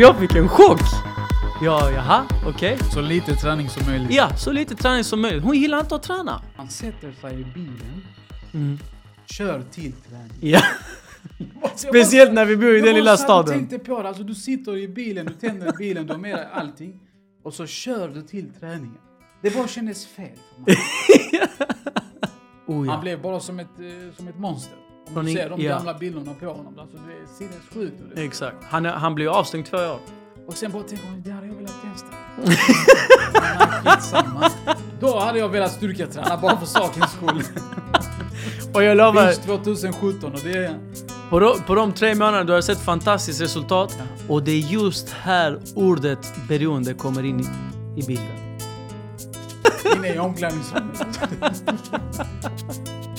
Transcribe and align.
Så 0.00 0.04
jag 0.04 0.18
fick 0.18 0.34
en 0.34 0.48
chock. 0.48 0.80
Ja, 1.62 1.90
jaha, 1.90 2.26
okej. 2.46 2.78
Så 2.92 3.00
lite 3.00 3.34
träning 3.34 3.68
som 3.68 3.86
möjligt. 3.86 4.10
Ja, 4.14 4.36
så 4.36 4.52
lite 4.52 4.74
träning 4.74 5.04
som 5.04 5.20
möjligt. 5.20 5.42
Hon 5.44 5.56
gillar 5.56 5.80
inte 5.80 5.94
att 5.94 6.02
träna. 6.02 6.42
Han 6.56 6.68
sätter 6.68 7.12
sig 7.12 7.40
i 7.40 7.44
bilen, 7.44 8.02
Mm. 8.54 8.78
kör 9.26 9.62
till 9.62 9.92
träning. 9.92 10.32
Ja, 10.40 10.60
speciellt 11.74 12.32
när 12.32 12.44
vi 12.44 12.56
bor 12.56 12.76
i 12.76 12.80
den 12.80 12.94
lilla 12.94 13.10
Jag 13.10 13.18
staden. 13.18 13.54
tänkte 13.54 13.78
på 13.78 14.02
det, 14.02 14.08
alltså 14.08 14.22
du 14.22 14.34
sitter 14.34 14.76
i 14.76 14.88
bilen, 14.88 15.26
du 15.26 15.32
tänder 15.32 15.72
bilen, 15.78 16.06
du 16.06 16.12
har 16.12 16.20
med 16.20 16.36
dig 16.38 16.48
allting. 16.52 17.00
Och 17.44 17.54
så 17.54 17.66
kör 17.66 18.08
du 18.08 18.22
till 18.22 18.50
träningen. 18.60 18.98
Det 19.42 19.54
bara 19.54 19.68
kändes 19.68 20.06
fel 20.06 20.38
för 20.54 20.60
mig. 20.62 20.76
Oh, 22.66 22.76
Han 22.76 22.86
ja. 22.86 23.00
blev 23.00 23.22
bara 23.22 23.40
som 23.40 23.60
ett, 23.60 23.66
eh, 23.78 24.16
som 24.16 24.28
ett 24.28 24.38
monster. 24.38 24.76
Du 25.14 25.32
ser 25.32 25.50
de 25.50 25.60
ja. 25.60 25.76
gamla 25.76 25.94
bilderna 25.94 26.34
på 26.40 26.46
honom. 26.46 26.78
Alltså 26.78 26.96
det 26.96 27.12
är 27.12 27.26
sinnessjukt. 27.38 28.18
Exakt. 28.18 28.56
Han, 28.62 28.84
han 28.84 29.14
blev 29.14 29.28
avstängd 29.28 29.66
två 29.66 29.76
år. 29.76 29.98
Och 30.46 30.56
sen 30.56 30.72
bara 30.72 30.82
tänker 30.82 31.06
man, 31.06 31.22
det 31.22 31.30
hade 31.30 31.46
jag 31.46 31.54
velat 31.54 31.74
testa. 31.82 32.06
Då 35.00 35.18
hade 35.18 35.38
jag 35.38 35.48
velat 35.48 35.72
styrketräna 35.72 36.36
bara 36.36 36.56
för 36.58 36.66
sakens 36.66 37.12
skull. 37.12 37.42
Och 38.74 38.82
jag 38.82 38.96
lovar, 38.96 39.24
Beach 39.24 39.36
2017 39.36 40.32
och 40.32 40.40
det 40.44 40.52
är... 40.52 40.78
på 41.30 41.40
de, 41.40 41.62
på 41.62 41.74
de 41.74 41.92
tre 41.92 42.14
månaderna 42.14 42.44
du 42.44 42.52
har 42.52 42.60
sett 42.60 42.78
fantastiskt 42.80 43.40
resultat. 43.40 43.98
Och 44.28 44.42
det 44.42 44.50
är 44.50 44.58
just 44.58 45.10
här 45.10 45.60
ordet 45.74 46.34
beroende 46.48 46.94
kommer 46.94 47.24
in 47.24 47.40
i, 47.40 47.44
i 47.96 48.06
bilden. 48.06 48.58
inne 49.96 50.14
i 50.14 50.18
omklädningsrummet. 50.18 51.06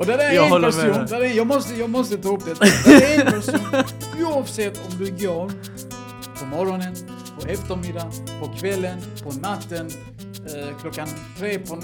Och 0.00 0.06
det 0.06 0.16
där 0.16 0.30
är 0.30 0.32
Jag 0.32 0.44
en 0.44 0.60
med 0.60 0.62
person, 0.62 1.06
där 1.08 1.20
är, 1.20 1.36
jag, 1.36 1.46
måste, 1.46 1.74
jag 1.74 1.90
måste 1.90 2.16
ta 2.16 2.28
upp 2.28 2.44
det. 2.44 2.54
Det 2.84 3.14
är 3.14 3.26
en 3.26 3.32
person, 3.32 3.60
oavsett 4.26 4.80
om 4.86 4.98
du 4.98 5.26
går 5.26 5.50
på 6.38 6.46
morgonen, 6.46 6.94
på 7.40 7.46
eftermiddagen, 7.46 8.12
på 8.40 8.52
kvällen, 8.60 8.98
på 9.24 9.32
natten, 9.32 9.90
eh, 10.46 10.80
klockan 10.80 11.08
tre 11.38 11.58
på 11.58 11.78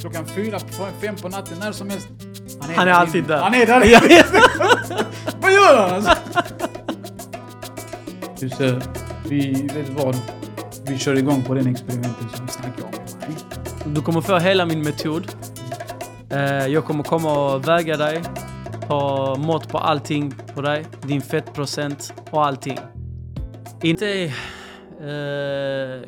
klockan 0.00 0.26
fyra, 0.26 0.58
på 0.58 0.86
fem 1.00 1.16
på 1.16 1.28
natten, 1.28 1.58
när 1.60 1.72
som 1.72 1.90
helst. 1.90 2.08
Han 2.60 2.70
är 2.70 2.86
där 2.86 2.92
alltid 2.92 3.24
inne. 3.24 3.28
där. 3.28 3.42
Han 3.42 3.54
är 3.54 3.66
där 3.66 3.84
Ja. 3.84 4.00
Vad 5.40 5.52
gör 5.52 5.76
han 5.76 5.90
alltså? 5.90 6.16
Du 8.40 8.48
ser, 8.48 8.82
vi, 9.28 9.52
vet 9.74 9.86
du 9.86 9.92
vad? 9.92 10.16
Vi 10.86 10.98
kör 10.98 11.18
igång 11.18 11.42
på 11.42 11.54
den 11.54 11.66
experimenten 11.66 12.28
som 12.34 12.46
vi 12.46 12.52
snackade 12.52 12.82
om. 12.82 13.94
Du 13.94 14.02
kommer 14.02 14.20
få 14.20 14.38
hela 14.38 14.66
min 14.66 14.82
metod. 14.82 15.32
Eh, 16.32 16.66
jag 16.66 16.84
kommer 16.84 17.04
komma 17.04 17.54
och 17.54 17.68
väga 17.68 17.96
dig. 17.96 18.22
Ta 18.88 19.36
mått 19.38 19.68
på 19.68 19.78
allting 19.78 20.34
på 20.54 20.62
dig. 20.62 20.86
Din 21.02 21.20
fettprocent 21.20 22.14
och 22.30 22.46
allting. 22.46 22.78
Inte... 23.82 24.32
Eh, 25.00 25.10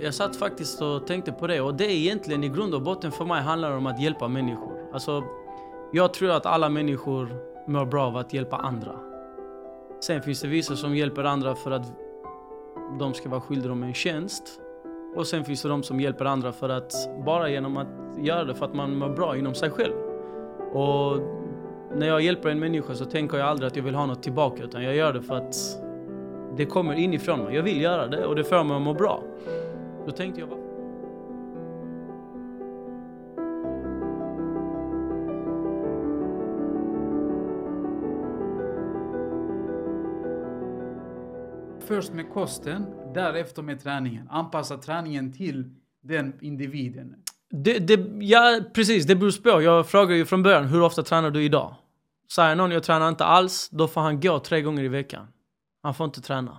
jag 0.05 0.15
satt 0.15 0.37
faktiskt 0.37 0.83
och 0.83 1.07
tänkte 1.07 1.33
på 1.33 1.47
det 1.47 1.61
och 1.61 1.75
det 1.75 1.85
är 1.85 1.91
egentligen 1.91 2.45
i 2.45 2.49
grund 2.49 2.75
och 2.75 2.83
botten 2.83 3.13
för 3.13 3.25
mig 3.25 3.43
handlar 3.43 3.77
om 3.77 3.87
att 3.87 4.01
hjälpa 4.03 4.29
människor. 4.29 4.73
Alltså, 4.93 5.23
jag 5.93 6.15
tror 6.15 6.31
att 6.31 6.47
alla 6.47 6.69
människor 6.69 7.29
mår 7.67 7.85
bra 7.85 8.07
av 8.07 8.17
att 8.17 8.33
hjälpa 8.33 8.57
andra. 8.57 8.93
Sen 10.05 10.23
finns 10.23 10.41
det 10.41 10.49
vissa 10.49 10.77
som 10.77 10.97
hjälper 10.97 11.25
andra 11.25 11.55
för 11.55 11.71
att 11.71 11.93
de 12.99 13.15
ska 13.15 13.29
vara 13.29 13.41
skyldiga 13.41 13.69
dem 13.69 13.83
en 13.83 13.95
tjänst. 13.95 14.61
Och 15.17 15.27
sen 15.27 15.45
finns 15.45 15.63
det 15.63 15.69
de 15.69 15.83
som 15.83 16.01
hjälper 16.01 16.25
andra 16.25 16.53
för 16.53 16.69
att 16.69 16.93
bara 17.27 17.49
genom 17.49 17.77
att 17.77 17.89
göra 18.19 18.45
det 18.45 18.55
för 18.55 18.65
att 18.67 18.75
man 18.75 18.99
mår 18.99 19.09
bra 19.09 19.37
inom 19.37 19.55
sig 19.55 19.71
själv. 19.71 20.12
Och 20.73 21.21
när 21.95 22.07
jag 22.07 22.21
hjälper 22.21 22.49
en 22.49 22.59
människa 22.59 22.95
så 22.95 23.05
tänker 23.05 23.39
jag 23.39 23.49
aldrig 23.49 23.67
att 23.67 23.77
jag 23.77 23.83
vill 23.83 23.95
ha 23.95 24.07
något 24.07 24.23
tillbaka 24.23 24.63
utan 24.63 24.83
jag 24.83 24.97
gör 24.97 25.13
det 25.13 25.23
för 25.23 25.35
att 25.35 25.55
det 26.57 26.67
kommer 26.67 26.95
inifrån 26.95 27.45
mig. 27.45 27.55
Jag 27.55 27.63
vill 27.63 27.81
göra 27.81 28.07
det 28.07 28.27
och 28.27 28.37
det 28.37 28.45
får 28.45 28.65
mig 28.65 28.77
att 28.77 28.83
må 28.83 28.95
bra. 28.95 29.23
Då 30.07 30.13
tänkte 30.13 30.41
jag, 30.41 30.49
Först 41.81 42.13
med 42.13 42.31
kosten, 42.31 42.87
därefter 43.15 43.63
med 43.63 43.81
träningen. 43.81 44.29
Anpassa 44.31 44.77
träningen 44.77 45.33
till 45.33 45.71
den 46.03 46.33
individen. 46.41 47.22
Det, 47.53 47.79
det, 47.79 48.25
ja, 48.25 48.61
precis. 48.75 49.07
Det 49.07 49.15
beror 49.15 49.43
på. 49.43 49.63
Jag 49.63 49.87
frågar 49.87 50.17
ju 50.17 50.25
från 50.25 50.43
början, 50.43 50.65
hur 50.65 50.83
ofta 50.83 51.03
tränar 51.03 51.31
du 51.31 51.45
idag? 51.45 51.75
Säger 52.35 52.57
någon, 52.57 52.71
jag 52.71 52.83
tränar 52.83 53.09
inte 53.09 53.25
alls, 53.25 53.69
då 53.71 53.89
får 53.89 54.01
han 54.01 54.21
gå 54.21 54.39
tre 54.39 54.63
gånger 54.63 54.83
i 54.83 54.89
veckan. 54.89 55.29
Han 55.83 55.95
får 55.95 56.05
inte 56.05 56.21
träna. 56.21 56.59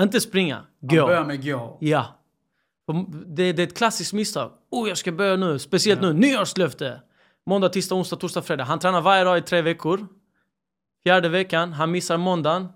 Inte 0.00 0.20
springa, 0.20 0.64
gå. 0.80 1.06
börjar 1.06 1.24
med 1.24 1.44
gå. 1.44 1.78
Ja. 1.80 2.06
Det, 3.26 3.52
det 3.52 3.62
är 3.62 3.66
ett 3.66 3.76
klassiskt 3.76 4.12
misstag. 4.12 4.52
Oh, 4.70 4.88
jag 4.88 4.98
ska 4.98 5.12
börja 5.12 5.36
nu. 5.36 5.58
Speciellt 5.58 6.00
nu. 6.00 6.12
Nyårslöfte! 6.12 7.00
Måndag, 7.46 7.68
tisdag, 7.68 7.94
onsdag, 7.94 8.16
torsdag, 8.16 8.42
fredag. 8.42 8.64
Han 8.64 8.78
tränar 8.78 9.00
varje 9.00 9.24
dag 9.24 9.38
i 9.38 9.42
tre 9.42 9.62
veckor. 9.62 10.06
Fjärde 11.02 11.28
veckan, 11.28 11.72
han 11.72 11.90
missar 11.90 12.16
måndagen. 12.16 12.68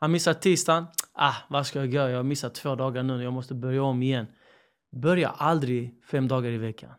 Han 0.00 0.12
missar 0.12 0.34
tisdagen. 0.34 0.86
Ah, 1.12 1.34
vad 1.48 1.66
ska 1.66 1.78
jag 1.78 1.94
göra? 1.94 2.10
Jag 2.10 2.16
har 2.16 2.24
missat 2.24 2.54
två 2.54 2.74
dagar 2.74 3.02
nu. 3.02 3.22
Jag 3.22 3.32
måste 3.32 3.54
börja 3.54 3.82
om 3.82 4.02
igen. 4.02 4.26
Börja 4.94 5.28
aldrig 5.28 5.94
fem 6.04 6.28
dagar 6.28 6.50
i 6.50 6.58
veckan. 6.58 6.90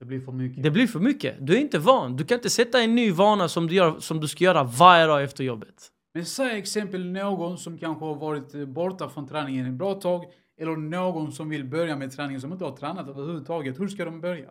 Det 0.00 0.04
blir 0.04 0.20
för 0.20 0.32
mycket. 0.32 0.62
Det 0.62 0.70
blir 0.70 0.86
för 0.86 1.00
mycket. 1.00 1.36
Du 1.46 1.56
är 1.56 1.60
inte 1.60 1.78
van. 1.78 2.16
Du 2.16 2.24
kan 2.24 2.38
inte 2.38 2.50
sätta 2.50 2.82
en 2.82 2.94
ny 2.94 3.12
vana 3.12 3.48
som 3.48 3.66
du, 3.66 3.74
gör, 3.74 4.00
som 4.00 4.20
du 4.20 4.28
ska 4.28 4.44
göra 4.44 4.64
varje 4.64 5.06
dag 5.06 5.22
efter 5.22 5.44
jobbet. 5.44 5.92
Men 6.14 6.26
säg 6.26 6.58
exempel 6.58 7.04
någon 7.04 7.58
som 7.58 7.78
kanske 7.78 8.04
har 8.04 8.14
varit 8.14 8.68
borta 8.68 9.08
från 9.08 9.28
träningen 9.28 9.66
ett 9.66 9.72
bra 9.72 9.94
tag. 9.94 10.24
Eller 10.60 10.76
någon 10.76 11.32
som 11.32 11.48
vill 11.48 11.64
börja 11.64 11.96
med 11.96 12.12
träningen 12.12 12.40
som 12.40 12.52
inte 12.52 12.64
har 12.64 12.76
tränat 12.76 13.08
överhuvudtaget. 13.08 13.80
Hur 13.80 13.88
ska 13.88 14.04
de 14.04 14.20
börja? 14.20 14.50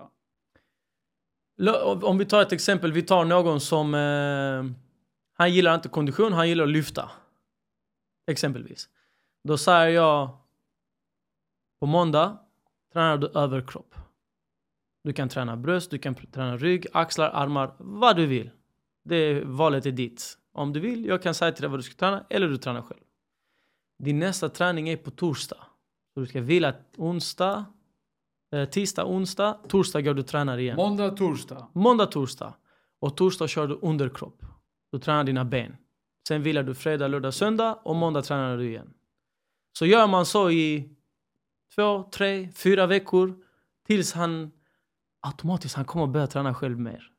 Om 1.84 2.18
vi 2.18 2.26
tar 2.26 2.42
ett 2.42 2.52
exempel, 2.52 2.92
vi 2.92 3.02
tar 3.02 3.26
någon 3.26 3.60
som... 3.60 3.94
Eh, 3.94 4.84
han 5.34 5.54
gillar 5.54 5.76
inte 5.76 5.90
kondition, 5.90 6.34
han 6.34 6.50
gillar 6.50 6.64
att 6.64 6.70
lyfta. 6.70 7.12
Exempelvis. 8.32 8.90
Då 9.44 9.58
säger 9.58 9.90
jag... 9.90 10.30
På 11.80 11.86
måndag 11.86 12.38
tränar 12.94 13.18
du 13.18 13.28
överkropp. 13.28 13.96
Du 15.04 15.14
kan 15.14 15.30
träna 15.30 15.58
bröst, 15.58 15.92
du 15.92 15.98
kan 15.98 16.16
träna 16.16 16.58
rygg, 16.58 16.88
axlar, 16.94 17.30
armar, 17.30 17.74
vad 17.78 18.16
du 18.16 18.26
vill. 18.26 18.50
Det 19.04 19.44
valet 19.44 19.86
är 19.86 19.92
ditt. 19.92 20.38
Om 20.54 20.74
du 20.74 20.80
vill, 20.80 21.06
jag 21.06 21.24
kan 21.24 21.34
säga 21.34 21.52
till 21.52 21.62
dig 21.62 21.70
vad 21.70 21.80
du 21.80 21.84
ska 21.84 21.96
träna, 21.96 22.26
eller 22.30 22.48
du 22.48 22.58
tränar 22.58 22.82
själv. 22.82 23.02
Din 24.00 24.20
nästa 24.20 24.50
träning 24.50 24.90
är 24.90 24.98
på 24.98 25.12
torsdag. 25.12 25.58
Så 26.14 26.20
du 26.20 26.26
ska 26.26 26.42
vila 26.42 26.74
onsdag, 26.98 27.66
eh, 28.54 28.66
tisdag, 28.66 29.06
onsdag, 29.06 29.60
torsdag 29.68 30.02
går 30.02 30.14
du 30.14 30.22
och 30.22 30.28
tränar 30.28 30.58
igen. 30.58 30.76
Måndag, 30.76 31.10
torsdag. 31.10 31.68
Måndag, 31.74 32.06
torsdag. 32.06 32.54
Och 33.00 33.18
torsdag 33.18 33.48
kör 33.48 33.68
du 33.68 33.80
underkropp. 33.82 34.46
Du 34.92 35.00
tränar 35.00 35.24
dina 35.24 35.46
ben. 35.46 35.78
Sen 36.28 36.44
vilar 36.44 36.64
du 36.64 36.76
fredag, 36.76 37.08
lördag, 37.08 37.34
söndag 37.34 37.80
och 37.84 37.96
måndag 37.96 38.22
tränar 38.22 38.58
du 38.58 38.70
igen. 38.70 38.94
Så 39.78 39.86
gör 39.86 40.08
man 40.08 40.26
så 40.26 40.52
i 40.52 40.97
två, 41.78 42.04
tre, 42.12 42.50
fyra 42.56 42.88
veckor 42.88 43.36
tills 43.88 44.14
han 44.14 44.52
automatiskt 45.22 45.76
han 45.76 45.86
kommer 45.86 46.08
börja 46.08 46.28
träna 46.28 46.54
själv 46.54 46.80
mer. 46.80 47.12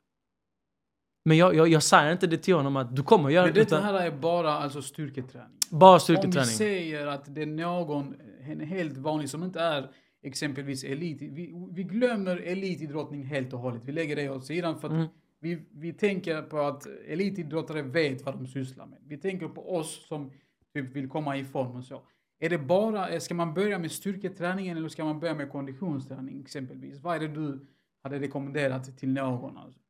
Men 1.24 1.36
jag, 1.36 1.54
jag, 1.54 1.68
jag 1.68 1.82
säger 1.82 2.12
inte 2.12 2.26
det 2.26 2.38
till 2.38 2.54
honom 2.54 2.76
att 2.76 2.96
du 2.96 3.02
kommer 3.02 3.30
göra 3.30 3.44
Men 3.46 3.54
det 3.54 3.60
detta 3.60 3.76
utan 3.78 3.94
här 3.94 4.06
är 4.06 4.10
bara 4.10 4.52
alltså 4.52 4.82
styrketräning. 4.82 5.58
bara 5.70 5.90
Om 5.90 5.94
vi 5.96 6.00
styrketräning. 6.00 6.44
säger 6.44 7.06
att 7.06 7.34
det 7.34 7.42
är 7.42 7.46
någon, 7.46 8.14
en 8.40 8.60
helt 8.60 8.96
vanlig 8.96 9.30
som 9.30 9.42
inte 9.44 9.60
är 9.60 9.90
exempelvis 10.22 10.84
elit. 10.84 11.22
Vi, 11.22 11.68
vi 11.72 11.82
glömmer 11.82 12.36
elitidrottning 12.36 13.24
helt 13.24 13.52
och 13.52 13.58
hållet. 13.58 13.82
Vi 13.84 13.92
lägger 13.92 14.16
det 14.16 14.28
åt 14.30 14.46
sidan 14.46 14.80
för 14.80 14.88
att 14.88 14.94
Mm. 14.94 15.06
vi, 15.40 15.66
vi 15.72 15.92
tänker 15.92 16.42
på 16.42 16.58
att 16.60 16.86
elitidrottare 17.08 17.82
vet 17.82 18.26
vad 18.26 18.34
de 18.34 18.46
sysslar 18.46 18.86
med. 18.86 18.98
Vi 19.06 19.16
tänker 19.18 19.48
på 19.48 19.76
oss 19.76 20.06
som 20.08 20.32
typ 20.74 20.96
vill 20.96 21.08
komma 21.08 21.36
i 21.36 21.44
form 21.44 21.76
och 21.76 21.84
så. 21.84 22.02
Är 22.40 22.50
det 22.50 22.58
bara, 22.58 23.20
ska 23.20 23.34
man 23.34 23.54
börja 23.54 23.78
med 23.78 23.92
styrketräningen 23.92 24.76
eller 24.76 24.88
ska 24.88 25.04
man 25.04 25.20
börja 25.20 25.34
med 25.34 25.52
konditionsträning 25.52 26.40
exempelvis? 26.40 27.00
Vad 27.00 27.16
är 27.16 27.20
det 27.20 27.28
du 27.28 27.66
hade 28.02 28.18
rekommenderat 28.18 28.98
till 28.98 29.08
någon? 29.08 29.56
Alltså? 29.56 29.80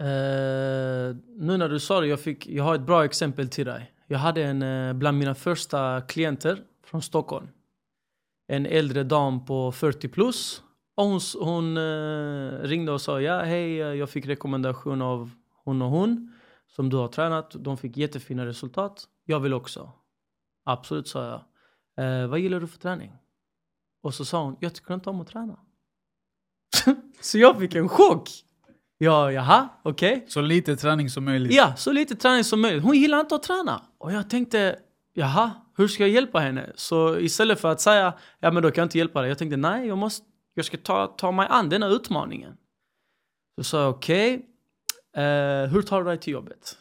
Uh, 0.00 1.16
nu 1.36 1.56
när 1.56 1.68
du 1.68 1.80
sa 1.80 2.00
det, 2.00 2.06
jag, 2.06 2.20
fick, 2.20 2.48
jag 2.48 2.64
har 2.64 2.74
ett 2.74 2.86
bra 2.86 3.04
exempel 3.04 3.48
till 3.48 3.66
dig. 3.66 3.92
Jag 4.06 4.18
hade 4.18 4.44
en 4.44 4.62
eh, 4.62 4.92
bland 4.92 5.18
mina 5.18 5.34
första 5.34 6.00
klienter 6.00 6.62
från 6.84 7.02
Stockholm. 7.02 7.48
En 8.46 8.66
äldre 8.66 9.04
dam 9.04 9.44
på 9.44 9.72
40 9.72 10.08
plus. 10.08 10.62
Och 10.96 11.04
hon, 11.04 11.20
hon 11.40 11.76
uh, 11.76 12.62
ringde 12.62 12.92
och 12.92 13.00
sa 13.00 13.20
ja, 13.20 13.42
hej, 13.42 13.80
eh, 13.80 13.86
jag 13.86 14.10
fick 14.10 14.26
rekommendation 14.26 15.02
av 15.02 15.30
hon 15.64 15.82
och 15.82 15.90
hon 15.90 16.32
som 16.68 16.88
du 16.88 16.96
har 16.96 17.08
tränat. 17.08 17.50
De 17.58 17.76
fick 17.76 17.96
jättefina 17.96 18.46
resultat. 18.46 19.04
Jag 19.24 19.40
vill 19.40 19.54
också. 19.54 19.92
Absolut, 20.64 21.08
sa 21.08 21.26
jag. 21.26 21.40
Eh, 22.00 22.26
vad 22.26 22.38
gillar 22.38 22.60
du 22.60 22.66
för 22.66 22.78
träning? 22.78 23.12
Och 24.02 24.14
så 24.14 24.24
sa 24.24 24.44
hon, 24.44 24.56
jag 24.60 24.74
tycker 24.74 24.94
inte 24.94 25.10
om 25.10 25.20
att 25.20 25.26
träna. 25.26 25.58
så 27.20 27.38
jag 27.38 27.58
fick 27.58 27.74
en 27.74 27.88
chock. 27.88 28.30
Ja, 28.98 29.32
jaha, 29.32 29.68
okej. 29.82 30.24
Så 30.28 30.40
lite 30.40 30.76
träning 30.76 31.10
som 31.10 31.24
möjligt. 31.24 31.54
Ja, 31.54 31.76
så 31.76 31.92
lite 31.92 32.14
träning 32.14 32.44
som 32.44 32.60
möjligt. 32.60 32.82
Hon 32.82 32.96
gillar 32.96 33.20
inte 33.20 33.34
att 33.34 33.42
träna. 33.42 33.82
Och 33.98 34.12
jag 34.12 34.30
tänkte, 34.30 34.78
jaha, 35.12 35.50
hur 35.76 35.88
ska 35.88 36.02
jag 36.02 36.10
hjälpa 36.10 36.38
henne? 36.38 36.72
Så 36.74 37.18
istället 37.18 37.60
för 37.60 37.68
att 37.68 37.80
säga, 37.80 38.14
ja 38.40 38.50
men 38.50 38.62
då 38.62 38.70
kan 38.70 38.82
jag 38.82 38.86
inte 38.86 38.98
hjälpa 38.98 39.20
dig. 39.20 39.28
Jag 39.28 39.38
tänkte, 39.38 39.56
nej, 39.56 39.86
jag, 39.86 39.98
måste, 39.98 40.26
jag 40.54 40.64
ska 40.64 40.76
ta, 40.76 41.06
ta 41.06 41.32
mig 41.32 41.46
an 41.50 41.68
denna 41.68 41.86
utmaningen. 41.86 42.56
Så 43.56 43.64
sa 43.64 43.80
jag, 43.82 43.90
okej, 43.90 44.34
okay, 44.34 45.24
eh, 45.24 45.66
hur 45.68 45.82
tar 45.82 46.02
du 46.02 46.08
dig 46.08 46.18
till 46.18 46.32
jobbet? 46.32 46.78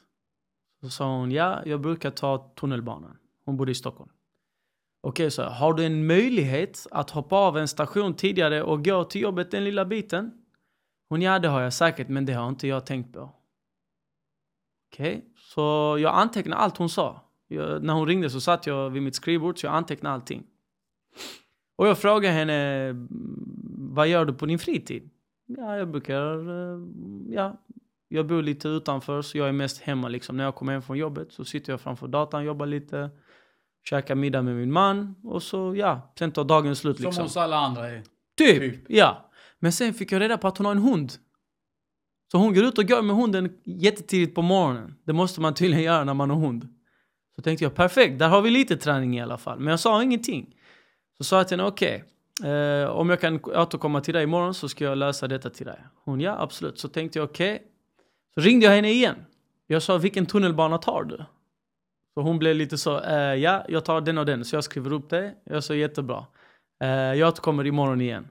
Så 0.81 0.89
sa 0.89 1.18
hon, 1.18 1.31
ja, 1.31 1.62
jag 1.66 1.81
brukar 1.81 2.12
ta 2.12 2.38
tunnelbanan. 2.38 3.18
Hon 3.45 3.57
bodde 3.57 3.71
i 3.71 3.75
Stockholm. 3.75 4.10
Okej, 5.01 5.24
okay, 5.24 5.31
så 5.31 5.44
har 5.44 5.74
du 5.74 5.86
en 5.86 6.07
möjlighet 6.07 6.88
att 6.92 7.10
hoppa 7.10 7.36
av 7.36 7.57
en 7.57 7.68
station 7.68 8.13
tidigare 8.13 8.63
och 8.63 8.86
gå 8.86 9.04
till 9.04 9.22
jobbet 9.22 9.51
den 9.51 9.63
lilla 9.63 9.86
biten? 9.86 10.31
Hon, 11.10 11.22
ja 11.22 11.40
det 11.40 11.48
har 11.48 11.62
jag 11.62 11.74
säkert, 11.74 12.10
men 12.10 12.25
det 12.25 12.34
har 12.34 12.50
inte 12.50 12.68
jag 12.68 12.86
tänkt 12.86 13.13
på. 13.13 13.19
Okej, 14.92 15.18
okay. 15.18 15.22
så 15.36 15.98
jag 16.00 16.16
antecknade 16.16 16.62
allt 16.62 16.78
hon 16.78 16.90
sa. 16.90 17.22
Jag, 17.48 17.84
när 17.84 17.94
hon 17.94 18.07
ringde 18.07 18.30
så 18.30 18.42
satt 18.42 18.68
jag 18.68 18.90
vid 18.90 19.04
mitt 19.04 19.16
skrivbord, 19.16 19.60
så 19.60 19.66
jag 19.66 19.74
antecknade 19.74 20.16
allting. 20.16 20.44
Och 21.75 21.88
jag 21.88 21.98
frågade 21.98 22.34
henne, 22.34 22.92
vad 23.78 24.07
gör 24.07 24.25
du 24.25 24.34
på 24.34 24.45
din 24.45 24.60
fritid? 24.60 25.10
Ja, 25.45 25.78
jag 25.78 25.88
brukar, 25.92 26.50
eh, 26.50 26.80
ja, 27.30 27.57
jag 28.07 28.28
bor 28.28 28.42
lite 28.42 28.68
utanför 28.68 29.22
så 29.22 29.38
jag 29.38 29.48
är 29.48 29.52
mest 29.52 29.81
hemma 29.81 30.07
liksom. 30.07 30.38
När 30.38 30.44
jag 30.44 30.56
kommer 30.56 30.74
hem 30.74 30.81
från 30.81 30.98
jobbet 30.98 31.31
så 31.31 31.45
sitter 31.45 31.74
jag 31.74 31.81
framför 31.81 32.07
datorn, 32.07 32.44
jobbar 32.44 32.66
lite, 32.66 33.10
käkar 33.84 34.16
middag 34.16 34.42
med 34.42 34.56
min 34.56 34.72
man 34.72 35.16
och 35.24 35.44
så 35.44 35.76
ja, 35.76 36.14
sen 36.20 36.31
tar 36.31 36.44
dagen 36.44 36.76
slut 36.76 37.00
liksom. 37.00 37.14
Som 37.14 37.24
hos 37.24 37.38
alla 37.38 37.58
andra 37.58 37.90
är. 37.90 38.04
Typ, 38.38 38.60
typ, 38.60 38.86
ja. 38.88 39.30
Men 39.60 39.72
sen 39.72 39.94
fick 39.94 40.12
jag 40.12 40.22
reda 40.22 40.38
på 40.38 40.48
att 40.48 40.58
hon 40.58 40.66
har 40.66 40.72
en 40.72 40.81
hund. 40.81 41.12
Så 42.31 42.38
hon 42.38 42.54
går 42.54 42.64
ut 42.64 42.78
och 42.78 42.88
går 42.88 43.02
med 43.02 43.16
hunden 43.16 43.50
jättetidigt 43.66 44.36
på 44.36 44.42
morgonen. 44.42 44.96
Det 45.06 45.14
måste 45.14 45.42
man 45.42 45.54
tydligen 45.54 45.84
göra 45.84 46.04
när 46.04 46.14
man 46.14 46.30
har 46.30 46.38
hund. 46.38 46.68
Så 47.36 47.42
tänkte 47.42 47.66
jag 47.66 47.76
perfekt, 47.76 48.20
där 48.20 48.30
har 48.30 48.42
vi 48.42 48.50
lite 48.50 48.78
träning 48.78 49.18
i 49.18 49.22
alla 49.22 49.38
fall. 49.38 49.60
Men 49.60 49.68
jag 49.68 49.80
sa 49.80 50.04
ingenting. 50.04 50.56
Så 51.18 51.24
sa 51.24 51.38
jag 51.38 51.48
till 51.48 51.58
henne 51.58 51.70
okej, 51.70 52.04
okay, 52.40 52.52
eh, 52.52 52.90
om 52.90 53.10
jag 53.10 53.22
kan 53.22 53.40
återkomma 53.46 54.02
till 54.02 54.14
dig 54.14 54.24
imorgon 54.24 54.54
så 54.54 54.70
ska 54.70 54.84
jag 54.84 54.98
lösa 54.98 55.28
detta 55.28 55.50
till 55.50 55.66
dig. 55.66 55.80
Hon 56.06 56.22
ja 56.22 56.36
absolut. 56.40 56.80
Så 56.80 56.88
tänkte 56.88 57.20
jag 57.20 57.30
okej. 57.30 57.56
Okay. 57.56 57.68
Så 58.34 58.42
ringde 58.42 58.66
jag 58.66 58.74
henne 58.74 58.92
igen. 58.92 59.16
Jag 59.68 59.81
sa 59.81 59.98
vilken 59.98 60.26
tunnelbana 60.26 60.78
tar 60.78 61.04
du? 61.04 61.26
Så 62.19 62.24
hon 62.24 62.39
blev 62.39 62.56
lite 62.56 62.77
så, 62.77 63.01
eh, 63.01 63.36
ja 63.36 63.66
jag 63.68 63.86
tar 63.86 64.01
den 64.01 64.18
och 64.18 64.25
den. 64.25 64.45
Så 64.45 64.56
jag 64.56 64.63
skriver 64.63 64.94
upp 64.94 65.10
det. 65.10 65.33
Jag 65.44 65.63
sa 65.63 65.74
jättebra. 65.74 66.25
Eh, 66.83 66.89
jag 66.89 67.27
återkommer 67.30 67.68
imorgon 67.68 68.01
igen. 68.01 68.27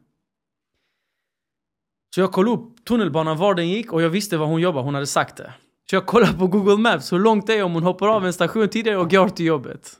Så 2.14 2.20
jag 2.20 2.32
kollade 2.32 2.56
upp 2.56 2.84
tunnelbanan, 2.84 3.36
var 3.36 3.54
den 3.54 3.68
gick 3.68 3.92
och 3.92 4.02
jag 4.02 4.08
visste 4.10 4.36
var 4.36 4.46
hon 4.46 4.60
jobbade, 4.60 4.84
hon 4.84 4.94
hade 4.94 5.06
sagt 5.06 5.36
det. 5.36 5.52
Så 5.90 5.96
jag 5.96 6.06
kollade 6.06 6.32
på 6.32 6.46
Google 6.46 6.76
Maps 6.76 7.12
hur 7.12 7.18
långt 7.18 7.46
det 7.46 7.54
är 7.54 7.62
om 7.62 7.74
hon 7.74 7.82
hoppar 7.82 8.08
av 8.08 8.26
en 8.26 8.32
station 8.32 8.68
tidigare 8.68 8.98
och 8.98 9.10
går 9.10 9.28
till 9.28 9.46
jobbet. 9.46 9.92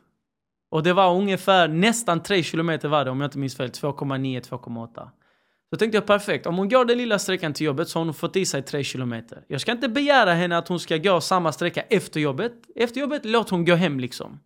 Och 0.71 0.83
det 0.83 0.93
var 0.93 1.15
ungefär 1.15 1.69
nästan 1.69 2.23
3 2.23 2.43
kilometer 2.43 2.89
var 2.89 3.05
det 3.05 3.11
om 3.11 3.21
jag 3.21 3.27
inte 3.27 3.39
minns 3.39 3.57
fel, 3.57 3.71
2,9, 3.71 4.41
2,8. 4.41 5.09
Så 5.71 5.77
tänkte 5.77 5.97
jag 5.97 6.07
perfekt, 6.07 6.47
om 6.47 6.59
hon 6.59 6.69
går 6.69 6.85
den 6.85 6.99
lilla 6.99 7.19
sträckan 7.19 7.53
till 7.53 7.67
jobbet 7.67 7.89
så 7.89 7.99
har 7.99 8.05
hon 8.05 8.15
fått 8.15 8.37
i 8.37 8.47
sig 8.47 8.63
3 8.63 8.85
kilometer. 8.85 9.45
Jag 9.49 9.61
ska 9.61 9.73
inte 9.73 9.89
begära 9.89 10.33
henne 10.33 10.59
att 10.59 10.69
hon 10.69 10.81
ska 10.81 10.97
gå 10.97 11.21
samma 11.21 11.53
sträcka 11.53 11.81
efter 11.83 12.21
jobbet. 12.21 12.53
Efter 12.75 13.01
jobbet, 13.01 13.25
låt 13.25 13.51
hon 13.51 13.65
gå 13.65 13.75
hem 13.75 14.01
liksom. 14.01 14.41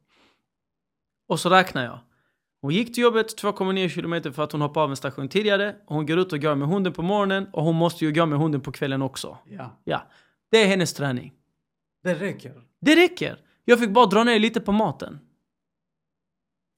Och 1.29 1.41
så 1.41 1.51
räknar 1.51 1.85
jag. 1.85 1.99
Hon 2.61 2.73
gick 2.73 2.95
till 2.95 3.03
jobbet 3.03 3.43
2,9 3.43 3.89
kilometer 3.89 4.31
för 4.31 4.43
att 4.43 4.53
hon 4.53 4.61
hoppade 4.61 4.85
av 4.85 4.91
en 4.91 4.97
station 4.97 5.29
tidigare. 5.29 5.77
Hon 5.87 6.07
går 6.07 6.19
ut 6.19 6.33
och 6.33 6.41
går 6.41 6.55
med 6.55 6.69
hunden 6.69 6.93
på 6.93 7.03
morgonen 7.03 7.47
och 7.53 7.65
hon 7.65 7.77
måste 7.77 8.05
ju 8.05 8.13
gå 8.13 8.27
med 8.27 8.39
hunden 8.39 8.61
på 8.61 8.73
kvällen 8.73 9.03
också. 9.03 9.39
Ja. 9.45 9.81
ja. 9.85 10.03
Det 10.51 10.63
är 10.63 10.67
hennes 10.67 10.95
träning. 10.95 11.33
Det 12.03 12.15
räcker. 12.15 12.63
Det 12.81 12.97
räcker. 12.97 13.39
Jag 13.65 13.79
fick 13.79 13.91
bara 13.91 14.07
dra 14.07 14.25
ner 14.25 14.39
lite 14.39 14.61
på 14.61 14.73
maten. 14.73 15.19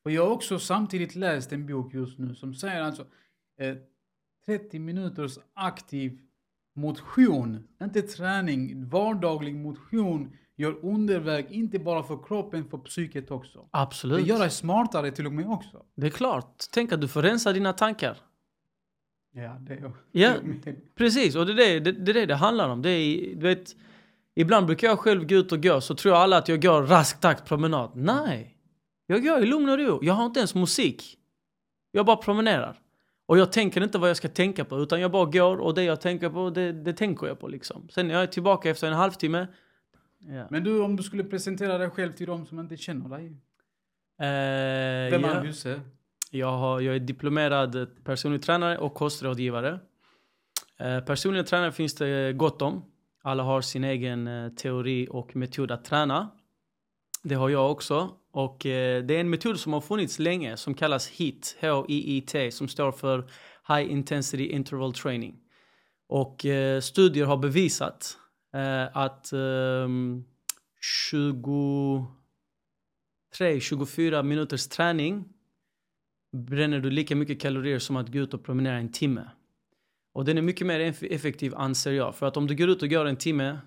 Och 0.04 0.10
jag 0.10 0.26
har 0.26 0.30
också 0.30 0.58
samtidigt 0.58 1.14
läst 1.14 1.52
en 1.52 1.66
bok 1.66 1.94
just 1.94 2.18
nu 2.18 2.34
som 2.34 2.54
säger 2.54 2.82
alltså 2.82 3.06
eh, 3.60 3.76
30 4.46 4.78
minuters 4.78 5.38
aktiv 5.54 6.18
motion, 6.74 7.68
inte 7.82 8.02
träning, 8.02 8.88
vardaglig 8.88 9.54
motion 9.54 10.36
gör 10.56 10.84
underverk, 10.84 11.50
inte 11.50 11.78
bara 11.78 12.02
för 12.02 12.18
kroppen, 12.26 12.68
för 12.70 12.78
psyket 12.78 13.30
också. 13.30 13.68
Absolut. 13.70 14.18
Det 14.18 14.28
gör 14.28 14.38
dig 14.38 14.50
smartare 14.50 15.10
till 15.10 15.26
och 15.26 15.32
med 15.32 15.46
också. 15.48 15.82
Det 15.94 16.06
är 16.06 16.10
klart. 16.10 16.64
Tänk 16.72 16.92
att 16.92 17.00
du 17.00 17.08
får 17.08 17.22
rensa 17.22 17.52
dina 17.52 17.72
tankar. 17.72 18.16
Ja, 19.32 19.56
det 19.60 19.72
är 19.72 19.92
Ja, 20.12 20.34
precis. 20.94 21.36
Och 21.36 21.46
det 21.46 21.52
är 21.52 21.80
det, 21.80 21.92
det, 21.92 22.12
det 22.12 22.26
det 22.26 22.34
handlar 22.34 22.68
om. 22.68 22.82
Det 22.82 22.90
är, 22.90 23.34
du 23.34 23.40
vet, 23.40 23.76
ibland 24.34 24.66
brukar 24.66 24.88
jag 24.88 24.98
själv 24.98 25.26
gå 25.26 25.34
ut 25.34 25.52
och 25.52 25.62
gå, 25.62 25.80
så 25.80 25.94
tror 25.94 26.14
alla 26.14 26.38
att 26.38 26.48
jag 26.48 26.62
går 26.62 26.82
rask 26.82 27.20
takt 27.20 27.48
promenad. 27.48 27.90
Nej! 27.94 28.56
Jag 29.06 29.22
går 29.24 29.42
i 29.42 29.46
lugn 29.46 29.68
och 29.68 29.78
ro. 29.78 29.98
Jag 30.02 30.14
har 30.14 30.26
inte 30.26 30.40
ens 30.40 30.54
musik. 30.54 31.18
Jag 31.92 32.06
bara 32.06 32.16
promenerar. 32.16 32.80
Och 33.26 33.38
jag 33.38 33.52
tänker 33.52 33.82
inte 33.82 33.98
vad 33.98 34.10
jag 34.10 34.16
ska 34.16 34.28
tänka 34.28 34.64
på, 34.64 34.78
utan 34.78 35.00
jag 35.00 35.10
bara 35.10 35.24
går 35.24 35.56
och 35.56 35.74
det 35.74 35.84
jag 35.84 36.00
tänker 36.00 36.30
på, 36.30 36.50
det, 36.50 36.72
det 36.72 36.92
tänker 36.92 37.26
jag 37.26 37.40
på 37.40 37.48
liksom. 37.48 37.88
Sen 37.88 38.10
jag 38.10 38.22
är 38.22 38.26
tillbaka 38.26 38.70
efter 38.70 38.86
en 38.86 38.92
halvtimme, 38.92 39.46
Ja. 40.28 40.46
Men 40.50 40.64
du, 40.64 40.80
om 40.80 40.96
du 40.96 41.02
skulle 41.02 41.24
presentera 41.24 41.78
dig 41.78 41.90
själv 41.90 42.12
till 42.12 42.26
de 42.26 42.46
som 42.46 42.60
inte 42.60 42.76
känner 42.76 43.08
dig? 43.08 43.26
Eh, 43.26 45.10
Vem 45.10 45.24
är 45.24 45.54
ja. 45.64 45.76
Jag, 46.30 46.52
har, 46.52 46.80
jag 46.80 46.94
är 46.94 47.00
diplomerad 47.00 47.88
personlig 48.04 48.42
tränare 48.42 48.78
och 48.78 48.94
kostrådgivare. 48.94 49.80
Eh, 50.78 51.00
personliga 51.00 51.44
tränare 51.44 51.72
finns 51.72 51.94
det 51.94 52.32
gott 52.32 52.62
om. 52.62 52.84
Alla 53.22 53.42
har 53.42 53.60
sin 53.60 53.84
egen 53.84 54.26
eh, 54.26 54.52
teori 54.52 55.08
och 55.10 55.36
metod 55.36 55.70
att 55.70 55.84
träna. 55.84 56.30
Det 57.22 57.34
har 57.34 57.48
jag 57.48 57.70
också. 57.70 58.10
Och 58.34 58.66
eh, 58.66 59.04
det 59.04 59.16
är 59.16 59.20
en 59.20 59.30
metod 59.30 59.60
som 59.60 59.72
har 59.72 59.80
funnits 59.80 60.18
länge 60.18 60.56
som 60.56 60.74
kallas 60.74 61.08
HIIT, 61.08 61.56
H-I-I-T, 61.60 62.50
som 62.50 62.68
står 62.68 62.92
för 62.92 63.30
High 63.68 63.92
Intensity 63.92 64.46
Interval 64.46 64.94
Training. 64.94 65.40
Och 66.08 66.46
eh, 66.46 66.80
studier 66.80 67.26
har 67.26 67.36
bevisat 67.36 68.18
eh, 68.54 68.96
att 68.96 69.32
ehm, 69.32 70.24
23-24 73.34 74.22
minuters 74.22 74.68
träning 74.68 75.24
bränner 76.32 76.80
du 76.80 76.90
lika 76.90 77.16
mycket 77.16 77.40
kalorier 77.40 77.78
som 77.78 77.96
att 77.96 78.12
gå 78.12 78.18
ut 78.18 78.34
och 78.34 78.44
promenera 78.44 78.76
en 78.76 78.92
timme. 78.92 79.30
Och 80.12 80.24
den 80.24 80.38
är 80.38 80.42
mycket 80.42 80.66
mer 80.66 80.80
effektiv 81.10 81.54
anser 81.54 81.92
jag. 81.92 82.14
För 82.14 82.26
att 82.26 82.36
om 82.36 82.46
du 82.46 82.54
går 82.54 82.68
ut 82.68 82.82
och 82.82 82.88
går 82.90 83.04
en 83.04 83.16
timme, 83.16 83.58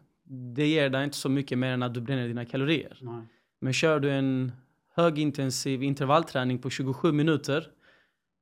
det 0.56 0.68
ger 0.68 0.90
dig 0.90 1.04
inte 1.04 1.18
så 1.18 1.30
mycket 1.30 1.58
mer 1.58 1.72
än 1.72 1.84
att 1.84 1.94
du 1.94 2.02
bränner 2.02 2.28
dina 2.28 2.46
kalorier. 2.46 2.98
Nej. 3.02 3.24
Men 3.60 3.74
kör 3.74 4.00
du 4.00 4.12
en 4.12 4.52
högintensiv 4.96 5.84
intervallträning 5.84 6.60
på 6.60 6.70
27 6.70 7.12
minuter, 7.12 7.68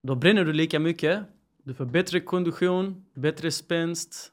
då 0.04 0.16
bränner 0.16 0.46
du 0.46 0.54
lika 0.54 0.80
mycket. 0.80 1.20
Du 1.64 1.74
får 1.74 1.86
bättre 1.86 2.20
kondition, 2.20 3.06
bättre 3.16 3.52
spänst, 3.52 4.32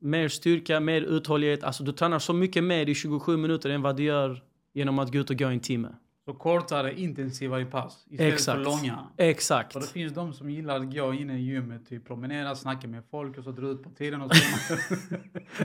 mer 0.00 0.28
styrka, 0.28 0.80
mer 0.80 1.02
uthållighet. 1.02 1.64
Alltså 1.64 1.84
du 1.84 1.92
tränar 1.92 2.18
så 2.18 2.32
mycket 2.32 2.64
mer 2.64 2.88
i 2.88 2.94
27 2.94 3.36
minuter 3.36 3.70
än 3.70 3.82
vad 3.82 3.96
du 3.96 4.02
gör 4.02 4.42
genom 4.72 4.98
att 4.98 5.12
gå 5.12 5.18
ut 5.18 5.30
och 5.30 5.38
gå 5.38 5.46
en 5.46 5.60
timme. 5.60 5.88
Så 6.24 6.34
kortare, 6.34 7.00
intensivare 7.00 7.64
pass 7.64 8.06
istället 8.10 8.34
Exakt. 8.34 8.56
för 8.56 8.64
långa? 8.64 8.98
Exakt. 9.16 9.72
För 9.72 9.80
det 9.80 9.86
finns 9.86 10.12
de 10.12 10.32
som 10.32 10.50
gillar 10.50 10.76
att 10.76 10.94
gå 10.94 11.12
in 11.12 11.30
i 11.30 11.40
gymmet, 11.40 11.88
typ 11.88 12.06
promenera, 12.06 12.54
snacka 12.54 12.88
med 12.88 13.02
folk 13.10 13.38
och 13.38 13.44
så 13.44 13.50
dra 13.50 13.66
ut 13.66 13.82
på 13.82 13.90
tiden 13.90 14.20
och 14.22 14.36
så. 14.36 14.74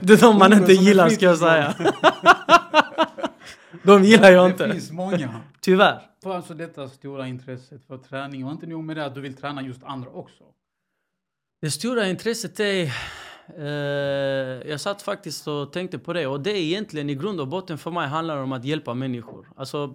det 0.00 0.12
är 0.12 0.20
de 0.20 0.38
man 0.38 0.52
inte 0.52 0.72
gillar 0.72 1.08
ska 1.08 1.24
jag 1.24 1.38
säga. 1.38 1.74
de 3.82 4.04
gillar 4.04 4.30
jag 4.30 4.50
inte. 4.50 4.66
Det 4.66 4.72
finns 4.72 4.90
många. 4.90 5.40
Tyvärr. 5.60 6.10
För 6.22 6.34
alltså 6.34 6.54
detta 6.54 6.88
stora 6.88 7.28
intresset 7.28 7.86
för 7.86 7.98
träning 7.98 8.44
och 8.44 8.52
inte 8.52 8.66
nog 8.66 8.84
med 8.84 8.96
det 8.96 9.04
att 9.04 9.14
du 9.14 9.20
vill 9.20 9.36
träna 9.36 9.62
just 9.62 9.84
andra 9.84 10.10
också. 10.10 10.44
Det 11.60 11.70
stora 11.70 12.08
intresset 12.08 12.60
är 12.60 12.92
Uh, 13.58 13.66
jag 14.68 14.80
satt 14.80 15.02
faktiskt 15.02 15.48
och 15.48 15.72
tänkte 15.72 15.98
på 15.98 16.12
det 16.12 16.26
och 16.26 16.40
det 16.40 16.50
är 16.50 16.62
egentligen 16.62 17.10
i 17.10 17.14
grund 17.14 17.40
och 17.40 17.48
botten 17.48 17.78
för 17.78 17.90
mig 17.90 18.08
handlar 18.08 18.36
om 18.36 18.52
att 18.52 18.64
hjälpa 18.64 18.94
människor. 18.94 19.52
Alltså, 19.56 19.94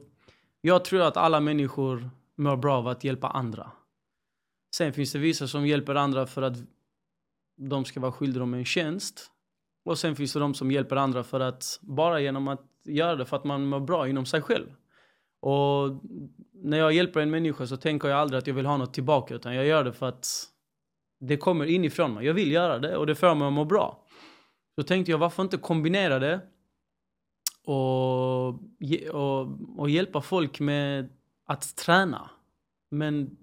jag 0.62 0.86
tror 0.86 1.02
att 1.02 1.18
alla 1.18 1.40
människor 1.40 2.10
mår 2.38 2.58
bra 2.58 2.78
av 2.78 2.88
att 2.88 3.04
hjälpa 3.04 3.28
andra. 3.28 3.72
Sen 4.76 4.94
finns 4.94 5.12
det 5.12 5.20
vissa 5.20 5.48
som 5.48 5.68
hjälper 5.68 5.96
andra 5.96 6.28
för 6.28 6.42
att 6.42 6.58
de 7.58 7.86
ska 7.86 8.00
vara 8.00 8.12
skyldiga 8.12 8.40
dem 8.40 8.54
en 8.54 8.66
tjänst. 8.66 9.32
Och 9.86 9.98
sen 9.98 10.16
finns 10.16 10.34
det 10.34 10.40
de 10.40 10.54
som 10.54 10.72
hjälper 10.72 10.96
andra 10.96 11.24
för 11.24 11.40
att 11.40 11.80
bara 11.82 12.20
genom 12.20 12.48
att 12.48 12.62
göra 12.86 13.16
det 13.16 13.26
för 13.26 13.38
att 13.38 13.44
man 13.44 13.66
mår 13.66 13.80
bra 13.80 14.08
inom 14.08 14.26
sig 14.26 14.42
själv. 14.42 14.68
Och 15.40 16.02
när 16.54 16.78
jag 16.78 16.94
hjälper 16.94 17.20
en 17.20 17.32
människa 17.32 17.68
så 17.68 17.78
tänker 17.78 18.08
jag 18.08 18.20
aldrig 18.20 18.38
att 18.38 18.48
jag 18.48 18.54
vill 18.54 18.66
ha 18.66 18.78
något 18.78 18.94
tillbaka 18.94 19.36
utan 19.36 19.56
jag 19.56 19.66
gör 19.66 19.84
det 19.84 19.94
för 19.94 20.10
att 20.10 20.28
det 21.20 21.38
kommer 21.38 21.66
inifrån 21.66 22.14
mig. 22.14 22.26
Jag 22.26 22.34
vill 22.34 22.52
göra 22.52 22.80
det 22.80 22.98
och 22.98 23.08
det 23.08 23.16
får 23.16 23.36
mig 23.36 23.48
att 23.48 23.54
må 23.54 23.66
bra. 23.66 24.06
Så 24.76 24.84
tänkte 24.84 25.12
jag, 25.12 25.18
varför 25.18 25.44
inte 25.44 25.58
kombinera 25.58 26.20
det 26.20 26.42
och, 27.66 28.48
och, 29.14 29.80
och 29.80 29.90
hjälpa 29.90 30.22
folk 30.22 30.60
med 30.60 31.10
att 31.46 31.76
träna. 31.76 32.30
Men 32.92 33.38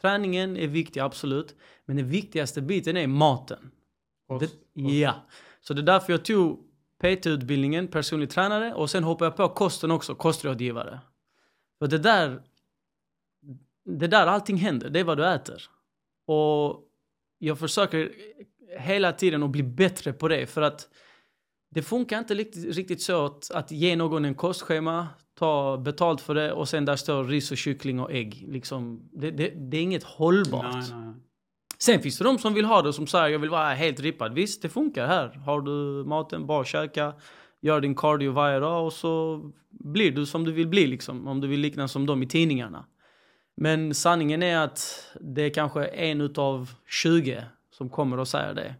träningen 0.00 0.56
är 0.56 0.66
viktig, 0.66 1.00
absolut. 1.00 1.54
Men 1.84 1.96
den 1.96 2.08
viktigaste 2.08 2.62
biten 2.62 2.96
är 2.96 3.06
maten. 3.06 3.70
Kost, 4.28 4.54
det, 4.74 4.82
ja. 4.82 5.14
Så 5.60 5.74
det 5.74 5.80
är 5.80 5.86
därför 5.86 6.12
jag 6.12 6.24
tog 6.24 6.67
PT-utbildningen, 7.02 7.88
personlig 7.88 8.30
tränare, 8.30 8.74
och 8.74 8.90
sen 8.90 9.04
hoppade 9.04 9.26
jag 9.26 9.36
på 9.36 9.48
kosten 9.48 9.90
också, 9.90 10.14
kostrådgivare. 10.14 11.00
För 11.78 11.86
det 11.86 11.98
där 11.98 12.42
det 13.88 14.06
är 14.06 14.08
där 14.08 14.26
allting 14.26 14.56
händer. 14.56 14.90
Det 14.90 15.00
är 15.00 15.04
vad 15.04 15.18
du 15.18 15.26
äter. 15.26 15.62
Och 16.26 16.84
jag 17.38 17.58
försöker 17.58 18.12
hela 18.78 19.12
tiden 19.12 19.42
att 19.42 19.50
bli 19.50 19.62
bättre 19.62 20.12
på 20.12 20.28
det. 20.28 20.46
För 20.46 20.62
att 20.62 20.88
det 21.70 21.82
funkar 21.82 22.18
inte 22.18 22.34
riktigt, 22.34 22.76
riktigt 22.76 23.02
så 23.02 23.26
att, 23.26 23.50
att 23.50 23.70
ge 23.70 23.96
någon 23.96 24.24
en 24.24 24.34
kostschema, 24.34 25.08
ta 25.38 25.76
betalt 25.76 26.20
för 26.20 26.34
det 26.34 26.52
och 26.52 26.68
sen 26.68 26.84
där 26.84 26.96
står 26.96 27.24
ris 27.24 27.50
och 27.50 27.56
kyckling 27.56 28.00
och 28.00 28.12
ägg. 28.12 28.44
Liksom, 28.48 29.10
det, 29.12 29.30
det, 29.30 29.48
det 29.48 29.76
är 29.76 29.82
inget 29.82 30.04
hållbart. 30.04 30.74
Nej, 30.74 31.00
nej. 31.00 31.14
Sen 31.82 32.02
finns 32.02 32.18
det 32.18 32.24
de 32.24 32.38
som 32.38 32.54
vill 32.54 32.64
ha 32.64 32.82
det 32.82 32.92
som 32.92 33.06
säger 33.06 33.28
jag 33.28 33.38
vill 33.38 33.50
vara 33.50 33.74
helt 33.74 34.00
rippad. 34.00 34.34
Visst, 34.34 34.62
det 34.62 34.68
funkar 34.68 35.06
här. 35.06 35.28
Har 35.28 35.60
du 35.60 36.04
maten, 36.04 36.46
bara 36.46 36.64
käka, 36.64 37.14
gör 37.60 37.80
din 37.80 37.94
cardio 37.94 38.32
varje 38.32 38.60
dag 38.60 38.86
och 38.86 38.92
så 38.92 39.42
blir 39.70 40.12
du 40.12 40.26
som 40.26 40.44
du 40.44 40.52
vill 40.52 40.68
bli 40.68 40.86
liksom. 40.86 41.28
Om 41.28 41.40
du 41.40 41.48
vill 41.48 41.60
likna 41.60 41.88
som 41.88 42.06
de 42.06 42.22
i 42.22 42.26
tidningarna. 42.26 42.86
Men 43.56 43.94
sanningen 43.94 44.42
är 44.42 44.58
att 44.58 45.06
det 45.20 45.42
är 45.42 45.50
kanske 45.50 45.84
en 45.84 46.20
utav 46.20 46.70
20 46.86 47.44
som 47.70 47.90
kommer 47.90 48.18
och 48.18 48.28
säger 48.28 48.54
det. 48.54 48.74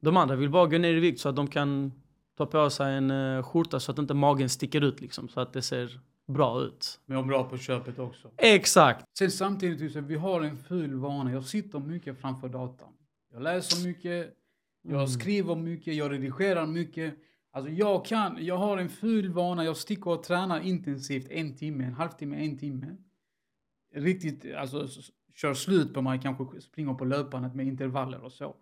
De 0.00 0.16
andra 0.16 0.36
vill 0.36 0.50
bara 0.50 0.66
gå 0.66 0.78
ner 0.78 0.94
i 0.94 1.00
vikt 1.00 1.20
så 1.20 1.28
att 1.28 1.36
de 1.36 1.46
kan 1.46 1.92
ta 2.38 2.46
på 2.46 2.70
sig 2.70 2.94
en 2.94 3.10
eh, 3.10 3.42
skjorta 3.42 3.80
så 3.80 3.92
att 3.92 3.98
inte 3.98 4.14
magen 4.14 4.48
sticker 4.48 4.84
ut 4.84 5.00
liksom. 5.00 5.28
Så 5.28 5.40
att 5.40 5.52
det 5.52 5.62
ser 5.62 6.00
bra 6.28 6.60
ut. 6.60 7.00
Är 7.06 7.22
bra 7.22 7.44
på 7.44 7.58
köpet 7.58 7.98
också. 7.98 8.30
Exakt! 8.36 9.04
Sen 9.18 9.30
samtidigt, 9.30 9.92
så 9.92 10.00
vi 10.00 10.14
har 10.14 10.40
en 10.42 10.56
ful 10.56 10.94
vana. 10.94 11.32
Jag 11.32 11.44
sitter 11.44 11.78
mycket 11.78 12.20
framför 12.20 12.48
datorn. 12.48 12.92
Jag 13.32 13.42
läser 13.42 13.88
mycket, 13.88 14.34
jag 14.82 14.94
Mm. 14.94 15.06
skriver 15.08 15.54
mycket, 15.56 15.94
jag 15.94 16.12
redigerar 16.12 16.66
mycket. 16.66 17.14
Alltså 17.52 17.72
jag 17.72 18.04
kan, 18.04 18.36
jag 18.40 18.56
har 18.56 18.78
en 18.78 18.88
ful 18.88 19.28
vana. 19.32 19.64
Jag 19.64 19.76
sticker 19.76 20.10
och 20.10 20.22
tränar 20.22 20.60
intensivt 20.60 21.30
en 21.30 21.56
timme, 21.56 21.84
en 21.84 21.92
halvtimme, 21.94 22.36
en 22.44 22.58
timme. 22.58 22.96
Riktigt, 23.94 24.54
alltså 24.54 24.88
kör 25.34 25.54
slut 25.54 25.94
på 25.94 26.02
mig, 26.02 26.20
kanske 26.22 26.60
springer 26.60 26.94
på 26.94 27.04
löpandet 27.04 27.54
med 27.54 27.66
intervaller 27.66 28.24
och 28.24 28.32
så. 28.32 28.56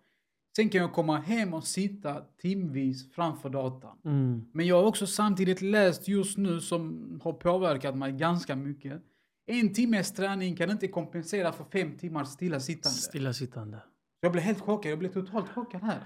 Sen 0.57 0.69
kan 0.69 0.81
jag 0.81 0.93
komma 0.93 1.17
hem 1.17 1.53
och 1.53 1.63
sitta 1.63 2.21
timvis 2.41 3.11
framför 3.11 3.49
datorn. 3.49 3.97
Mm. 4.05 4.45
Men 4.51 4.67
jag 4.67 4.75
har 4.75 4.83
också 4.83 5.07
samtidigt 5.07 5.61
läst 5.61 6.07
just 6.07 6.37
nu 6.37 6.61
som 6.61 7.19
har 7.23 7.33
påverkat 7.33 7.97
mig 7.97 8.11
ganska 8.11 8.55
mycket. 8.55 9.01
En 9.45 9.73
timmes 9.73 10.13
träning 10.13 10.55
kan 10.55 10.69
inte 10.69 10.87
kompensera 10.87 11.51
för 11.51 11.63
fem 11.63 11.97
timmars 11.97 12.27
stillasittande. 12.27 12.97
Stillasittande. 12.97 13.83
Jag 14.19 14.31
blev 14.31 14.43
helt 14.43 14.59
chockad, 14.59 14.91
jag 14.91 14.99
blev 14.99 15.13
totalt 15.13 15.49
chockad 15.49 15.81
här. 15.81 15.99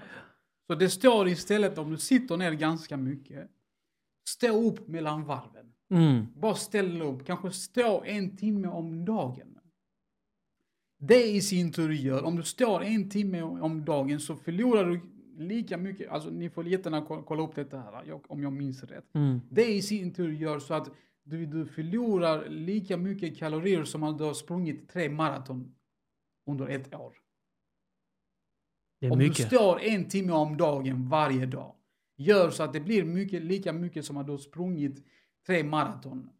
Så 0.66 0.74
det 0.74 0.90
står 0.90 1.28
istället 1.28 1.78
om 1.78 1.90
du 1.90 1.96
sitter 1.96 2.36
ner 2.36 2.52
ganska 2.52 2.96
mycket, 2.96 3.50
stå 4.28 4.68
upp 4.68 4.88
mellan 4.88 5.24
varven. 5.24 5.72
Mm. 5.90 6.26
Bara 6.36 6.54
ställ 6.54 7.02
upp, 7.02 7.26
kanske 7.26 7.50
stå 7.50 8.02
en 8.04 8.36
timme 8.36 8.68
om 8.68 9.04
dagen. 9.04 9.58
Det 11.04 11.24
i 11.30 11.40
sin 11.40 11.72
tur 11.72 11.92
gör, 11.92 12.22
om 12.24 12.36
du 12.36 12.42
står 12.42 12.82
en 12.82 13.08
timme 13.10 13.42
om 13.42 13.84
dagen 13.84 14.20
så 14.20 14.36
förlorar 14.36 14.84
du 14.90 15.00
lika 15.36 15.76
mycket, 15.76 16.10
alltså 16.10 16.30
ni 16.30 16.50
får 16.50 16.68
jättegärna 16.68 17.06
ko- 17.06 17.22
kolla 17.22 17.42
upp 17.42 17.54
detta 17.54 17.78
här, 17.80 18.04
jag- 18.06 18.30
om 18.30 18.42
jag 18.42 18.52
minns 18.52 18.82
rätt. 18.84 19.14
Mm. 19.14 19.40
Det 19.50 19.72
i 19.74 19.82
sin 19.82 20.14
tur 20.14 20.32
gör 20.32 20.58
så 20.58 20.74
att 20.74 20.88
du, 21.24 21.46
du 21.46 21.66
förlorar 21.66 22.48
lika 22.48 22.96
mycket 22.96 23.38
kalorier 23.38 23.84
som 23.84 24.02
om 24.02 24.16
du 24.16 24.24
har 24.24 24.34
sprungit 24.34 24.88
tre 24.88 25.08
maraton 25.08 25.74
under 26.46 26.68
ett 26.68 26.94
år. 26.94 27.12
Det 29.00 29.06
är 29.06 29.12
Om 29.12 29.18
du 29.18 29.28
mycket. 29.28 29.46
står 29.46 29.80
en 29.80 30.08
timme 30.08 30.32
om 30.32 30.56
dagen 30.56 31.08
varje 31.08 31.46
dag, 31.46 31.74
gör 32.16 32.50
så 32.50 32.62
att 32.62 32.72
det 32.72 32.80
blir 32.80 33.04
mycket, 33.04 33.42
lika 33.42 33.72
mycket 33.72 34.04
som 34.04 34.16
att 34.16 34.26
du 34.26 34.32
har 34.32 34.38
sprungit 34.38 35.04
tre 35.46 35.64
maraton 35.64 36.30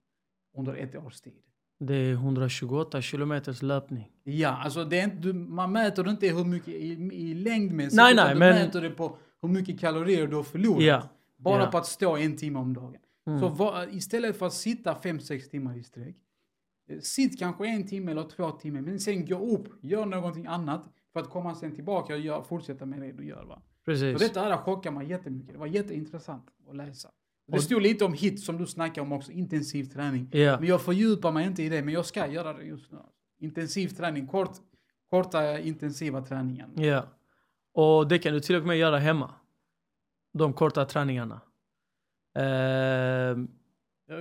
under 0.57 0.75
ett 0.75 0.97
års 0.97 1.21
tid. 1.21 1.43
Det 1.87 1.95
är 1.97 2.13
128 2.13 3.03
kilometers 3.03 3.63
löpning. 3.63 4.11
Ja, 4.25 4.49
alltså 4.49 4.85
det 4.85 5.01
är 5.01 5.05
inte, 5.05 5.17
du, 5.17 5.33
man 5.33 5.73
mäter 5.73 6.09
inte 6.11 6.27
hur 6.29 6.45
mycket 6.45 6.69
i, 6.69 6.93
i 7.13 7.35
längdmässigt, 7.35 7.97
Nej, 7.97 8.13
utan 8.15 8.25
nej, 8.27 8.35
du 8.35 8.39
men- 8.39 8.55
mäter 8.55 8.81
det 8.83 8.91
på 8.91 9.17
hur 9.43 9.49
mycket 9.49 9.81
kalorier 9.81 10.27
du 10.27 10.37
har 10.37 10.43
förlorat. 10.43 10.83
Ja. 10.83 11.03
Bara 11.37 11.63
Ja. 11.65 11.71
på 11.71 11.79
att 11.79 11.87
stå 11.87 12.17
en 12.17 12.37
timme 12.37 12.59
om 12.59 12.75
dagen. 12.75 12.97
Mm. 13.27 13.41
Så 13.41 13.49
va, 13.49 13.87
istället 13.91 14.37
för 14.39 14.47
att 14.47 14.53
sitta 14.53 14.95
5-6 14.95 15.49
timmar 15.51 15.77
i 15.79 15.83
sträck, 15.83 16.17
eh, 16.91 16.99
sitt 17.01 17.39
kanske 17.39 17.67
en 17.67 17.87
timme 17.87 18.11
eller 18.11 18.23
två 18.29 18.51
timmar, 18.51 18.81
men 18.81 18.99
sen 19.01 19.27
gå 19.27 19.37
upp, 19.55 19.69
gör 19.81 20.07
någonting 20.07 20.47
annat 20.47 20.89
för 21.13 21.21
att 21.21 21.31
komma 21.31 21.55
sen 21.55 21.75
tillbaka 21.75 22.15
och 22.15 22.21
gör, 22.21 22.43
fortsätta 22.43 22.87
med 22.87 23.01
det 23.01 23.13
du 23.13 23.27
gör. 23.27 23.45
Va? 23.45 23.63
Så 23.65 23.85
Precis. 23.85 24.19
detta 24.19 24.41
här 24.41 24.57
chockade 24.57 24.95
mig 24.97 25.09
jättemycket. 25.11 25.53
Det 25.53 25.59
var 25.59 25.67
jätteintressant 25.67 26.45
att 26.71 26.77
läsa. 26.77 27.09
Det 27.47 27.61
stod 27.61 27.83
lite 27.83 28.05
om 28.05 28.13
hit 28.13 28.45
som 28.45 28.59
du 28.59 28.67
snackade 28.67 29.01
om 29.01 29.13
också, 29.13 29.33
intensiv 29.33 29.85
träning. 29.85 30.29
Ja. 30.33 30.57
Men 30.61 30.69
jag 30.69 30.83
fördjupar 30.83 31.33
mig 31.33 31.47
inte 31.47 31.63
i 31.63 31.69
det, 31.69 31.83
men 31.83 31.95
jag 31.95 32.07
ska 32.07 32.27
göra 32.27 32.53
det 32.53 32.63
just 32.65 32.93
nu. 32.93 32.99
Intensiv 33.41 33.89
träning, 33.89 34.27
kort, 34.27 34.53
korta 35.11 35.59
intensiva 35.59 36.23
träningen. 36.23 36.71
ja. 36.77 37.07
Och 37.75 38.09
det 38.09 38.19
kan 38.19 38.33
du 38.35 38.41
till 38.41 38.57
och 38.57 38.67
med 38.67 38.77
göra 38.79 38.99
hemma. 38.99 39.35
De 40.35 40.53
korta 40.53 40.85
träningarna. 40.85 41.35
Eh, 42.37 43.37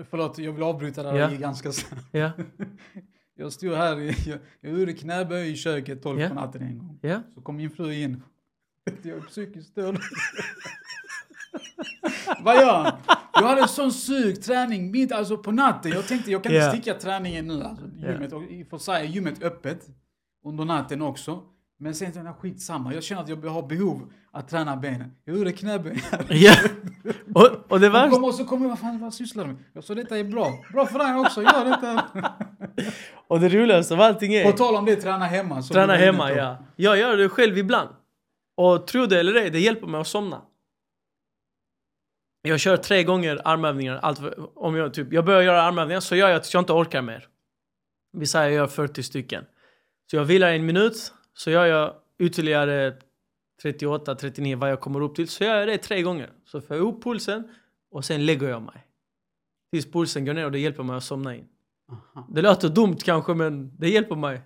Förlåt, 0.09 0.37
jag 0.37 0.53
vill 0.53 0.63
avbryta 0.63 1.17
Ja. 1.17 1.31
i 1.31 1.37
ganska 1.37 1.71
snabbt. 1.71 2.05
ja. 2.11 2.31
Jag 3.35 3.53
stod 3.53 3.73
här, 3.73 3.97
jag, 4.29 4.39
jag 4.61 4.79
gjorde 4.79 4.93
knäböj 4.93 5.51
i 5.51 5.55
köket 5.55 6.03
12 6.03 6.19
Ja. 6.21 6.29
på 6.29 6.35
natten 6.35 6.61
en 6.61 6.77
gång. 6.79 6.99
Ja. 7.01 7.21
Så 7.35 7.41
kom 7.41 7.55
min 7.55 7.69
fru 7.69 7.93
in. 7.93 8.23
Jag 9.03 9.17
är 9.17 9.21
psykiskt 9.21 9.69
störd. 9.69 9.95
Vad 12.43 12.55
gör 12.55 12.83
han? 12.83 12.93
Jag 13.41 13.47
hade 13.47 13.61
en 13.61 13.67
sån 13.67 13.91
sug 13.91 14.43
träning 14.43 14.91
mitt 14.91 15.11
alltså 15.11 15.37
på 15.37 15.51
natten. 15.51 15.91
Jag 15.91 16.07
tänkte 16.07 16.31
jag 16.31 16.43
kan 16.43 16.51
inte 16.55 16.69
sticka 16.69 16.93
träningen 16.93 17.47
nu. 17.47 17.63
Alltså, 17.63 17.85
gymmet, 17.97 18.33
och 18.33 18.43
i 18.43 18.63
och 18.63 18.67
för 18.67 18.77
sig 18.77 19.01
är 19.01 19.09
gymmet 19.09 19.43
öppet 19.43 19.87
under 20.45 20.65
natten 20.65 21.01
också. 21.01 21.39
Men 21.79 21.95
sen 21.95 22.11
tänkte 22.11 22.29
jag 22.29 22.37
skitsamma. 22.37 22.93
Jag 22.93 23.03
känner 23.03 23.21
att 23.21 23.29
jag 23.29 23.37
har 23.37 23.67
behov 23.67 24.11
att 24.31 24.49
träna 24.49 24.77
benen. 24.77 25.11
Jag 25.25 25.37
gjorde 25.37 25.51
knäböj 25.51 26.03
ja. 26.29 26.53
Och, 27.35 27.71
och 27.71 27.79
det 27.79 27.87
Hon 27.87 27.93
värsta... 27.93 28.09
kom 28.09 28.23
och 28.23 28.33
så 28.33 28.45
kom 28.45 28.61
jag, 28.61 28.69
vad 28.69 28.79
fan 28.79 28.99
vad 28.99 29.13
sysslar 29.13 29.43
du 29.43 29.53
med? 29.53 29.63
Jag 29.73 29.83
sa 29.83 29.95
detta 29.95 30.17
är 30.17 30.23
bra. 30.23 30.51
Bra 30.73 30.85
för 30.85 30.99
dig 30.99 31.15
också, 31.15 31.41
gör 31.41 31.65
detta. 31.65 32.05
Och 33.27 33.39
det 33.39 33.49
roligaste 33.49 33.93
av 33.93 34.01
allting 34.01 34.33
är... 34.33 34.51
På 34.51 34.57
tal 34.57 34.75
om 34.75 34.85
det, 34.85 34.95
träna 34.95 35.25
hemma. 35.25 35.61
Träna 35.61 35.87
var 35.87 35.95
hemma, 35.95 36.31
ja. 36.31 36.57
Jag 36.75 36.97
gör 36.97 37.17
det 37.17 37.29
själv 37.29 37.57
ibland. 37.57 37.89
Och 38.57 38.87
tro 38.87 39.05
det 39.05 39.19
eller 39.19 39.35
ej, 39.35 39.49
det 39.49 39.59
hjälper 39.59 39.87
mig 39.87 40.01
att 40.01 40.07
somna. 40.07 40.41
Jag 42.41 42.59
kör 42.59 42.77
tre 42.77 43.03
gånger 43.03 43.41
armövningar. 43.45 43.99
Allt 44.01 44.19
om 44.55 44.75
jag, 44.75 44.93
typ, 44.93 45.13
jag 45.13 45.25
börjar 45.25 45.41
göra 45.41 45.61
armövningar 45.61 45.99
så 45.99 46.15
gör 46.15 46.29
jag 46.29 46.43
tills 46.43 46.53
jag 46.53 46.61
inte 46.61 46.73
orkar 46.73 47.01
mer. 47.01 47.27
Vi 48.13 48.25
säger 48.25 48.45
jag 48.45 48.55
gör 48.55 48.67
40 48.67 49.03
stycken. 49.03 49.45
Så 50.11 50.15
jag 50.15 50.25
vilar 50.25 50.51
en 50.51 50.65
minut, 50.65 51.13
så 51.33 51.51
gör 51.51 51.65
jag 51.65 51.93
ytterligare 52.19 52.93
38, 53.61 54.15
39 54.15 54.57
vad 54.57 54.71
jag 54.71 54.79
kommer 54.79 55.01
upp 55.01 55.15
till. 55.15 55.27
Så 55.27 55.43
gör 55.43 55.55
jag 55.55 55.67
det 55.67 55.77
tre 55.77 56.01
gånger. 56.01 56.29
Så 56.45 56.61
får 56.61 56.77
jag 56.77 56.87
upp 56.87 57.03
pulsen 57.03 57.43
och 57.91 58.05
sen 58.05 58.25
lägger 58.25 58.49
jag 58.49 58.61
mig. 58.61 58.85
Tills 59.73 59.91
pulsen 59.91 60.25
går 60.25 60.33
ner 60.33 60.45
och 60.45 60.51
det 60.51 60.59
hjälper 60.59 60.83
mig 60.83 60.95
att 60.95 61.03
somna 61.03 61.35
in. 61.35 61.47
Aha. 61.91 62.27
Det 62.29 62.41
låter 62.41 62.69
dumt 62.69 62.97
kanske 63.03 63.33
men 63.33 63.77
det 63.77 63.89
hjälper 63.89 64.15
mig. 64.15 64.41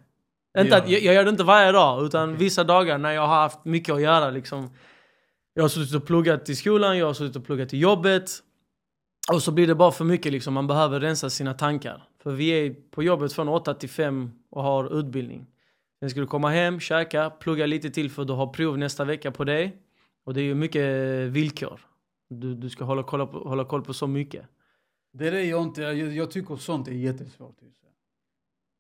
Inte 0.58 0.78
att, 0.78 0.90
jag, 0.90 1.02
jag 1.02 1.16
gör 1.16 1.24
det 1.24 1.30
inte 1.30 1.44
varje 1.44 1.72
dag 1.72 2.06
utan 2.06 2.30
Okej. 2.30 2.40
vissa 2.40 2.64
dagar 2.64 2.98
när 2.98 3.12
jag 3.12 3.28
har 3.28 3.36
haft 3.36 3.66
mycket 3.66 3.96
att 3.96 4.02
göra 4.02 4.30
liksom. 4.30 4.70
Jag 5.58 5.64
har 5.64 5.70
suttit 5.70 5.96
och 5.96 6.06
pluggat 6.06 6.50
i 6.50 6.56
skolan, 6.56 6.98
jag 6.98 7.06
har 7.06 7.14
suttit 7.14 7.36
och 7.36 7.46
pluggat 7.46 7.74
i 7.74 7.78
jobbet. 7.78 8.30
Och 9.32 9.44
så 9.44 9.52
blir 9.52 9.68
det 9.68 9.76
bara 9.76 9.92
för 9.92 10.06
mycket 10.06 10.32
liksom, 10.32 10.54
man 10.54 10.68
behöver 10.68 11.00
rensa 11.00 11.30
sina 11.30 11.54
tankar. 11.54 12.04
För 12.24 12.32
vi 12.32 12.50
är 12.50 12.74
på 12.92 13.04
jobbet 13.04 13.34
från 13.34 13.50
8 13.50 13.74
till 13.74 13.90
5 13.90 14.32
och 14.50 14.64
har 14.64 15.00
utbildning. 15.00 15.46
Sen 16.00 16.10
ska 16.10 16.20
du 16.20 16.28
komma 16.28 16.50
hem, 16.50 16.80
käka, 16.80 17.30
plugga 17.30 17.66
lite 17.66 17.90
till 17.90 18.12
för 18.12 18.26
du 18.26 18.34
har 18.34 18.48
prov 18.48 18.78
nästa 18.78 19.06
vecka 19.06 19.32
på 19.32 19.44
dig. 19.44 19.78
Och 20.26 20.34
det 20.34 20.42
är 20.42 20.44
ju 20.44 20.56
mycket 20.56 20.86
villkor. 21.30 21.82
Du, 22.30 22.56
du 22.56 22.70
ska 22.70 22.84
hålla 22.84 23.04
koll, 23.04 23.28
på, 23.28 23.40
hålla 23.40 23.66
koll 23.66 23.82
på 23.82 23.94
så 23.94 24.08
mycket. 24.08 24.46
Det 25.14 25.28
är 25.28 25.32
det 25.32 25.44
jag 25.44 25.64
inte, 25.64 25.82
jag, 25.82 25.96
jag 25.98 26.32
tycker 26.32 26.56
sånt 26.56 26.88
är 26.88 26.92
jättesvårt. 26.92 27.56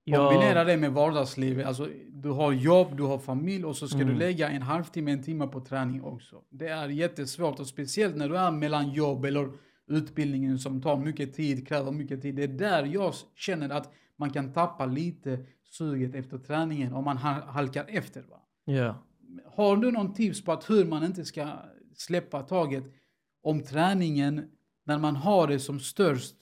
Jag- 0.07 0.31
Kombinera 0.31 0.63
det 0.63 0.77
med 0.77 0.91
vardagslivet. 0.93 1.65
Alltså, 1.65 1.89
du 2.09 2.29
har 2.29 2.51
jobb, 2.51 2.97
du 2.97 3.03
har 3.03 3.17
familj 3.19 3.65
och 3.65 3.77
så 3.77 3.87
ska 3.87 3.97
Mm. 4.01 4.07
du 4.13 4.19
lägga 4.19 4.49
en 4.49 4.61
halvtimme, 4.61 5.11
en 5.11 5.23
timme 5.23 5.47
på 5.47 5.59
träning 5.61 6.03
också. 6.03 6.41
Det 6.49 6.67
är 6.67 6.87
jättesvårt 6.89 7.59
och 7.59 7.67
speciellt 7.67 8.15
när 8.15 8.29
du 8.29 8.37
är 8.37 8.51
mellan 8.51 8.89
jobb 8.93 9.25
eller 9.25 9.51
utbildningen 9.87 10.59
som 10.59 10.81
tar 10.81 10.97
mycket 10.97 11.33
tid, 11.33 11.67
kräver 11.67 11.91
mycket 11.91 12.21
tid. 12.21 12.35
Det 12.35 12.43
är 12.43 12.47
där 12.47 12.85
jag 12.85 13.13
känner 13.35 13.69
att 13.69 13.93
man 14.17 14.29
kan 14.29 14.53
tappa 14.53 14.85
lite 14.85 15.45
suget 15.63 16.15
efter 16.15 16.37
träningen 16.37 16.93
om 16.93 17.03
man 17.05 17.17
ha- 17.17 17.45
halkar 17.51 17.85
efter. 17.87 18.21
Va? 18.21 18.41
Ja. 18.65 18.95
Har 19.55 19.77
du 19.77 19.91
någon 19.91 20.13
tips 20.13 20.43
på 20.43 20.51
att 20.51 20.69
hur 20.69 20.85
man 20.85 21.03
inte 21.03 21.25
ska 21.25 21.47
släppa 21.95 22.41
taget 22.43 22.83
om 23.43 23.63
träningen 23.63 24.49
när 24.83 24.97
man 24.97 25.15
har 25.15 25.47
det 25.47 25.59
som 25.59 25.79
störst, 25.79 26.35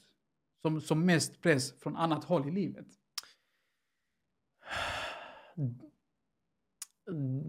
som, 0.61 0.81
som 0.81 1.05
mest 1.05 1.41
press 1.41 1.79
från 1.79 1.95
annat 1.95 2.23
håll 2.23 2.47
i 2.47 2.51
livet? 2.51 2.87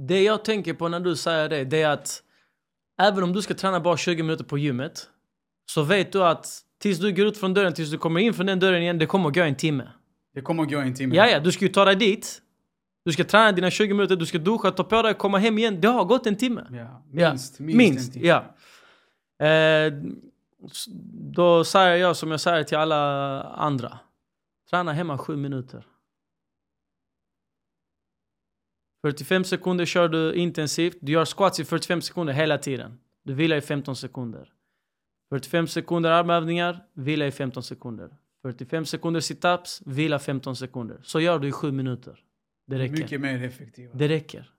Det 0.09 0.23
jag 0.23 0.45
tänker 0.45 0.75
på 0.75 0.89
när 0.89 1.01
du 1.01 1.17
säger 1.17 1.49
det, 1.49 1.65
det 1.65 1.83
är 1.83 1.89
att 1.89 2.23
även 3.01 3.23
om 3.25 3.33
du 3.33 3.43
ska 3.43 3.55
träna 3.55 3.81
bara 3.81 3.97
20 3.97 4.23
minuter 4.23 4.45
på 4.45 4.59
gymmet 4.59 5.09
så 5.67 5.83
vet 5.83 6.13
du 6.13 6.25
att 6.25 6.61
tills 6.79 6.99
du 6.99 7.13
går 7.13 7.27
ut 7.27 7.39
från 7.39 7.55
dörren, 7.55 7.75
tills 7.75 7.91
du 7.91 7.99
kommer 7.99 8.21
in 8.21 8.35
från 8.35 8.47
den 8.47 8.61
dörren 8.61 8.83
igen, 8.83 8.99
det 8.99 9.07
kommer 9.07 9.29
att 9.29 9.35
gå 9.35 9.43
en 9.43 9.55
timme. 9.57 9.89
Det 10.35 10.41
kommer 10.41 10.63
att 10.63 10.71
gå 10.71 10.79
en 10.79 10.95
timme. 10.95 11.17
Ja, 11.17 11.27
ja, 11.29 11.41
du 11.41 11.53
ska 11.53 11.65
ju 11.65 11.73
ta 11.73 11.85
dig 11.85 11.97
dit. 11.97 12.41
Du 13.05 13.13
ska 13.13 13.25
träna 13.25 13.53
dina 13.53 13.71
20 13.71 13.95
minuter, 13.95 14.17
du 14.17 14.27
ska 14.27 14.39
duscha, 14.39 14.71
ta 14.71 14.85
på 14.85 15.03
dig, 15.03 15.15
komma 15.15 15.39
hem 15.39 15.59
igen. 15.59 15.81
Det 15.81 15.89
har 15.89 16.05
gått 16.05 16.27
en 16.27 16.37
timme. 16.37 16.67
Ja, 16.71 16.77
Ja, 17.13 17.31
minst, 17.31 17.61
minst, 17.61 17.77
minst, 17.77 18.09
en 18.09 18.13
timme. 18.13 18.27
ja. 18.27 18.55
Eh, 19.47 19.93
då 21.35 21.65
säger 21.65 21.97
jag 21.97 22.17
som 22.17 22.31
jag 22.31 22.41
säger 22.41 22.65
till 22.65 22.77
alla 22.77 23.43
andra. 23.43 23.99
Träna 24.71 24.93
hemma 24.93 25.19
7 25.19 25.37
minuter. 25.37 25.87
45 29.05 29.45
sekunder 29.45 29.85
kör 29.85 30.09
du 30.09 30.35
intensivt. 30.35 30.97
Du 31.01 31.13
gör 31.13 31.25
squats 31.25 31.61
i 31.61 31.65
45 31.65 32.03
sekunder 32.03 32.33
hela 32.33 32.59
tiden. 32.59 32.99
Du 33.23 33.35
vilar 33.35 33.57
i 33.57 33.61
15 33.61 33.97
sekunder. 33.97 34.53
45 35.31 35.67
sekunder 35.67 36.11
armövningar, 36.11 36.87
vila 36.95 37.27
i 37.27 37.31
15 37.31 37.63
sekunder. 37.63 38.17
45 38.43 38.85
sekunder 38.87 39.21
situps, 39.21 39.83
vila 39.87 40.19
15 40.19 40.57
sekunder. 40.57 41.01
Så 41.03 41.21
gör 41.21 41.39
du 41.39 41.49
i 41.49 41.53
7 41.53 41.73
minuter. 41.73 42.21
Det 42.67 42.79
räcker. 42.79 42.93
Mycket 42.93 43.21
mer 43.21 43.43
effektivt. 43.43 43.91
Det 43.95 44.09
räcker. 44.09 44.51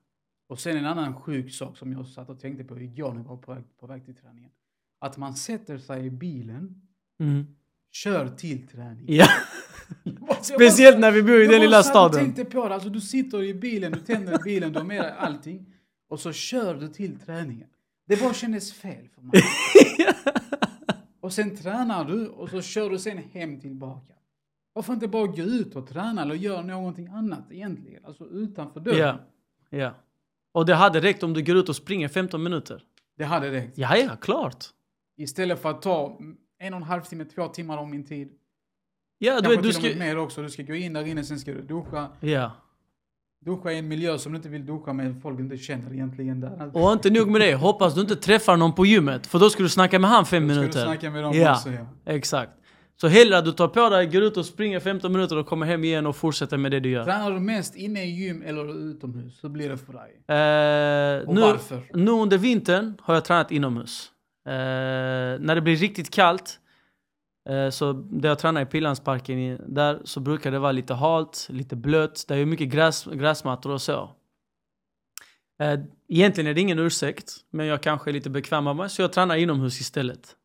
Och 0.48 0.60
sen 0.60 0.76
en 0.76 0.86
annan 0.86 1.14
sjuk 1.14 1.52
sak 1.52 1.76
som 1.76 1.92
jag 1.92 2.06
satt 2.06 2.28
och 2.28 2.40
tänkte 2.40 2.64
på 2.64 2.80
igår 2.80 3.10
när 3.14 3.20
jag 3.20 3.28
var 3.28 3.36
på 3.36 3.54
väg, 3.54 3.64
på 3.80 3.86
väg 3.86 4.04
till 4.04 4.16
träningen. 4.16 4.50
Att 5.00 5.16
man 5.16 5.34
sätter 5.34 5.78
sig 5.78 6.06
i 6.06 6.10
bilen, 6.10 6.82
Mm. 7.18 7.46
Kör 8.02 8.28
till 8.28 8.66
träning. 8.66 9.04
Ja. 9.08 9.28
Jag 10.02 10.44
Speciellt 10.44 10.98
när 10.98 11.10
vi 11.10 11.22
bor 11.22 11.40
i 11.40 11.44
jag 11.44 11.52
den 11.52 11.60
lilla 11.60 11.82
staden. 11.82 12.20
tänkte 12.20 12.44
på 12.44 12.68
det. 12.68 12.74
Alltså 12.74 12.88
du 12.88 13.00
sitter 13.00 13.42
i 13.42 13.54
bilen, 13.54 13.92
du 13.92 14.00
tänder 14.00 14.38
bilen, 14.44 14.72
du 14.72 14.78
har 14.78 14.86
med 14.86 15.04
dig 15.04 15.14
allting. 15.18 15.66
Och 16.08 16.20
så 16.20 16.32
kör 16.32 16.74
du 16.74 16.88
till 16.88 17.18
träningen. 17.18 17.68
Det 18.06 18.20
bara 18.20 18.34
kändes 18.34 18.72
fel 18.72 19.08
för 19.14 19.22
mig. 19.22 19.32
Och 21.20 21.32
sen 21.32 21.56
tränar 21.56 22.04
du 22.04 22.28
och 22.28 22.50
så 22.50 22.62
kör 22.62 22.90
du 22.90 22.98
sen 22.98 23.18
hem 23.18 23.60
tillbaka. 23.60 24.14
Varför 24.72 24.92
inte 24.92 25.08
bara 25.08 25.26
gå 25.26 25.42
ut 25.42 25.76
och 25.76 25.88
träna 25.88 26.22
eller 26.22 26.34
göra 26.34 26.62
någonting 26.62 27.08
annat 27.08 27.44
egentligen? 27.50 28.04
Alltså 28.04 28.24
utanför 28.24 28.80
dörren. 28.80 28.98
Ja. 28.98 29.78
ja. 29.78 29.94
Och 30.52 30.66
det 30.66 30.74
hade 30.74 31.00
räckt 31.00 31.22
om 31.22 31.32
du 31.34 31.42
går 31.42 31.56
ut 31.56 31.68
och 31.68 31.76
springer 31.76 32.08
15 32.08 32.42
minuter. 32.42 32.82
Det 33.18 33.24
hade 33.24 33.50
räckt. 33.50 33.78
Ja, 33.78 33.96
ja, 33.96 34.16
klart. 34.16 34.64
Istället 35.16 35.62
för 35.62 35.70
att 35.70 35.82
ta 35.82 36.18
en 36.58 36.74
och 36.74 36.80
en 36.80 36.82
halv 36.82 37.02
timme, 37.02 37.24
två 37.24 37.48
timmar 37.48 37.76
av 37.78 37.88
min 37.88 38.04
tid. 38.04 38.28
Ja, 39.18 39.40
du, 39.40 39.48
vet, 39.48 39.62
du 39.62 39.72
ska... 39.72 39.82
mer 39.96 40.18
också. 40.18 40.42
Du 40.42 40.50
ska 40.50 40.62
gå 40.62 40.74
in 40.74 40.92
där 40.92 41.06
inne, 41.06 41.24
sen 41.24 41.38
ska 41.38 41.52
du 41.52 41.62
duscha. 41.62 42.08
Ja. 42.20 42.50
Duscha 43.44 43.72
i 43.72 43.78
en 43.78 43.88
miljö 43.88 44.18
som 44.18 44.32
du 44.32 44.36
inte 44.36 44.48
vill 44.48 44.66
duscha 44.66 44.92
med 44.92 45.22
folk 45.22 45.36
du 45.36 45.42
inte 45.42 45.56
känner 45.56 45.92
egentligen 45.92 46.40
där. 46.40 46.70
Och 46.76 46.92
inte 46.92 47.10
nog 47.10 47.28
med 47.28 47.40
det, 47.40 47.54
hoppas 47.54 47.94
du 47.94 48.00
inte 48.00 48.16
träffar 48.16 48.56
någon 48.56 48.72
på 48.74 48.86
gymmet. 48.86 49.26
För 49.26 49.38
då 49.38 49.50
ska 49.50 49.62
du 49.62 49.68
snacka 49.68 49.98
med 49.98 50.10
han 50.10 50.26
fem 50.26 50.48
Då 50.48 50.54
ska 50.54 50.60
minuter. 50.60 50.78
du 50.78 50.84
snacka 50.84 51.10
med 51.10 51.22
dem 51.22 51.34
ja, 51.34 51.52
också. 51.52 51.70
Ja. 51.70 51.86
exakt. 52.04 52.52
Så 53.00 53.08
hellre 53.08 53.38
att 53.38 53.44
du 53.44 53.52
tar 53.52 53.68
på 53.68 53.88
dig, 53.88 54.06
går 54.06 54.22
ut 54.22 54.36
och 54.36 54.46
springer 54.46 54.80
15 54.80 55.12
minuter 55.12 55.36
och 55.36 55.46
kommer 55.46 55.66
hem 55.66 55.84
igen 55.84 56.06
och 56.06 56.16
fortsätter 56.16 56.56
med 56.56 56.70
det 56.70 56.80
du 56.80 56.90
gör. 56.90 57.04
Tränar 57.04 57.30
du 57.30 57.40
mest 57.40 57.76
inne 57.76 58.04
i 58.04 58.10
gym 58.10 58.42
eller 58.46 58.90
utomhus? 58.90 59.44
Hur 59.44 59.48
blir 59.48 59.68
det 59.68 59.76
för 59.78 59.92
dig? 59.92 60.10
Eh, 61.20 61.28
Och 61.28 61.34
nu, 61.34 61.40
varför? 61.40 61.82
nu 61.94 62.10
under 62.10 62.38
vintern 62.38 62.94
har 63.02 63.14
jag 63.14 63.24
tränat 63.24 63.50
inomhus. 63.50 64.12
Eh, 64.46 65.40
när 65.40 65.54
det 65.54 65.60
blir 65.60 65.76
riktigt 65.76 66.10
kallt, 66.10 66.60
eh, 67.48 67.70
så 67.70 67.92
där 67.92 68.28
jag 68.28 68.38
tränar 68.38 68.62
i 68.62 68.66
Pildammsparken, 68.66 69.38
i- 69.38 69.58
där 69.68 70.00
så 70.04 70.20
brukar 70.20 70.50
det 70.50 70.58
vara 70.58 70.72
lite 70.72 70.94
halt, 70.94 71.46
lite 71.50 71.76
blött. 71.76 72.24
Det 72.28 72.34
är 72.36 72.46
mycket 72.46 72.68
gräs, 72.68 73.04
gräsmattor 73.04 73.70
och 73.72 73.82
så. 73.82 74.10
Eh, 75.62 75.80
egentligen 76.08 76.50
är 76.50 76.54
det 76.54 76.60
ingen 76.60 76.78
ursäkt, 76.78 77.32
men 77.50 77.66
jag 77.66 77.82
kanske 77.82 78.10
är 78.10 78.12
lite 78.12 78.30
bekväm 78.30 78.64
med 78.64 78.76
mig, 78.76 78.90
så 78.90 79.02
jag 79.02 79.12
tränar 79.12 79.36
inomhus 79.36 79.80
istället. 79.80 80.36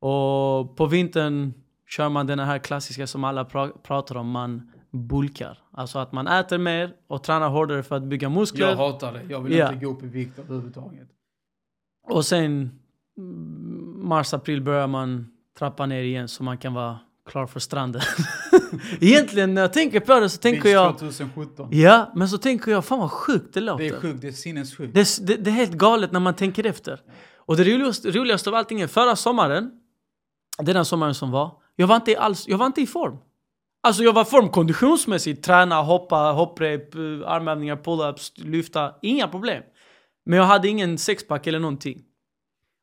Och 0.00 0.76
på 0.76 0.86
vintern 0.86 1.52
kör 1.86 2.08
man 2.08 2.26
den 2.26 2.38
här 2.38 2.58
klassiska 2.58 3.06
som 3.06 3.24
alla 3.24 3.44
pra- 3.44 3.78
pratar 3.82 4.16
om, 4.16 4.30
man 4.30 4.72
bulkar. 4.90 5.58
Alltså 5.72 5.98
att 5.98 6.12
man 6.12 6.26
äter 6.26 6.58
mer 6.58 6.94
och 7.06 7.22
tränar 7.22 7.48
hårdare 7.48 7.82
för 7.82 7.96
att 7.96 8.02
bygga 8.02 8.28
muskler. 8.28 8.68
Jag 8.68 8.76
hatar 8.76 9.12
det. 9.12 9.22
Jag 9.28 9.40
vill 9.40 9.56
Ja. 9.58 9.72
inte 9.72 9.84
gå 9.84 9.92
upp 9.92 10.02
i 10.02 10.06
vikt 10.06 10.38
överhuvudtaget. 10.38 11.08
Och 12.08 12.26
sen 12.26 12.79
mars, 13.96 14.34
april 14.34 14.62
börjar 14.62 14.86
man 14.86 15.26
trappa 15.58 15.86
ner 15.86 16.02
igen 16.02 16.28
så 16.28 16.42
man 16.42 16.58
kan 16.58 16.74
vara 16.74 16.98
klar 17.30 17.46
för 17.46 17.60
stranden. 17.60 18.02
Egentligen 19.00 19.54
när 19.54 19.62
jag 19.62 19.72
tänker 19.72 20.00
på 20.00 20.20
det 20.20 20.28
så 20.28 20.38
tänker 20.38 20.62
Beach 20.62 20.72
jag... 20.72 20.98
2017. 20.98 21.68
Ja, 21.70 22.12
men 22.14 22.28
så 22.28 22.38
tänker 22.38 22.70
jag 22.70 22.84
fan 22.84 22.98
vad 22.98 23.10
sjukt 23.10 23.54
det 23.54 23.60
låter. 23.60 23.84
Det 23.84 23.90
är 23.90 24.00
sjukt, 24.00 24.20
det 24.20 24.28
är 24.28 24.32
sinnessjukt. 24.32 24.94
Det, 24.94 25.26
det, 25.26 25.36
det 25.36 25.50
är 25.50 25.54
helt 25.54 25.72
galet 25.72 26.12
när 26.12 26.20
man 26.20 26.34
tänker 26.34 26.66
efter. 26.66 27.00
Och 27.36 27.56
det 27.56 27.64
roligaste, 27.64 28.10
roligaste 28.10 28.50
av 28.50 28.56
allting 28.56 28.80
är 28.80 28.86
förra 28.86 29.16
sommaren, 29.16 29.70
den 30.62 30.84
sommaren 30.84 31.14
som 31.14 31.30
var, 31.30 31.52
jag 31.76 31.86
var 31.86 31.96
inte 31.96 32.18
alls, 32.18 32.48
jag 32.48 32.58
var 32.58 32.66
inte 32.66 32.80
i 32.80 32.86
form. 32.86 33.16
Alltså 33.82 34.02
jag 34.02 34.12
var 34.12 34.22
i 34.22 34.24
form 34.24 34.48
konditionsmässigt, 34.48 35.44
träna, 35.44 35.82
hoppa, 35.82 36.32
hopprep, 36.32 36.94
eh, 36.94 37.00
armhävningar, 37.00 37.76
pull-ups, 37.76 38.32
lyfta, 38.34 38.94
inga 39.02 39.28
problem. 39.28 39.62
Men 40.26 40.38
jag 40.38 40.46
hade 40.46 40.68
ingen 40.68 40.98
sexpack 40.98 41.46
eller 41.46 41.58
någonting. 41.58 42.02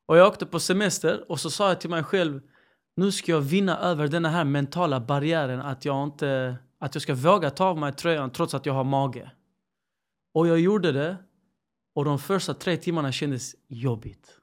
Och 0.08 0.18
jag 0.18 0.28
åkte 0.28 0.46
på 0.46 0.60
semester 0.60 1.32
och 1.32 1.40
så 1.40 1.50
sa 1.50 1.68
jag 1.68 1.82
till 1.82 1.90
mig 1.90 2.04
själv, 2.04 2.42
nu 2.96 3.12
ska 3.12 3.32
jag 3.32 3.42
vinna 3.42 3.80
över 3.80 4.08
den 4.08 4.26
här 4.26 4.46
mentala 4.46 5.00
barriären 5.00 5.62
att 5.62 5.86
jag 5.86 6.04
inte, 6.04 6.58
att 6.80 6.96
jag 6.96 7.02
ska 7.02 7.16
våga 7.16 7.50
ta 7.50 7.66
av 7.66 7.78
mig 7.78 7.94
tröjan 7.94 8.32
trots 8.32 8.54
att 8.54 8.66
jag 8.66 8.74
har 8.74 8.84
mage. 8.84 9.32
Och 10.34 10.48
jag 10.48 10.60
gjorde 10.60 10.92
det 10.92 11.18
och 11.96 12.06
de 12.06 12.20
första 12.20 12.54
tre 12.54 12.78
timmarna 12.78 13.12
kändes 13.12 13.56
jobbigt. 13.68 14.40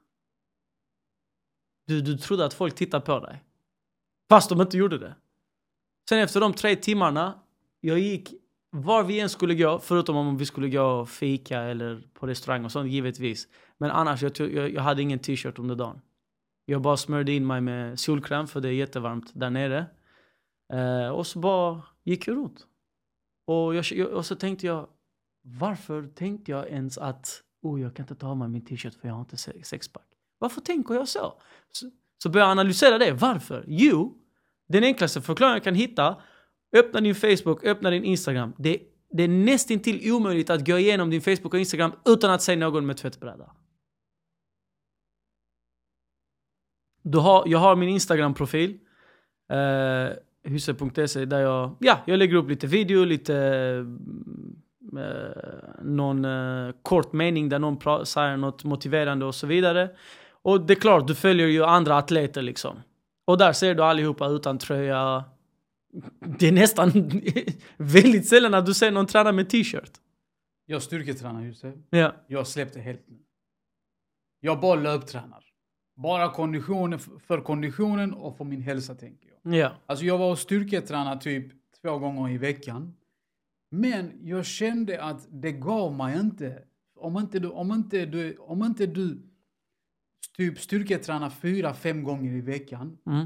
Du, 1.87 2.01
du 2.01 2.17
trodde 2.17 2.45
att 2.45 2.53
folk 2.53 2.75
tittade 2.75 3.05
på 3.05 3.19
dig. 3.19 3.43
Fast 4.29 4.49
de 4.49 4.61
inte 4.61 4.77
gjorde 4.77 4.97
det. 4.97 5.15
Sen 6.09 6.19
efter 6.19 6.39
de 6.39 6.53
tre 6.53 6.75
timmarna, 6.75 7.39
jag 7.81 7.99
gick 7.99 8.33
var 8.71 9.03
vi 9.03 9.19
än 9.19 9.29
skulle 9.29 9.55
gå, 9.55 9.79
förutom 9.79 10.15
om 10.15 10.37
vi 10.37 10.45
skulle 10.45 10.69
gå 10.69 10.83
och 10.83 11.09
fika 11.09 11.61
eller 11.61 12.03
på 12.13 12.27
restaurang 12.27 12.65
och 12.65 12.71
sånt 12.71 12.91
givetvis. 12.91 13.47
Men 13.79 13.91
annars, 13.91 14.21
jag, 14.23 14.39
jag, 14.39 14.73
jag 14.73 14.81
hade 14.81 15.01
ingen 15.01 15.19
t-shirt 15.19 15.59
under 15.59 15.75
dagen. 15.75 16.01
Jag 16.65 16.81
bara 16.81 16.97
smörjde 16.97 17.31
in 17.31 17.47
mig 17.47 17.61
med 17.61 17.99
solkräm 17.99 18.47
för 18.47 18.61
det 18.61 18.67
är 18.69 18.73
jättevarmt 18.73 19.31
där 19.33 19.49
nere. 19.49 19.85
Eh, 20.73 21.09
och 21.09 21.27
så 21.27 21.39
bara 21.39 21.81
gick 22.03 22.27
jag 22.27 22.37
runt. 22.37 22.67
Och, 23.47 23.75
jag, 23.75 23.85
jag- 23.91 24.07
och 24.09 24.25
så 24.25 24.35
tänkte 24.35 24.65
jag, 24.65 24.87
varför 25.41 26.07
tänkte 26.07 26.51
jag 26.51 26.67
ens 26.69 26.97
att 26.97 27.41
oh, 27.61 27.81
jag 27.81 27.95
kan 27.95 28.03
inte 28.03 28.15
ta 28.15 28.27
av 28.27 28.37
mig 28.37 28.47
min 28.47 28.65
t-shirt 28.65 28.93
för 28.93 29.07
jag 29.07 29.15
har 29.15 29.21
inte 29.21 29.37
sexpack? 29.63 30.07
Varför 30.39 30.61
tänker 30.61 30.93
jag 30.93 31.07
så? 31.07 31.33
Så, 31.71 31.89
så 32.17 32.29
började 32.29 32.47
jag 32.47 32.51
analysera 32.51 32.97
det. 32.97 33.11
Varför? 33.11 33.63
Jo, 33.67 34.17
den 34.67 34.83
enklaste 34.83 35.21
förklaringen 35.21 35.55
jag 35.55 35.63
kan 35.63 35.75
hitta, 35.75 36.21
öppna 36.75 37.01
din 37.01 37.15
Facebook, 37.15 37.63
öppna 37.65 37.89
din 37.89 38.03
Instagram. 38.03 38.53
Det, 38.57 38.79
det 39.11 39.23
är 39.23 39.27
nästintill 39.27 40.11
omöjligt 40.11 40.49
att 40.49 40.65
gå 40.67 40.77
igenom 40.77 41.09
din 41.09 41.21
Facebook 41.21 41.53
och 41.53 41.59
Instagram 41.59 41.91
utan 42.05 42.31
att 42.31 42.41
se 42.41 42.55
någon 42.55 42.85
med 42.85 42.97
tvättbräda. 42.97 43.51
Du 47.07 47.17
har, 47.17 47.43
jag 47.47 47.59
har 47.59 47.75
min 47.75 47.89
Instagram-profil, 47.89 48.77
eh, 49.51 50.17
huset.se, 50.43 51.25
där 51.25 51.39
jag, 51.39 51.75
ja, 51.79 51.99
jag 52.05 52.19
lägger 52.19 52.35
upp 52.35 52.49
lite 52.49 52.67
video, 52.67 53.03
lite 53.03 53.35
eh, 54.97 55.83
någon 55.83 56.25
eh, 56.25 56.73
kort 56.81 57.13
mening 57.13 57.49
där 57.49 57.59
någon 57.59 58.05
säger 58.05 58.37
något 58.37 58.63
motiverande 58.63 59.25
och 59.25 59.35
så 59.35 59.47
vidare. 59.47 59.89
Och 60.31 60.61
det 60.61 60.73
är 60.73 60.75
klart, 60.75 61.07
du 61.07 61.15
följer 61.15 61.47
ju 61.47 61.63
andra 61.63 61.97
atleter 61.97 62.41
liksom. 62.41 62.81
Och 63.25 63.37
där 63.37 63.53
ser 63.53 63.75
du 63.75 63.83
allihopa 63.83 64.27
utan 64.27 64.57
tröja. 64.57 65.23
Det 66.39 66.47
är 66.47 66.51
nästan 66.51 66.91
väldigt 67.77 68.27
sällan 68.27 68.53
att 68.53 68.65
du 68.65 68.73
ser 68.73 68.91
någon 68.91 69.07
träna 69.07 69.31
med 69.31 69.49
t-shirt. 69.49 69.91
Jag 70.65 70.81
styrketränar 70.81 71.41
just 71.41 71.61
det. 71.61 71.97
Ja. 71.97 72.13
Jag 72.27 72.47
släppte 72.47 72.79
helt 72.79 73.03
nu. 73.07 73.17
Jag 74.39 74.59
bara 74.59 74.75
löptränar. 74.75 75.44
Bara 75.95 76.31
konditionen, 76.31 76.99
för 76.99 77.41
konditionen 77.41 78.13
och 78.13 78.37
för 78.37 78.45
min 78.45 78.61
hälsa 78.61 78.95
tänker 78.95 79.29
jag. 79.43 79.55
Ja. 79.55 79.71
Alltså 79.85 80.05
jag 80.05 80.17
var 80.17 80.31
och 80.31 80.39
styrketränade 80.39 81.21
typ 81.21 81.47
två 81.81 81.97
gånger 81.97 82.29
i 82.29 82.37
veckan. 82.37 82.93
Men 83.71 84.11
jag 84.21 84.45
kände 84.45 85.03
att 85.03 85.27
det 85.29 85.51
gav 85.51 85.93
mig 85.93 86.19
inte. 86.19 86.63
Om 86.95 87.17
inte 87.17 87.39
du, 87.39 87.47
om 87.47 87.71
inte 87.71 88.05
du, 88.05 88.37
om 88.37 88.63
inte 88.63 88.85
du 88.85 89.21
typ 90.37 90.59
styrketränar 90.59 91.29
fyra, 91.29 91.73
fem 91.73 92.03
gånger 92.03 92.31
i 92.31 92.41
veckan. 92.41 92.97
Mm. 93.05 93.25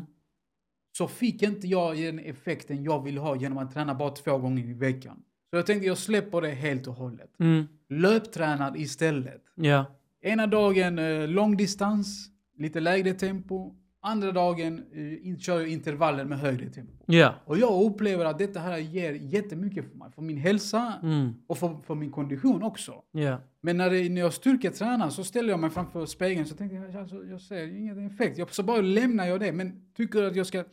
Så 0.97 1.07
fick 1.07 1.43
inte 1.43 1.67
jag 1.67 1.97
den 1.97 2.19
effekten 2.19 2.83
jag 2.83 3.03
vill 3.03 3.17
ha 3.17 3.35
genom 3.35 3.57
att 3.57 3.73
träna 3.73 3.95
bara 3.95 4.09
två 4.09 4.37
gånger 4.37 4.63
i 4.63 4.73
veckan. 4.73 5.23
Så 5.49 5.55
jag 5.55 5.65
tänkte 5.65 5.87
jag 5.87 5.97
släpper 5.97 6.41
det 6.41 6.49
helt 6.49 6.87
och 6.87 6.93
hållet. 6.93 7.39
Mm. 7.39 7.67
Löptränar 7.89 8.77
istället. 8.77 9.43
Ja. 9.55 9.85
Ena 10.21 10.47
dagen 10.47 10.99
eh, 10.99 11.27
långdistans, 11.27 12.29
lite 12.59 12.79
lägre 12.79 13.13
tempo. 13.13 13.75
Andra 14.01 14.31
dagen 14.31 14.83
eh, 14.93 15.37
kör 15.37 15.59
jag 15.59 15.69
intervaller 15.69 16.25
med 16.25 16.39
högre 16.39 16.69
tempo. 16.69 16.93
Ja. 17.05 17.33
Och 17.45 17.57
jag 17.57 17.83
upplever 17.83 18.25
att 18.25 18.39
detta 18.39 18.59
här 18.59 18.77
ger 18.77 19.13
jättemycket 19.13 19.89
för 19.89 19.97
mig. 19.97 20.11
För 20.11 20.21
min 20.21 20.37
hälsa 20.37 20.93
Mm. 21.03 21.33
och 21.47 21.57
för, 21.57 21.77
för 21.83 21.95
min 21.95 22.11
kondition 22.11 22.63
också. 22.63 23.03
Ja. 23.11 23.41
Men 23.61 23.77
när, 23.77 23.89
det, 23.89 24.09
när 24.09 24.21
jag 24.21 24.33
styrketränar 24.33 25.09
så 25.09 25.23
ställer 25.23 25.49
jag 25.49 25.59
mig 25.59 25.69
framför 25.69 26.05
spegeln 26.05 26.45
så 26.45 26.55
tänkte 26.55 26.75
jag, 26.75 26.95
alltså, 26.95 27.25
jag 27.25 27.41
ser 27.41 27.77
ingen 27.77 28.07
effekt. 28.07 28.37
Jag, 28.37 28.53
så 28.53 28.63
bara 28.63 28.81
lämnar 28.81 29.25
jag 29.25 29.39
det. 29.39 29.51
Men 29.51 29.81
tycker 29.95 30.23
att 30.23 30.35
jag 30.35 30.47
ska 30.47 30.63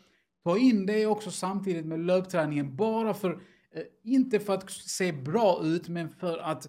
Ta 0.47 0.59
in 0.59 0.87
det 0.87 1.07
också 1.07 1.31
samtidigt 1.31 1.87
med 1.87 2.01
löpträningen. 2.01 2.77
Bara 2.77 3.15
för, 3.15 3.31
eh, 3.31 3.83
inte 4.05 4.41
för 4.41 4.55
att 4.55 4.71
se 4.71 5.13
bra 5.13 5.61
ut, 5.65 5.89
men 5.89 6.09
för 6.09 6.39
att, 6.39 6.69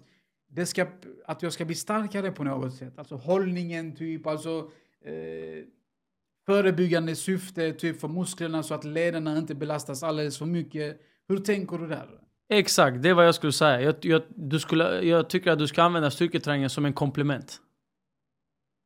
det 0.50 0.66
ska, 0.66 0.86
att 1.26 1.42
jag 1.42 1.52
ska 1.52 1.64
bli 1.64 1.74
starkare 1.74 2.30
på 2.30 2.44
något 2.44 2.74
sätt. 2.74 2.98
Alltså 2.98 3.16
hållningen, 3.16 3.96
typ, 3.96 4.26
alltså 4.26 4.70
eh, 5.04 5.64
förebyggande 6.46 7.16
syfte, 7.16 7.72
typ 7.72 8.00
för 8.00 8.08
musklerna 8.08 8.62
så 8.62 8.74
att 8.74 8.84
lederna 8.84 9.38
inte 9.38 9.54
belastas 9.54 10.02
alldeles 10.02 10.38
för 10.38 10.46
mycket. 10.46 11.00
Hur 11.28 11.38
tänker 11.38 11.78
du 11.78 11.86
där? 11.86 12.08
Exakt, 12.50 13.02
det 13.02 13.08
är 13.08 13.14
vad 13.14 13.26
jag 13.26 13.34
skulle 13.34 13.52
säga. 13.52 13.80
Jag, 13.80 13.94
jag, 14.00 14.22
du 14.28 14.58
skulle, 14.58 15.00
jag 15.00 15.30
tycker 15.30 15.50
att 15.50 15.58
du 15.58 15.66
ska 15.66 15.82
använda 15.82 16.10
styrketräningen 16.10 16.70
som 16.70 16.84
en 16.84 16.92
komplement. 16.92 17.60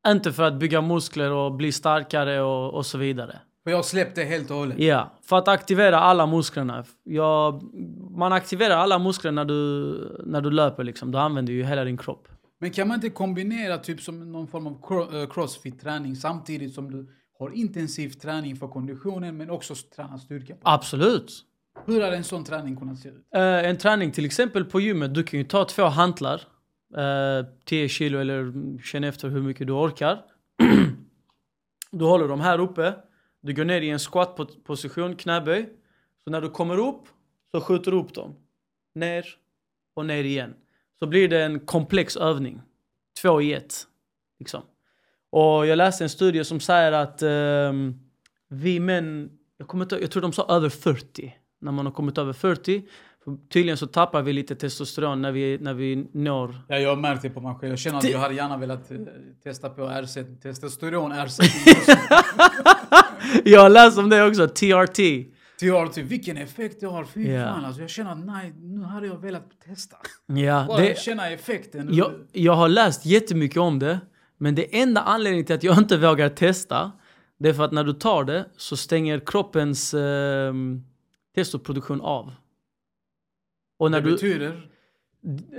Inte 0.09 0.33
för 0.33 0.42
att 0.42 0.55
bygga 0.55 0.81
muskler 0.81 1.31
och 1.31 1.53
bli 1.53 1.72
starkare 1.72 2.40
och, 2.40 2.75
och 2.75 2.87
så 2.87 2.98
vidare. 2.98 3.40
För 3.64 3.70
jag 3.70 3.85
släppte 3.85 4.22
helt 4.22 4.51
och 4.51 4.57
hållet. 4.57 4.79
Ja, 4.79 5.12
för 5.22 5.38
att 5.38 5.48
aktivera 5.48 6.01
alla 6.01 6.27
musklerna. 6.27 6.85
Jag, 7.03 7.62
man 8.11 8.33
aktiverar 8.33 8.77
alla 8.77 8.98
muskler 8.98 9.33
när 9.33 9.44
du, 9.44 10.22
när 10.25 10.40
du 10.40 10.51
löper 10.51 10.85
liksom. 10.85 11.11
Du 11.11 11.18
använder 11.18 11.53
ju 11.53 11.64
hela 11.64 11.85
din 11.85 11.98
kropp. 11.98 12.29
Men 12.62 12.70
kan 12.70 12.88
man 12.88 12.94
inte 12.94 13.11
kombinera 13.11 13.79
typ 13.79 14.01
som 14.01 14.33
någon 14.33 14.48
form 14.48 14.66
av 14.66 14.72
eh, 15.14 15.29
crossfit-träning 15.29 16.16
samtidigt 16.16 16.75
som 16.75 16.90
du 16.90 17.09
har 17.38 17.51
intensiv 17.51 18.11
träning 18.11 18.57
för 18.57 18.68
konditionen 18.68 19.37
men 19.37 19.51
också 19.51 19.75
tränar 19.96 20.18
styrka? 20.18 20.57
Absolut. 20.62 21.44
Hur 21.87 22.01
hade 22.01 22.16
en 22.16 22.25
sån 22.25 22.44
träning 22.44 22.77
kunnat 22.77 22.98
se 22.98 23.09
ut? 23.09 23.27
Eh, 23.35 23.42
en 23.42 23.79
träning 23.79 24.12
till 24.12 24.25
exempel 24.25 24.64
på 24.64 24.81
gymmet, 24.81 25.14
du 25.14 25.22
kan 25.22 25.38
ju 25.38 25.44
ta 25.44 25.64
två 25.64 25.85
hantlar. 25.85 26.40
Uh, 26.96 27.46
10 27.64 27.88
kilo 27.88 28.18
eller 28.18 28.53
känn 28.83 29.05
efter 29.05 29.29
hur 29.29 29.42
mycket 29.42 29.66
du 29.66 29.72
orkar. 29.72 30.25
du 31.90 32.05
håller 32.05 32.29
dem 32.29 32.40
här 32.40 32.59
uppe. 32.59 32.94
Du 33.40 33.55
går 33.55 33.64
ner 33.64 33.81
i 33.81 33.90
en 33.90 33.98
squat-position, 33.98 35.16
knäböj. 35.16 35.68
Så 36.25 36.31
när 36.31 36.40
du 36.40 36.51
kommer 36.51 36.79
upp 36.79 37.09
så 37.51 37.61
skjuter 37.61 37.90
du 37.90 37.96
upp 37.96 38.14
dem. 38.14 38.35
Ner 38.94 39.27
och 39.94 40.07
ner 40.07 40.25
igen. 40.25 40.55
Så 40.98 41.07
blir 41.07 41.28
det 41.28 41.42
en 41.42 41.61
komplex 41.61 42.16
övning. 42.16 42.61
Två 43.22 43.42
i 43.42 43.52
ett. 43.52 43.74
Liksom. 44.38 44.62
Och 45.31 45.66
jag 45.66 45.76
läste 45.76 46.05
en 46.05 46.11
studie 46.11 46.44
som 46.44 46.61
säger 46.61 46.92
att 46.92 47.22
um, 47.22 48.00
vi 48.48 48.81
män, 48.81 49.31
jag, 49.59 49.68
kommer 49.68 49.85
inte, 49.85 49.96
jag 49.96 50.11
tror 50.11 50.22
de 50.22 50.33
sa 50.33 50.46
över 50.48 50.68
40. 50.68 51.35
När 51.61 51.72
man 51.72 51.87
har 51.87 51.92
kommit 51.92 52.18
över 52.18 52.33
40. 52.33 52.83
För 53.24 53.37
tydligen 53.52 53.76
så 53.76 53.87
tappar 53.87 54.22
vi 54.22 54.33
lite 54.33 54.55
testosteron 54.55 55.22
när 55.22 55.33
vi, 55.33 55.59
när 55.61 55.74
vi 55.74 56.09
når... 56.12 56.61
Ja, 56.68 56.78
jag 56.78 56.88
har 56.88 56.96
märkt 56.96 57.22
det 57.22 57.31
på 57.31 57.40
mig 57.40 57.55
själv. 57.55 57.72
Jag 57.72 57.78
känner 57.78 57.98
att 57.98 58.11
jag 58.11 58.18
hade 58.18 58.35
gärna 58.35 58.57
velat 58.57 58.90
eh, 58.90 58.98
testa 59.42 59.70
på 59.70 59.88
ersättning. 59.88 60.38
Testosteron 60.38 61.12
ersättning. 61.12 61.74
jag 63.44 63.61
har 63.61 63.70
läst 63.70 63.98
om 63.98 64.09
det 64.09 64.26
också, 64.26 64.48
TRT. 64.48 64.98
TRT, 65.62 65.98
vilken 66.03 66.37
effekt 66.37 66.81
det 66.81 66.87
har. 66.87 67.05
Fy 67.05 67.27
Ja. 67.33 67.44
fan 67.46 67.64
alltså. 67.64 67.81
Jag 67.81 67.90
känner 67.90 68.12
att 68.12 68.25
nej, 68.25 68.53
nu 68.57 68.83
hade 68.83 69.07
jag 69.07 69.18
velat 69.22 69.61
testa. 69.66 69.96
Ja, 70.27 70.64
Bara 70.68 70.81
det, 70.81 70.98
känna 70.98 71.31
effekten. 71.31 71.88
jag, 71.94 72.12
jag 72.33 72.53
har 72.55 72.68
läst 72.68 73.07
jättemycket 73.07 73.57
om 73.59 73.79
det. 73.79 74.01
Men 74.38 74.55
det 74.55 74.81
enda 74.81 75.01
anledningen 75.01 75.46
till 75.46 75.55
att 75.55 75.62
jag 75.62 75.79
inte 75.85 75.96
vågar 75.96 76.29
testa, 76.29 76.92
det 77.38 77.48
är 77.48 77.53
för 77.53 77.64
att 77.64 77.72
när 77.72 77.85
du 77.85 77.92
tar 77.92 78.25
det 78.25 78.46
så 78.57 78.77
stänger 78.77 79.20
kroppens 79.27 79.94
eh, 79.94 80.55
testoproduktion 81.35 82.01
av. 82.01 82.33
Och 83.79 83.90
när 83.90 84.01
det 84.01 84.07
du, 84.07 84.12
betyder... 84.12 84.70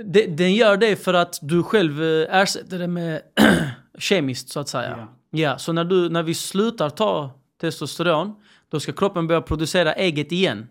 det, 0.04 0.26
den 0.26 0.54
gör 0.54 0.76
det 0.76 0.96
för 0.96 1.14
att 1.14 1.38
du 1.42 1.62
själv 1.62 2.02
eh, 2.02 2.36
ersätter 2.40 2.78
det 2.78 2.88
med 2.88 3.22
kemiskt 3.98 4.48
så 4.48 4.60
att 4.60 4.68
säga. 4.68 4.94
Ja. 4.98 5.08
Ja, 5.36 5.58
så 5.58 5.72
när, 5.72 5.84
du, 5.84 6.08
när 6.08 6.22
vi 6.22 6.34
slutar 6.34 6.90
ta 6.90 7.30
testosteron, 7.60 8.34
då 8.74 8.80
ska 8.80 8.92
kroppen 8.92 9.26
börja 9.26 9.40
producera 9.40 9.92
ägget 9.92 10.32
igen. 10.32 10.66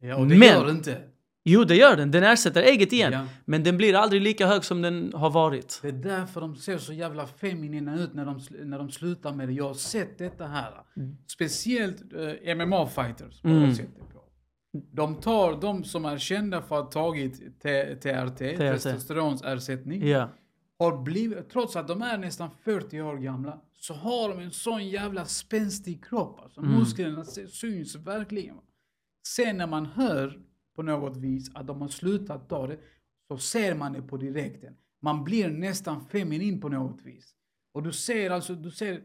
Ja, 0.00 0.16
och 0.16 0.26
det 0.26 0.36
Men- 0.38 0.48
gör 0.48 0.64
det 0.64 0.70
inte. 0.70 1.02
Jo, 1.44 1.64
det 1.64 1.76
gör 1.76 1.96
den. 1.96 2.10
Den 2.10 2.22
ersätter 2.22 2.62
ägget 2.62 2.92
igen. 2.92 3.12
Ja. 3.12 3.26
Men 3.44 3.62
den 3.62 3.76
blir 3.76 3.94
aldrig 3.94 4.22
lika 4.22 4.46
hög 4.46 4.64
som 4.64 4.82
den 4.82 5.12
har 5.14 5.30
varit. 5.30 5.78
Det 5.82 5.88
är 5.88 5.92
därför 5.92 6.40
de 6.40 6.56
ser 6.56 6.78
så 6.78 6.92
jävla 6.92 7.26
feminina 7.26 8.00
ut 8.00 8.14
när 8.14 8.24
de, 8.24 8.40
när 8.64 8.78
de 8.78 8.90
slutar 8.90 9.32
med 9.32 9.48
det. 9.48 9.52
Jag 9.54 9.64
har 9.66 9.74
sett 9.74 10.18
detta 10.18 10.46
här. 10.46 10.70
Speciellt 11.26 12.00
eh, 12.12 12.54
MMA-fighters. 12.54 13.42
har 13.42 13.50
jag 13.50 13.56
Mm. 13.62 13.74
sett 13.74 13.94
det 13.96 14.14
på. 14.14 14.20
De 14.92 15.14
tar 15.14 15.60
de 15.60 15.84
som 15.84 16.04
är 16.04 16.18
kända 16.18 16.62
för 16.62 16.78
att 16.78 16.94
ha 16.94 17.02
tagit 17.04 17.60
T- 17.62 17.94
TRT, 17.96 18.38
testosteronsersättning. 18.56 20.08
Ja. 20.08 20.28
Har 20.78 21.02
blivit, 21.02 21.50
trots 21.50 21.76
att 21.76 21.88
de 21.88 22.02
är 22.02 22.18
nästan 22.18 22.50
40 22.64 23.00
år 23.00 23.16
gamla, 23.16 23.58
så 23.80 23.94
har 23.94 24.28
de 24.28 24.38
en 24.38 24.50
sån 24.50 24.88
jävla 24.88 25.24
spänstig 25.24 26.04
kropp. 26.04 26.40
Alltså, 26.40 26.60
Mm. 26.60 26.78
Musklerna 26.78 27.24
syns 27.24 27.94
verkligen. 27.96 28.56
Sen 29.26 29.56
när 29.56 29.66
man 29.66 29.86
hör 29.86 30.38
på 30.76 30.82
något 30.82 31.16
vis 31.16 31.50
att 31.54 31.66
de 31.66 31.80
har 31.80 31.88
slutat 31.88 32.48
ta 32.48 32.66
det, 32.66 32.78
så 33.28 33.38
ser 33.38 33.74
man 33.74 33.92
det 33.92 34.02
på 34.02 34.16
direkten. 34.16 34.74
Man 35.02 35.24
blir 35.24 35.48
nästan 35.48 36.04
feminin 36.06 36.60
på 36.60 36.68
något 36.68 37.02
vis. 37.04 37.34
Och 37.74 37.82
du 37.82 37.92
ser 37.92 38.30
alltså, 38.30 38.54
du 38.54 38.70
ser, 38.70 39.02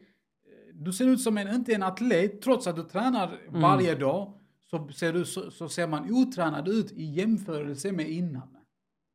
du 0.73 0.93
ser 0.93 1.07
ut 1.07 1.21
som 1.21 1.37
en, 1.37 1.55
inte 1.55 1.73
en 1.73 1.83
atlet, 1.83 2.41
trots 2.41 2.67
att 2.67 2.75
du 2.75 2.83
tränar 2.83 3.39
Mm. 3.47 3.61
varje 3.61 3.95
dag, 3.95 4.39
så 4.69 4.87
ser, 4.87 5.13
du, 5.13 5.25
så, 5.25 5.51
så 5.51 5.69
ser 5.69 5.87
man 5.87 6.11
otränad 6.13 6.67
ut 6.67 6.91
i 6.91 7.03
jämförelse 7.03 7.91
med 7.91 8.09
innan. 8.09 8.57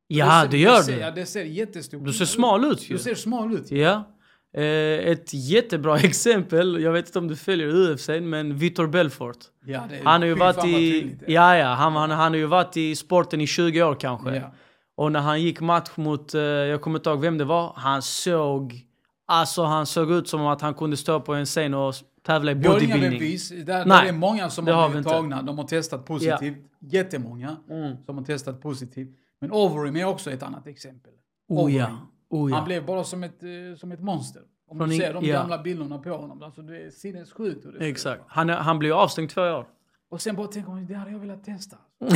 Ja, 0.07 0.41
ser- 0.45 0.51
det 0.51 0.59
gör 0.59 0.83
ser, 0.83 1.01
Ja, 1.01 1.11
du. 1.11 1.21
det 1.21 1.27
ser 1.27 1.45
jättestort 1.45 2.05
Du 2.05 2.13
ser 2.13 2.25
smal 2.25 2.65
ut 2.65 2.91
ju. 2.91 2.95
Du 2.97 3.03
ser 3.03 3.15
smal 3.15 3.55
ut. 3.55 3.71
Ja. 3.71 4.15
Eh, 4.57 4.63
ett 5.11 5.35
jättebra 5.35 5.99
exempel, 5.99 6.81
jag 6.83 6.93
vet 6.93 7.07
inte 7.07 7.19
om 7.19 7.29
du 7.29 7.37
följer 7.37 7.69
UFC, 7.69 8.09
men 8.23 8.57
Vitor 8.57 8.87
Belfort. 8.87 9.37
Ja, 9.65 9.83
det, 9.91 10.01
Han 10.05 10.21
har 10.21 10.27
ju 10.29 10.35
varit 10.35 10.65
i... 10.65 11.01
det. 11.27 11.33
Ja, 11.33 11.57
ja. 11.57 11.67
Han, 11.75 11.97
han, 11.97 12.11
han 12.11 12.33
har 12.33 12.37
ju 12.37 12.47
varit 12.47 12.77
i 12.77 12.97
sporten 12.97 13.41
i 13.41 13.47
20 13.47 13.83
år 13.83 13.95
kanske. 13.95 14.37
Ja. 14.37 14.51
Och 14.97 15.13
när 15.13 15.21
han 15.21 15.43
gick 15.43 15.61
match 15.61 15.91
mot, 15.95 16.35
eh, 16.35 16.41
jag 16.43 16.81
kommer 16.81 16.99
inte 16.99 17.11
ihåg 17.11 17.21
vem 17.21 17.39
det 17.39 17.45
var, 17.45 17.73
han 17.77 18.03
såg... 18.03 18.85
Alltså 19.31 19.63
han 19.63 19.87
såg 19.87 20.13
ut 20.13 20.29
som 20.29 20.47
att 20.47 20.61
han 20.61 20.75
kunde 20.75 20.97
stå 20.97 21.21
på 21.21 21.35
en 21.35 21.47
scen 21.47 21.75
och 21.75 21.95
tävla 22.27 22.51
i 22.51 22.55
Vi 22.55 22.69
har 22.69 22.75
inga 22.81 22.95
bodybuilding. 22.95 23.19
bevis. 23.21 23.49
Där, 23.67 23.85
Nej, 23.87 24.09
är 24.09 24.13
många 24.13 24.51
som 24.51 24.65
det 24.65 24.73
har 24.73 24.81
har 24.83 24.89
vi 24.89 24.93
blivit 24.93 25.09
tagna. 25.09 25.43
De 25.43 25.59
har 25.59 25.65
testat 25.65 26.07
positivt. 26.07 26.57
Jättemånga 26.81 27.57
Mm. 27.71 27.97
som 28.07 28.19
har 28.19 28.25
testat 28.25 28.61
positivt. 28.63 29.09
Men 29.41 29.53
Overeem 29.53 29.97
är 29.97 30.05
också 30.05 30.31
ett 30.31 30.43
annat 30.43 30.67
exempel. 30.67 31.13
Oh 31.49 31.75
ja. 31.75 31.91
Oh, 32.31 32.51
Han 32.51 32.59
ja. 32.59 32.65
blev 32.65 32.87
bara 32.87 33.05
som 33.05 33.25
ett, 33.25 33.43
eh, 33.43 33.77
som 33.77 33.93
ett 33.93 34.01
monster. 34.01 34.43
Om 34.71 34.79
Från 34.79 34.89
du 34.89 34.97
ser 34.97 35.15
de 35.15 35.25
ja. 35.25 35.39
gamla 35.41 35.59
bilderna 35.59 35.99
på 35.99 36.11
honom. 36.11 36.43
Alltså 36.43 36.63
det 36.63 36.83
är 36.83 36.91
sinnessjukt. 36.91 37.67
Exakt. 37.81 38.23
Han, 38.27 38.49
han 38.49 38.79
blev 38.79 38.93
avstängd 38.93 39.31
två 39.31 39.43
år. 39.43 39.67
Och 40.11 40.21
sen 40.21 40.37
bara 40.37 40.47
tänker 40.47 40.71
man, 40.71 40.87
det 40.87 40.95
hade 40.95 41.11
jag 41.11 41.19
velat 41.19 41.45
testa. 41.45 41.77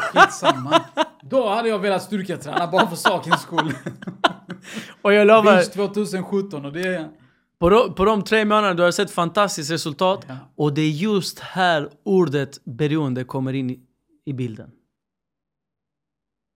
Skitsamma. 0.00 0.84
Då 1.22 1.48
hade 1.48 1.68
jag 1.68 1.78
velat 1.78 2.02
styrketräna 2.02 2.66
bara 2.66 2.86
för 2.86 2.96
sakens 2.96 3.42
skull. 3.42 3.74
Och 5.02 5.12
jag 5.12 5.26
lovar, 5.26 5.56
Beach 5.56 5.68
2017 5.68 6.64
och 6.64 6.72
det 6.72 6.82
är... 6.82 7.08
på 7.58 7.70
de, 7.70 7.94
på 7.94 8.04
de 8.04 8.22
tre 8.22 8.44
månaderna 8.44 8.74
du 8.74 8.82
har 8.82 8.90
sett 8.90 9.10
fantastiskt 9.10 9.70
resultat. 9.70 10.24
Ja. 10.28 10.36
Och 10.56 10.74
det 10.74 10.82
är 10.82 10.90
just 10.90 11.38
här 11.38 11.90
ordet 12.02 12.64
beroende 12.64 13.24
kommer 13.24 13.52
in 13.52 13.70
i, 13.70 13.80
i 14.24 14.32
bilden. 14.32 14.70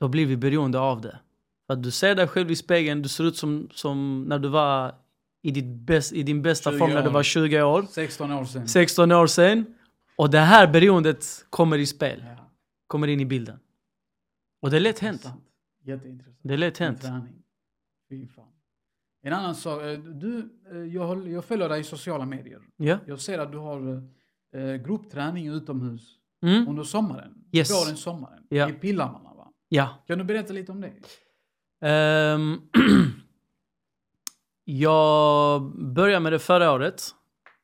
Då 0.00 0.08
blir 0.08 0.26
vi 0.26 0.36
beroende 0.36 0.78
av 0.78 1.00
det. 1.00 1.18
För 1.68 1.72
att 1.74 1.82
du 1.82 1.90
ser 1.90 2.14
dig 2.14 2.26
själv 2.28 2.50
i 2.50 2.56
spegeln, 2.56 3.02
du 3.02 3.08
ser 3.08 3.24
ut 3.24 3.36
som, 3.36 3.68
som 3.74 4.24
när 4.28 4.38
du 4.38 4.48
var 4.48 4.94
i, 5.42 5.50
ditt 5.50 5.64
bäst, 5.66 6.12
i 6.12 6.22
din 6.22 6.42
bästa 6.42 6.70
20 6.70 6.78
form 6.78 6.90
när 6.90 7.02
du 7.02 7.10
var 7.10 7.22
20 7.22 7.62
år. 7.62 7.82
16 7.82 8.32
år 8.32 8.44
sedan. 8.44 8.68
16 8.68 9.12
år 9.12 9.26
sedan. 9.26 9.74
Och 10.16 10.30
det 10.30 10.38
här 10.38 10.66
beroendet 10.72 11.24
kommer 11.50 11.78
i 11.78 11.86
spel. 11.86 12.24
Ja. 12.26 12.50
Kommer 12.86 13.08
in 13.08 13.20
i 13.20 13.24
bilden. 13.24 13.58
Och 14.62 14.70
det 14.70 14.76
är 14.76 14.80
lätt 14.80 14.98
hänt. 14.98 15.14
Intressant. 15.14 15.44
Jätteintressant. 15.84 16.38
Det 16.42 16.54
är 16.54 16.58
lätt 16.58 16.78
hänt. 16.78 17.04
En 19.22 19.32
annan 19.32 19.54
sak. 19.54 19.82
eh, 19.82 19.98
Du, 19.98 20.58
eh, 20.72 20.78
jag, 20.78 21.28
jag 21.28 21.44
följer 21.44 21.68
dig 21.68 21.80
i 21.80 21.84
sociala 21.84 22.24
medier. 22.26 22.60
Ja. 22.76 22.98
Jag 23.06 23.20
ser 23.20 23.38
att 23.38 23.52
du 23.52 23.58
har 23.58 24.02
eh, 24.54 24.74
gruppträning 24.74 25.48
utomhus 25.48 26.14
Mm. 26.42 26.68
under 26.68 26.82
sommaren. 26.82 27.34
Yes. 27.52 27.70
Våren, 27.70 27.96
sommaren. 27.96 28.42
Ja. 28.48 28.68
I 28.70 28.72
Pillarmarna 28.72 29.34
va? 29.34 29.52
Ja. 29.68 29.98
Kan 30.06 30.18
du 30.18 30.24
berätta 30.24 30.52
lite 30.52 30.72
om 30.72 30.80
det? 30.80 30.92
Um, 31.80 32.62
jag 34.64 35.62
började 35.94 36.20
med 36.20 36.32
det 36.32 36.38
förra 36.38 36.72
året. 36.72 37.02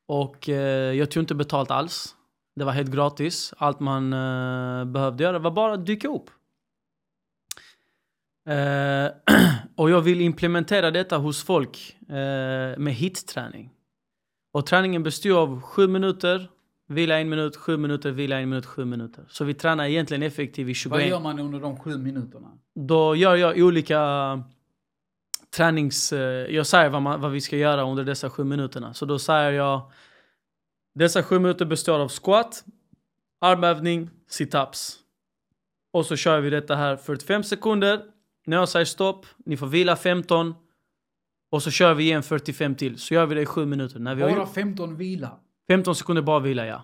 Och 0.08 0.48
uh, 0.48 0.54
jag 0.54 1.10
tog 1.10 1.22
inte 1.22 1.34
betalt 1.34 1.70
alls. 1.70 2.16
Det 2.56 2.64
var 2.64 2.72
helt 2.72 2.90
gratis. 2.90 3.54
Allt 3.56 3.80
man 3.80 4.12
uh, 4.12 4.84
behövde 4.84 5.24
göra 5.24 5.38
var 5.38 5.50
bara 5.50 5.74
att 5.74 5.86
dyka 5.86 6.08
upp. 6.08 6.30
Uh, 8.48 9.10
och 9.76 9.90
jag 9.90 10.00
vill 10.00 10.20
implementera 10.20 10.90
detta 10.90 11.16
hos 11.16 11.44
folk 11.44 11.96
med 12.78 12.94
hit-träning. 12.94 13.70
Och 14.52 14.66
träningen 14.66 15.02
består 15.02 15.38
av 15.38 15.62
sju 15.62 15.88
minuter, 15.88 16.48
vila 16.88 17.18
en 17.20 17.28
minut, 17.28 17.56
sju 17.56 17.76
minuter, 17.76 18.10
vila 18.10 18.40
en 18.40 18.48
minut, 18.48 18.66
sju 18.66 18.84
minuter. 18.84 19.24
Så 19.28 19.44
vi 19.44 19.54
tränar 19.54 19.84
egentligen 19.84 20.22
effektivt 20.22 20.68
i 20.68 20.74
21 20.74 20.90
Vad 20.92 21.06
gör 21.08 21.20
man 21.20 21.38
under 21.38 21.60
de 21.60 21.78
sju 21.80 21.98
minuterna? 21.98 22.58
då 22.74 23.16
gör 23.16 23.36
jag 23.36 23.58
olika 23.58 24.42
tränings... 25.56 26.12
eh, 26.12 26.54
Jag 26.54 26.66
säger 26.66 26.90
vad, 26.90 27.02
man, 27.02 27.20
vad 27.20 27.30
vi 27.30 27.40
ska 27.40 27.56
göra 27.56 27.82
under 27.82 28.04
dessa 28.04 28.30
sju 28.30 28.44
minuterna. 28.44 28.94
Så 28.94 29.04
då 29.06 29.18
säger 29.18 29.50
jag 29.52 29.90
Dessa 30.94 31.22
sju 31.22 31.38
minuter 31.38 31.64
består 31.64 31.98
av 31.98 32.08
squat, 32.08 32.64
armhävning, 33.40 34.10
situps. 34.28 34.98
Och 35.92 36.06
så 36.06 36.16
kör 36.16 36.40
vi 36.40 36.50
detta 36.50 36.76
här 36.76 36.96
45 36.96 37.42
sekunder. 37.44 38.00
När 38.46 38.56
jag 38.56 38.68
säger 38.68 38.84
stopp, 38.84 39.26
ni 39.46 39.56
får 39.56 39.66
vila 39.66 39.96
15. 39.96 40.54
Och 41.50 41.62
så 41.62 41.70
kör 41.70 41.94
vi 41.94 42.04
igen 42.04 42.22
45 42.22 42.74
till. 42.74 42.98
Så 42.98 43.14
gör 43.14 43.26
vi 43.26 43.34
det 43.34 43.40
i 43.40 43.46
sju 43.46 43.66
minuter. 43.66 43.98
När 43.98 44.14
vi 44.14 44.22
har 44.22 44.30
Bara 44.30 44.38
gjort 44.40 44.54
15 44.54 44.96
vila. 44.96 45.30
15 45.70 45.94
sekunder 45.94 46.22
bara 46.22 46.40
vila, 46.40 46.66
ja. 46.66 46.82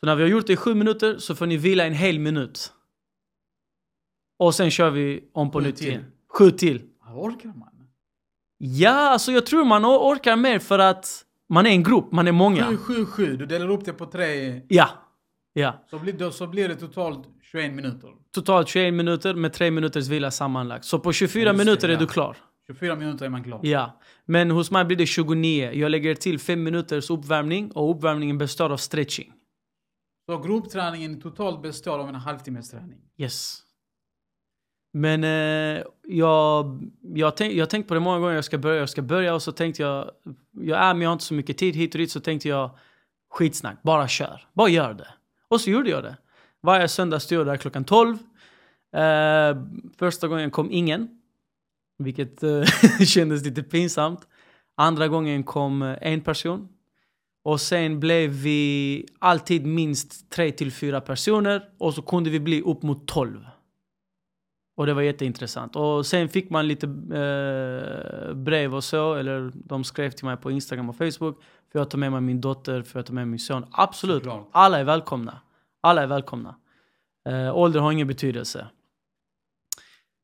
Så 0.00 0.06
när 0.06 0.16
vi 0.16 0.22
har 0.22 0.30
gjort 0.30 0.46
det 0.46 0.52
i 0.52 0.56
sju 0.56 0.74
minuter 0.74 1.18
så 1.18 1.34
får 1.34 1.46
ni 1.46 1.56
vila 1.56 1.84
en 1.86 1.92
hel 1.92 2.18
minut. 2.18 2.72
Och 4.38 4.54
sen 4.54 4.70
kör 4.70 4.90
vi 4.90 5.24
om 5.32 5.50
på 5.50 5.60
nytt 5.60 5.82
igen. 5.82 6.04
Sju 6.38 6.50
till. 6.50 6.82
Ja, 7.04 7.12
orkar 7.14 7.48
man? 7.48 7.68
Ja, 8.58 8.90
alltså 9.10 9.32
jag 9.32 9.46
tror 9.46 9.64
man 9.64 9.84
or- 9.84 10.12
orkar 10.14 10.36
mer 10.36 10.58
för 10.58 10.78
att 10.78 11.24
man 11.48 11.66
är 11.66 11.70
en 11.70 11.82
grupp, 11.82 12.12
man 12.12 12.28
är 12.28 12.32
många. 12.32 12.66
7, 12.66 12.76
7, 12.76 13.06
7. 13.06 13.36
Du 13.36 13.46
delar 13.46 13.70
upp 13.70 13.84
det 13.84 13.92
på 13.92 14.06
tre. 14.06 14.60
Ja. 14.68 14.88
Ja. 15.52 15.84
Så 15.90 15.98
blir, 15.98 16.12
då, 16.12 16.30
så 16.30 16.46
blir 16.46 16.68
det 16.68 16.74
totalt 16.76 17.28
21 17.42 17.74
minuter. 17.74 18.10
Totalt 18.34 18.68
21 18.68 18.94
minuter 18.94 19.34
med 19.34 19.52
3 19.52 19.70
minuters 19.70 20.08
vila 20.08 20.30
sammanlagt. 20.30 20.84
Så 20.84 20.98
på 20.98 21.12
24 21.12 21.42
Just 21.44 21.58
det, 21.58 21.64
minuter 21.64 21.88
är 21.88 21.96
du 21.96 22.06
klar. 22.06 22.36
24 22.66 22.96
minuter 22.96 23.24
är 23.26 23.30
man 23.30 23.44
klar. 23.44 23.60
Ja. 23.62 24.00
Men 24.24 24.50
hos 24.50 24.70
mig 24.70 24.84
blir 24.84 24.96
det 24.96 25.06
29. 25.06 25.70
Jag 25.72 25.90
lägger 25.90 26.14
till 26.14 26.38
5 26.38 26.62
minuters 26.62 27.10
uppvärmning 27.10 27.70
och 27.70 27.96
uppvärmningen 27.96 28.38
består 28.38 28.72
av 28.72 28.76
stretching. 28.76 29.32
Så 30.26 30.38
gruppträningen 30.38 31.20
totalt 31.20 31.62
består 31.62 31.98
av 31.98 32.08
en 32.08 32.14
halvtimmes 32.14 32.70
träning. 32.70 32.98
Yes. 33.16 33.62
Men 34.92 35.24
eh, 35.24 35.82
jag, 36.02 36.82
jag, 37.00 37.36
tänk, 37.36 37.54
jag 37.54 37.62
har 37.62 37.70
tänkt 37.70 37.88
på 37.88 37.94
det 37.94 38.00
många 38.00 38.18
gånger, 38.18 38.34
jag 38.34 38.44
ska 38.44 38.58
börja, 38.58 38.78
jag 38.78 38.88
ska 38.88 39.02
börja 39.02 39.34
och 39.34 39.42
så 39.42 39.52
tänkte 39.52 39.82
jag, 39.82 40.10
jag 40.52 40.78
är 40.78 40.94
men 40.94 41.02
jag 41.02 41.08
har 41.08 41.12
inte 41.12 41.24
så 41.24 41.34
mycket 41.34 41.58
tid 41.58 41.76
hit 41.76 41.94
och 41.94 41.98
dit 41.98 42.10
så 42.10 42.20
tänkte 42.20 42.48
jag 42.48 42.78
skitsnack, 43.30 43.82
bara 43.82 44.08
kör, 44.08 44.46
bara 44.52 44.68
gör 44.68 44.94
det. 44.94 45.08
Och 45.48 45.60
så 45.60 45.70
gjorde 45.70 45.90
jag 45.90 46.02
det. 46.02 46.16
Varje 46.62 46.88
söndag 46.88 47.20
stod 47.20 47.38
jag 47.38 47.46
där 47.46 47.56
klockan 47.56 47.84
12. 47.84 48.18
Eh, 48.96 49.62
första 49.98 50.28
gången 50.28 50.50
kom 50.50 50.70
ingen, 50.70 51.08
vilket 51.98 52.42
eh, 52.42 52.62
kändes 53.06 53.44
lite 53.44 53.62
pinsamt. 53.62 54.28
Andra 54.76 55.08
gången 55.08 55.44
kom 55.44 55.82
eh, 55.82 55.96
en 56.00 56.20
person. 56.20 56.68
Och 57.44 57.60
sen 57.60 58.00
blev 58.00 58.30
vi 58.30 59.06
alltid 59.18 59.66
minst 59.66 60.30
tre 60.30 60.52
till 60.52 60.72
fyra 60.72 61.00
personer 61.00 61.68
och 61.78 61.94
så 61.94 62.02
kunde 62.02 62.30
vi 62.30 62.40
bli 62.40 62.62
upp 62.62 62.82
mot 62.82 63.06
12. 63.06 63.46
Och 64.76 64.86
det 64.86 64.94
var 64.94 65.02
jätteintressant. 65.02 65.76
Och 65.76 66.06
sen 66.06 66.28
fick 66.28 66.50
man 66.50 66.68
lite 66.68 66.86
eh, 66.86 68.34
brev 68.34 68.74
och 68.74 68.84
så, 68.84 69.14
eller 69.14 69.52
de 69.54 69.84
skrev 69.84 70.10
till 70.10 70.24
mig 70.24 70.36
på 70.36 70.50
Instagram 70.50 70.88
och 70.88 70.96
Facebook. 70.96 71.42
För 71.72 71.78
jag 71.78 71.90
tar 71.90 71.98
med 71.98 72.12
mig 72.12 72.20
min 72.20 72.40
dotter, 72.40 72.82
för 72.82 72.98
jag 72.98 73.06
tar 73.06 73.14
med 73.14 73.26
mig 73.26 73.30
min 73.30 73.38
son. 73.38 73.66
Absolut, 73.70 74.22
alla 74.52 74.78
är 74.78 74.84
välkomna. 74.84 75.40
Alla 75.80 76.02
är 76.02 76.06
välkomna. 76.06 76.56
Eh, 77.28 77.56
ålder 77.56 77.80
har 77.80 77.92
ingen 77.92 78.06
betydelse. 78.06 78.66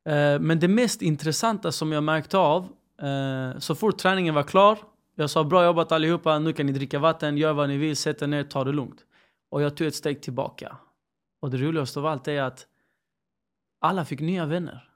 Eh, 0.04 0.40
men 0.40 0.60
det 0.60 0.68
mest 0.68 1.02
intressanta 1.02 1.72
som 1.72 1.92
jag 1.92 2.02
märkte 2.02 2.38
av, 2.38 2.68
eh, 3.02 3.58
så 3.58 3.74
fort 3.74 3.98
träningen 3.98 4.34
var 4.34 4.42
klar, 4.42 4.78
jag 5.14 5.30
sa 5.30 5.44
bra 5.44 5.64
jobbat 5.64 5.92
allihopa, 5.92 6.38
nu 6.38 6.52
kan 6.52 6.66
ni 6.66 6.72
dricka 6.72 6.98
vatten, 6.98 7.36
gör 7.36 7.52
vad 7.52 7.68
ni 7.68 7.76
vill, 7.76 7.96
sätt 7.96 8.22
er 8.22 8.26
ner, 8.26 8.44
ta 8.44 8.64
det 8.64 8.72
lugnt. 8.72 9.04
Och 9.50 9.62
jag 9.62 9.76
tog 9.76 9.86
ett 9.86 9.94
steg 9.94 10.22
tillbaka. 10.22 10.76
Och 11.40 11.50
det 11.50 11.56
roligaste 11.56 11.98
av 11.98 12.06
allt 12.06 12.28
är 12.28 12.42
att 12.42 12.66
alla 13.80 14.04
fick 14.04 14.20
nya 14.20 14.46
vänner. 14.46 14.88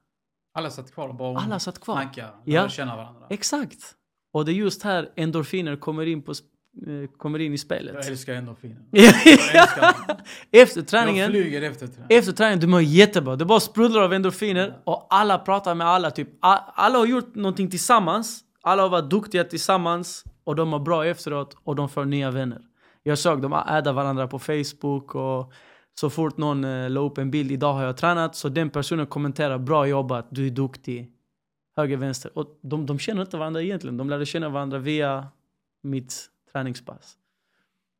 Alla 0.54 0.70
satt 0.70 0.92
kvar 0.92 1.08
och 1.08 1.14
bara 1.14 1.38
Alla 1.38 1.58
satt 1.58 1.80
kvar. 1.80 2.10
Ja. 2.44 2.68
känna 2.68 2.96
varandra. 2.96 3.26
Exakt. 3.30 3.94
Och 4.32 4.44
det 4.44 4.52
är 4.52 4.54
just 4.54 4.82
här 4.82 5.12
endorfiner 5.16 5.76
kommer 5.76 6.06
in, 6.06 6.22
på, 6.22 6.30
eh, 6.32 6.36
kommer 7.18 7.38
in 7.38 7.52
i 7.52 7.54
Jag 7.54 7.60
spelet. 7.60 8.08
älskar 8.08 8.34
endorfiner. 8.34 8.76
älskar 8.92 9.80
dem. 9.80 10.16
efter 10.52 10.80
Jag 10.80 10.88
träningen, 10.88 11.30
flyger 11.30 11.62
efter 11.62 11.86
träning. 11.86 12.18
efter 12.18 12.32
träningen, 12.32 12.60
du 12.60 12.66
mår 12.66 12.82
jättebra. 12.82 13.36
Det 13.36 13.44
bara 13.44 13.60
sprudlar 13.60 14.02
av 14.02 14.12
endorfiner 14.12 14.74
och 14.84 15.06
alla 15.10 15.38
pratar 15.38 15.74
med 15.74 15.86
alla. 15.86 16.10
Typ. 16.10 16.28
Alla 16.40 16.98
har 16.98 17.06
gjort 17.06 17.34
någonting 17.34 17.70
tillsammans. 17.70 18.40
Alla 18.62 18.82
har 18.82 18.88
varit 18.88 19.10
duktiga 19.10 19.44
tillsammans 19.44 20.24
och 20.44 20.56
de 20.56 20.68
mår 20.68 20.78
bra 20.78 21.06
efteråt 21.06 21.56
och 21.64 21.76
de 21.76 21.88
får 21.88 22.04
nya 22.04 22.30
vänner. 22.30 22.60
Jag 23.02 23.18
såg 23.18 23.42
dem 23.42 23.62
äda 23.68 23.92
varandra 23.92 24.26
på 24.28 24.38
Facebook 24.38 25.14
och 25.14 25.52
så 26.00 26.10
fort 26.10 26.36
någon 26.36 26.64
eh, 26.64 26.90
la 26.90 27.00
upp 27.00 27.18
en 27.18 27.30
bild, 27.30 27.52
idag 27.52 27.72
har 27.72 27.84
jag 27.84 27.96
tränat, 27.96 28.36
så 28.36 28.48
den 28.48 28.70
personen 28.70 29.06
kommenterar 29.06 29.58
bra 29.58 29.86
jobbat, 29.86 30.26
du 30.30 30.46
är 30.46 30.50
duktig. 30.50 31.12
Höger, 31.76 31.96
vänster. 31.96 32.38
Och 32.38 32.58
de, 32.62 32.86
de 32.86 32.98
känner 32.98 33.22
inte 33.22 33.36
varandra 33.36 33.62
egentligen, 33.62 33.96
de 33.96 34.10
lärde 34.10 34.26
känna 34.26 34.48
varandra 34.48 34.78
via 34.78 35.26
mitt 35.82 36.26
träningspass. 36.56 37.16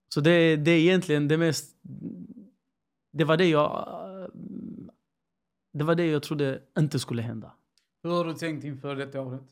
Så 0.08 0.20
det, 0.20 0.56
det 0.56 0.70
är 0.70 0.78
egentligen 0.78 1.28
det 1.28 1.38
mest... 1.38 1.76
Det 3.12 3.24
var 3.24 3.36
det 3.36 3.48
jag... 3.48 3.92
Det 5.72 5.84
var 5.84 5.94
det 5.94 6.06
jag 6.06 6.22
trodde 6.22 6.62
inte 6.78 6.98
skulle 6.98 7.22
hända. 7.22 7.52
Hur 8.02 8.10
har 8.10 8.24
du 8.24 8.34
tänkt 8.34 8.64
inför 8.64 8.96
detta 8.96 9.20
året? 9.20 9.42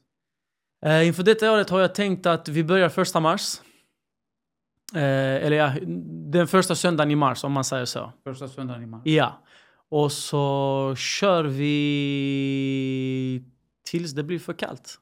Eh, 0.84 1.06
inför 1.06 1.22
detta 1.22 1.52
året 1.52 1.70
har 1.70 1.80
jag 1.80 1.94
tänkt 1.94 2.26
att 2.26 2.48
vi 2.48 2.64
börjar 2.64 2.88
första 2.88 3.20
mars. 3.20 3.60
Eh, 4.94 5.44
eller 5.44 5.56
ja, 5.56 5.72
den 6.32 6.46
första 6.46 6.74
söndagen 6.74 7.10
i 7.10 7.16
mars 7.16 7.44
om 7.44 7.52
man 7.52 7.64
säger 7.64 7.84
så. 7.84 8.12
Första 8.24 8.48
söndagen 8.48 8.82
i 8.82 8.86
mars. 8.86 9.02
Ja. 9.04 9.42
Och 9.88 10.12
så 10.12 10.94
kör 10.96 11.44
vi 11.44 11.74
tills 13.84 14.12
det 14.12 14.22
blir 14.22 14.38
för 14.38 14.52
kallt. 14.52 14.98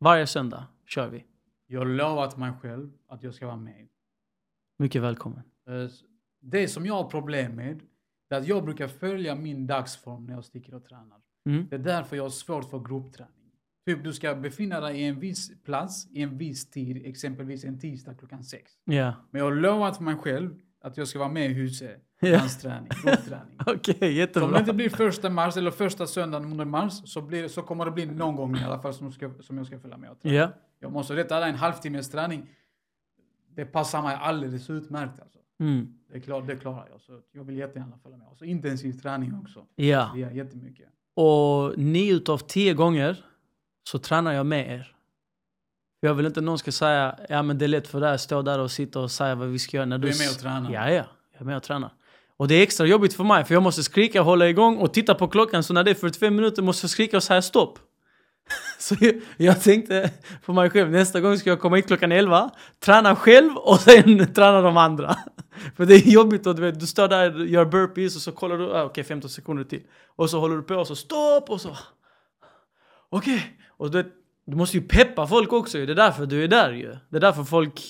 Varje 0.00 0.26
söndag 0.26 0.66
kör 0.86 1.08
vi. 1.08 1.24
Jag 1.66 1.80
har 1.80 1.86
lovat 1.86 2.36
mig 2.36 2.52
själv 2.60 2.90
att 3.06 3.22
jag 3.22 3.34
ska 3.34 3.46
vara 3.46 3.56
med. 3.56 3.88
Mycket 4.78 5.02
välkommen. 5.02 5.42
Eh, 5.68 5.90
Det 6.40 6.68
som 6.68 6.86
jag 6.86 6.94
har 6.94 7.10
problem 7.10 7.52
med 7.56 7.80
är 8.28 8.36
att 8.36 8.46
jag 8.46 8.64
brukar 8.64 8.88
följa 8.88 9.34
min 9.34 9.66
dagsform 9.66 10.26
när 10.26 10.34
jag 10.34 10.44
sticker 10.44 10.74
och 10.74 10.84
tränar. 10.84 11.20
Mm. 11.48 11.66
Det 11.70 11.74
är 11.76 11.80
därför 11.80 12.16
jag 12.16 12.22
har 12.22 12.30
svårt 12.30 12.70
för 12.70 12.78
gruppträning. 12.78 13.32
Typ 13.86 14.04
du 14.04 14.12
ska 14.12 14.34
befinna 14.34 14.80
dig 14.80 15.00
i 15.00 15.04
en 15.04 15.20
viss 15.20 15.62
plats 15.62 16.06
i 16.10 16.22
en 16.22 16.38
viss 16.38 16.70
tid, 16.70 17.06
exempelvis 17.06 17.64
en 17.64 17.78
tisdag 17.78 18.14
klockan 18.14 18.44
sex. 18.44 18.72
Ja. 18.84 19.14
Men 19.30 19.38
jag 19.38 19.46
har 19.50 19.54
lovat 19.56 20.00
mig 20.00 20.16
själv 20.16 20.60
att 20.80 20.96
jag 20.96 21.08
ska 21.08 21.18
vara 21.18 21.28
med 21.28 21.50
i 21.50 21.54
huset, 21.54 22.02
Dansträning, 22.20 22.88
gruppträning. 23.04 23.56
Okej, 23.66 23.96
om 24.00 24.08
jättebra. 24.14 24.48
det 24.50 24.58
inte 24.58 24.72
blir 24.72 24.88
första 24.90 25.30
mars 25.30 25.56
eller 25.56 25.70
första 25.70 26.06
söndagen 26.06 26.50
under 26.50 26.64
mars 26.64 26.92
så, 27.04 27.20
blir, 27.22 27.48
så 27.48 27.62
kommer 27.62 27.84
det 27.84 27.90
bli 27.90 28.06
någon 28.06 28.36
gång 28.36 28.56
i 28.56 28.64
alla 28.64 28.78
fall 28.82 28.94
som, 28.94 29.12
ska, 29.12 29.30
som 29.40 29.58
jag 29.58 29.66
ska 29.66 29.78
följa 29.78 29.96
med 29.96 30.10
och 30.10 30.20
träna. 30.20 30.34
Ja. 30.36 30.50
Jag 30.80 30.92
måste 30.92 31.14
är 31.14 31.42
en 31.48 31.54
halvtimmes 31.54 32.10
träning. 32.10 32.46
Det 33.54 33.64
passar 33.64 34.02
mig 34.02 34.16
alldeles 34.20 34.70
utmärkt 34.70 35.20
alltså. 35.20 35.38
Mm. 35.60 35.94
Det, 36.12 36.20
klar, 36.20 36.42
det 36.42 36.56
klarar 36.56 36.88
jag. 36.92 37.00
Så 37.00 37.20
jag 37.32 37.44
vill 37.44 37.56
jättegärna 37.56 37.98
följa 38.02 38.18
med. 38.18 38.26
Och 38.28 38.38
så 38.38 38.44
intensiv 38.44 38.92
träning 38.92 39.34
också. 39.42 39.64
Ja. 39.76 40.10
Det 40.14 40.22
är 40.22 40.30
jättemycket. 40.30 40.86
Och 41.14 41.78
nio 41.78 42.14
utav 42.14 42.38
tio 42.38 42.74
gånger 42.74 43.24
så 43.88 43.98
tränar 43.98 44.32
jag 44.32 44.46
med 44.46 44.70
er. 44.72 44.92
Jag 46.00 46.14
vill 46.14 46.26
inte 46.26 46.40
någon 46.40 46.58
ska 46.58 46.72
säga 46.72 47.18
ja 47.28 47.42
men 47.42 47.58
det 47.58 47.64
är 47.64 47.68
lätt 47.68 47.88
för 47.88 48.00
dig 48.00 48.14
att 48.14 48.20
stå 48.20 48.42
där 48.42 48.58
och 48.58 48.70
sitta 48.70 49.00
och 49.00 49.10
säga 49.10 49.34
vad 49.34 49.48
vi 49.48 49.58
ska 49.58 49.76
göra. 49.76 49.86
När 49.86 49.98
Du 49.98 50.06
är 50.08 50.12
s- 50.12 50.18
med 50.20 50.28
och 50.30 50.38
tränar. 50.38 50.70
Ja, 50.70 50.90
ja. 50.90 51.04
Jag 51.32 51.40
är 51.40 51.44
med 51.44 51.56
och 51.56 51.62
tränar. 51.62 51.90
Och 52.36 52.48
det 52.48 52.54
är 52.54 52.62
extra 52.62 52.86
jobbigt 52.86 53.14
för 53.14 53.24
mig 53.24 53.44
för 53.44 53.54
jag 53.54 53.62
måste 53.62 53.82
skrika, 53.82 54.22
hålla 54.22 54.48
igång 54.48 54.76
och 54.76 54.94
titta 54.94 55.14
på 55.14 55.28
klockan. 55.28 55.62
Så 55.62 55.74
när 55.74 55.84
det 55.84 55.90
är 55.90 55.94
45 55.94 56.36
minuter 56.36 56.62
måste 56.62 56.84
jag 56.84 56.90
skrika 56.90 57.16
och 57.16 57.22
säga 57.22 57.42
stopp. 57.42 57.78
Så 58.78 58.94
jag, 59.00 59.20
jag 59.36 59.62
tänkte 59.62 60.10
på 60.44 60.52
mig 60.52 60.70
själv, 60.70 60.90
nästa 60.90 61.20
gång 61.20 61.38
ska 61.38 61.50
jag 61.50 61.60
komma 61.60 61.76
hit 61.76 61.86
klockan 61.86 62.12
11, 62.12 62.50
träna 62.80 63.16
själv 63.16 63.56
och 63.56 63.80
sen 63.80 64.32
träna 64.34 64.60
de 64.60 64.76
andra. 64.76 65.16
För 65.76 65.86
det 65.86 65.94
är 65.94 66.10
jobbigt 66.10 66.46
och 66.46 66.54
du 66.54 66.62
vet, 66.62 66.80
du 66.80 66.86
står 66.86 67.08
där 67.08 67.40
och 67.40 67.46
gör 67.46 67.64
burpees 67.64 68.16
och 68.16 68.22
så 68.22 68.32
kollar 68.32 68.58
du, 68.58 68.72
ah, 68.72 68.84
okej 68.84 69.04
15 69.04 69.30
sekunder 69.30 69.64
till. 69.64 69.82
Och 70.16 70.30
så 70.30 70.40
håller 70.40 70.56
du 70.56 70.62
på 70.62 70.74
och 70.74 70.86
så 70.86 70.96
stopp 70.96 71.50
och 71.50 71.60
så 71.60 71.76
okej. 73.08 73.58
Och 73.68 73.90
du 73.90 74.02
vet, 74.02 74.12
du 74.46 74.56
måste 74.56 74.76
ju 74.76 74.82
peppa 74.82 75.26
folk 75.26 75.52
också 75.52 75.78
ju. 75.78 75.86
Det 75.86 75.92
är 75.92 75.96
därför 75.96 76.26
du 76.26 76.44
är 76.44 76.48
där 76.48 76.72
ju. 76.72 76.96
Det 77.08 77.16
är 77.16 77.20
därför 77.20 77.44
folk 77.44 77.82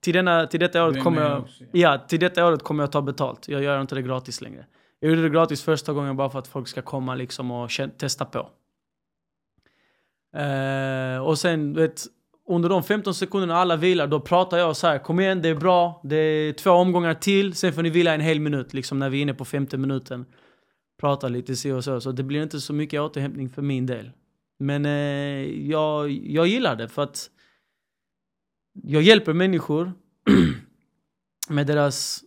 till, 0.00 0.14
denna, 0.14 0.46
till 0.46 0.60
detta 0.60 0.84
året 0.84 1.02
kommer 1.02 1.22
jag, 1.22 1.40
också, 1.40 1.64
ja. 1.64 1.68
ja, 1.72 1.98
till 1.98 2.20
detta 2.20 2.46
året 2.46 2.62
kommer 2.62 2.82
jag 2.82 2.92
ta 2.92 3.02
betalt. 3.02 3.48
Jag 3.48 3.62
gör 3.62 3.80
inte 3.80 3.94
det 3.94 4.02
gratis 4.02 4.40
längre. 4.40 4.66
Jag 5.00 5.10
gjorde 5.10 5.22
det 5.22 5.28
gratis 5.28 5.62
första 5.62 5.92
gången 5.92 6.16
bara 6.16 6.30
för 6.30 6.38
att 6.38 6.48
folk 6.48 6.68
ska 6.68 6.82
komma 6.82 7.14
liksom 7.14 7.50
och 7.50 7.70
testa 7.98 8.24
på. 8.24 8.50
Eh, 10.38 11.18
och 11.18 11.38
sen, 11.38 11.74
vet, 11.74 12.02
under 12.48 12.68
de 12.68 12.82
15 12.82 13.14
sekunderna 13.14 13.56
alla 13.56 13.76
vilar, 13.76 14.06
då 14.06 14.20
pratar 14.20 14.58
jag 14.58 14.76
så 14.76 14.86
här, 14.86 14.98
kom 14.98 15.20
igen, 15.20 15.42
det 15.42 15.48
är 15.48 15.54
bra, 15.54 16.00
det 16.04 16.16
är 16.16 16.52
två 16.52 16.70
omgångar 16.70 17.14
till, 17.14 17.54
sen 17.54 17.72
får 17.72 17.82
ni 17.82 17.90
vila 17.90 18.14
en 18.14 18.20
hel 18.20 18.40
minut, 18.40 18.74
liksom 18.74 18.98
när 18.98 19.10
vi 19.10 19.18
är 19.18 19.22
inne 19.22 19.34
på 19.34 19.44
femte 19.44 19.76
minuten. 19.78 20.26
Prata 21.00 21.28
lite 21.28 21.56
si 21.56 21.72
och 21.72 21.84
så, 21.84 22.00
så 22.00 22.12
det 22.12 22.22
blir 22.22 22.42
inte 22.42 22.60
så 22.60 22.72
mycket 22.72 23.00
återhämtning 23.00 23.50
för 23.50 23.62
min 23.62 23.86
del. 23.86 24.10
Men 24.58 24.86
eh, 24.86 25.70
jag, 25.70 26.10
jag 26.10 26.46
gillar 26.46 26.76
det 26.76 26.88
för 26.88 27.02
att 27.02 27.30
jag 28.82 29.02
hjälper 29.02 29.32
människor 29.32 29.92
med 31.48 31.66
deras 31.66 32.24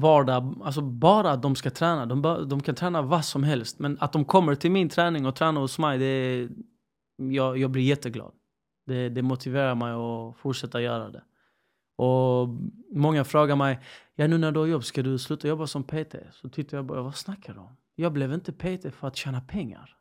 vardag, 0.00 0.60
alltså 0.64 0.80
bara 0.80 1.30
att 1.30 1.42
de 1.42 1.56
ska 1.56 1.70
träna. 1.70 2.06
De, 2.06 2.48
de 2.48 2.60
kan 2.60 2.74
träna 2.74 3.02
vad 3.02 3.24
som 3.24 3.44
helst, 3.44 3.78
men 3.78 3.96
att 4.00 4.12
de 4.12 4.24
kommer 4.24 4.54
till 4.54 4.70
min 4.70 4.88
träning 4.88 5.26
och 5.26 5.36
tränar 5.36 5.60
hos 5.60 5.78
mig, 5.78 5.98
det 5.98 6.48
jag, 7.16 7.58
jag 7.58 7.70
blir 7.70 7.82
jätteglad. 7.82 8.32
Det, 8.86 9.08
det 9.08 9.22
motiverar 9.22 9.74
mig 9.74 9.92
att 9.92 10.36
fortsätta 10.36 10.80
göra 10.80 11.10
det. 11.10 11.22
Och 11.96 12.48
många 12.92 13.24
frågar 13.24 13.56
mig, 13.56 13.80
ja 14.14 14.26
nu 14.26 14.38
när 14.38 14.52
du 14.52 14.60
har 14.60 14.66
jobb, 14.66 14.84
ska 14.84 15.02
du 15.02 15.18
sluta 15.18 15.48
jobba 15.48 15.66
som 15.66 15.84
PT? 15.84 16.14
Så 16.32 16.48
tittar 16.48 16.78
jag 16.78 16.86
bara, 16.86 17.02
vad 17.02 17.16
snackar 17.16 17.54
du 17.54 17.60
om? 17.60 17.76
Jag 17.94 18.12
blev 18.12 18.32
inte 18.32 18.52
PT 18.52 18.94
för 18.94 19.08
att 19.08 19.16
tjäna 19.16 19.40
pengar. 19.40 19.97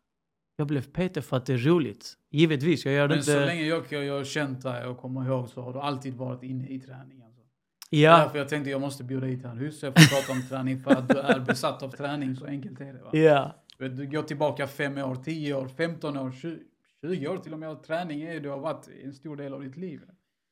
Jag 0.59 0.67
blev 0.67 0.81
PT 0.81 1.25
för 1.25 1.37
att 1.37 1.45
det 1.45 1.53
är 1.53 1.57
roligt. 1.57 2.13
Givetvis, 2.31 2.85
jag 2.85 2.93
gör 2.93 3.07
det 3.07 3.09
Men 3.09 3.17
inte... 3.17 3.31
så 3.31 3.39
länge 3.39 3.61
jag, 3.61 3.91
jag 3.91 4.17
har 4.17 4.23
känt 4.23 4.63
dig 4.63 4.85
och 4.85 4.97
kommer 4.97 5.25
ihåg 5.25 5.49
så 5.49 5.61
har 5.61 5.73
du 5.73 5.79
alltid 5.79 6.13
varit 6.13 6.43
inne 6.43 6.67
i 6.67 6.79
träning. 6.79 7.21
Alltså. 7.21 7.41
Ja, 7.89 8.17
Därför 8.17 8.37
jag 8.37 8.49
tänkte 8.49 8.69
jag 8.69 8.81
måste 8.81 9.03
bjuda 9.03 9.25
hit 9.25 9.43
här 9.43 9.55
huset 9.55 9.79
för 9.79 9.87
att 9.87 10.09
prata 10.09 10.31
om 10.31 10.47
träning. 10.49 10.79
För 10.79 10.91
att 10.91 11.09
du 11.09 11.17
är 11.17 11.39
besatt 11.39 11.83
av 11.83 11.89
träning, 11.89 12.35
så 12.35 12.45
enkelt 12.45 12.81
är 12.81 12.93
det. 12.93 13.01
Va? 13.01 13.09
ja. 13.11 13.55
Du 13.77 14.07
går 14.07 14.23
tillbaka 14.23 14.67
5 14.67 14.97
år, 14.97 15.15
10 15.15 15.53
år, 15.53 15.67
15 15.67 16.17
år, 16.17 16.31
20, 16.31 16.59
20 17.01 17.27
år 17.27 17.37
till 17.37 17.53
och 17.53 17.59
med. 17.59 17.83
Träning 17.83 18.21
är 18.21 18.39
det 18.39 18.49
har 18.49 18.59
varit 18.59 18.87
en 19.03 19.13
stor 19.13 19.35
del 19.35 19.53
av 19.53 19.63
ditt 19.63 19.77
liv. 19.77 20.01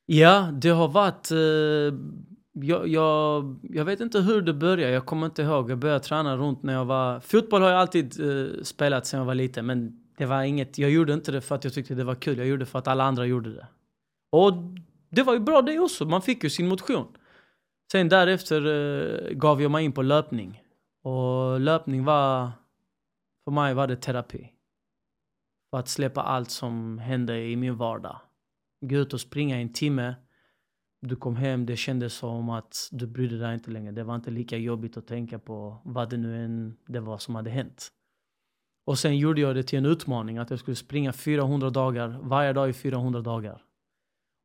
Ja, 0.06 0.52
det 0.54 0.70
har 0.70 0.88
varit... 0.88 1.32
Eh, 1.32 2.00
jag, 2.62 2.88
jag, 2.88 3.56
jag 3.64 3.86
vet 3.86 4.00
inte 4.00 4.20
hur 4.20 4.42
det 4.42 4.54
började, 4.54 4.94
jag 4.94 5.06
kommer 5.06 5.26
inte 5.26 5.42
ihåg. 5.42 5.72
Jag 5.72 5.78
började 5.78 6.00
träna 6.00 6.38
runt 6.38 6.64
när 6.64 6.74
jag 6.74 6.86
var... 6.86 7.20
Fotboll 7.20 7.62
har 7.62 7.70
jag 7.70 7.80
alltid 7.80 8.20
eh, 8.20 8.64
spelat 8.64 9.08
sedan 9.08 9.18
jag 9.18 9.26
var 9.26 9.36
liten, 9.36 9.66
men 9.66 10.04
det 10.18 10.26
var 10.26 10.44
inget... 10.44 10.78
Jag 10.78 10.92
gjorde 10.92 11.14
inte 11.14 11.32
det 11.32 11.42
för 11.42 11.56
att 11.56 11.64
jag 11.64 11.74
tyckte 11.74 11.96
det 11.96 12.04
var 12.04 12.16
kul, 12.16 12.38
jag 12.38 12.48
gjorde 12.48 12.62
det 12.62 12.66
för 12.66 12.80
att 12.80 12.88
alla 12.88 13.04
andra 13.04 13.26
gjorde 13.26 13.54
det. 13.54 13.68
Och 14.32 14.54
det 15.10 15.24
var 15.24 15.34
ju 15.34 15.40
bra 15.40 15.62
det 15.62 15.80
också, 15.80 16.06
man 16.06 16.22
fick 16.22 16.44
ju 16.44 16.50
sin 16.50 16.68
motion. 16.68 17.08
Sen 17.92 18.10
därefter 18.10 18.66
eh, 18.66 19.30
gav 19.32 19.62
jag 19.62 19.72
mig 19.72 19.86
in 19.86 19.92
på 19.92 20.02
löpning. 20.02 20.62
Och 21.04 21.60
löpning 21.60 22.04
var... 22.04 22.52
För 23.44 23.52
mig 23.52 23.74
var 23.74 23.88
det 23.88 23.96
terapi. 23.96 24.52
För 25.72 25.80
att 25.80 25.88
släppa 25.88 26.22
allt 26.22 26.50
som 26.50 26.98
hände 26.98 27.42
i 27.42 27.56
min 27.56 27.78
vardag. 27.78 28.20
Gå 28.82 28.96
ut 28.96 29.14
och 29.14 29.22
springa 29.22 29.58
en 29.58 29.74
timme. 29.74 30.16
Du 31.08 31.16
kom 31.16 31.36
hem, 31.36 31.66
det 31.66 31.76
kändes 31.76 32.14
som 32.14 32.50
att 32.50 32.90
du 32.92 33.08
brydde 33.08 33.40
dig 33.40 33.54
inte 33.54 33.72
längre. 33.72 33.92
Det 33.92 34.04
var 34.04 34.16
inte 34.16 34.32
lika 34.32 34.58
jobbigt 34.58 34.98
att 34.98 35.08
tänka 35.08 35.40
på 35.40 35.82
vad 35.86 36.10
det 36.10 36.18
nu 36.18 36.46
än 36.46 36.78
det 36.88 37.00
var 37.00 37.18
som 37.18 37.36
hade 37.36 37.50
hänt. 37.50 37.92
Och 38.86 39.00
sen 39.00 39.18
gjorde 39.18 39.42
jag 39.42 39.56
det 39.56 39.64
till 39.64 39.80
en 39.80 39.86
utmaning 39.86 40.38
att 40.38 40.50
jag 40.50 40.60
skulle 40.60 40.76
springa 40.76 41.14
400 41.14 41.70
dagar, 41.70 42.20
varje 42.22 42.54
dag 42.54 42.70
i 42.70 42.74
400 42.74 43.22
dagar. 43.22 43.62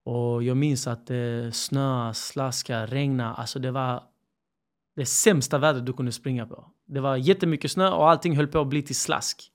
Och 0.05 0.43
jag 0.43 0.57
minns 0.57 0.87
att 0.87 1.07
det 1.07 1.55
snöade, 1.55 2.15
slaskade, 2.15 2.87
regnade. 2.87 3.31
Alltså 3.31 3.59
det 3.59 3.71
var 3.71 4.03
det 4.97 5.07
sämsta 5.07 5.59
vädret 5.59 5.87
du 5.87 5.93
kunde 5.93 6.13
springa 6.13 6.47
på. 6.47 6.73
Det 6.87 7.01
var 7.01 7.17
jättemycket 7.17 7.71
snö 7.71 7.89
och 7.91 8.11
allting 8.11 8.37
höll 8.37 8.49
på 8.49 8.61
att 8.61 8.69
bli 8.69 8.83
till 8.83 8.97
slask. 8.97 9.53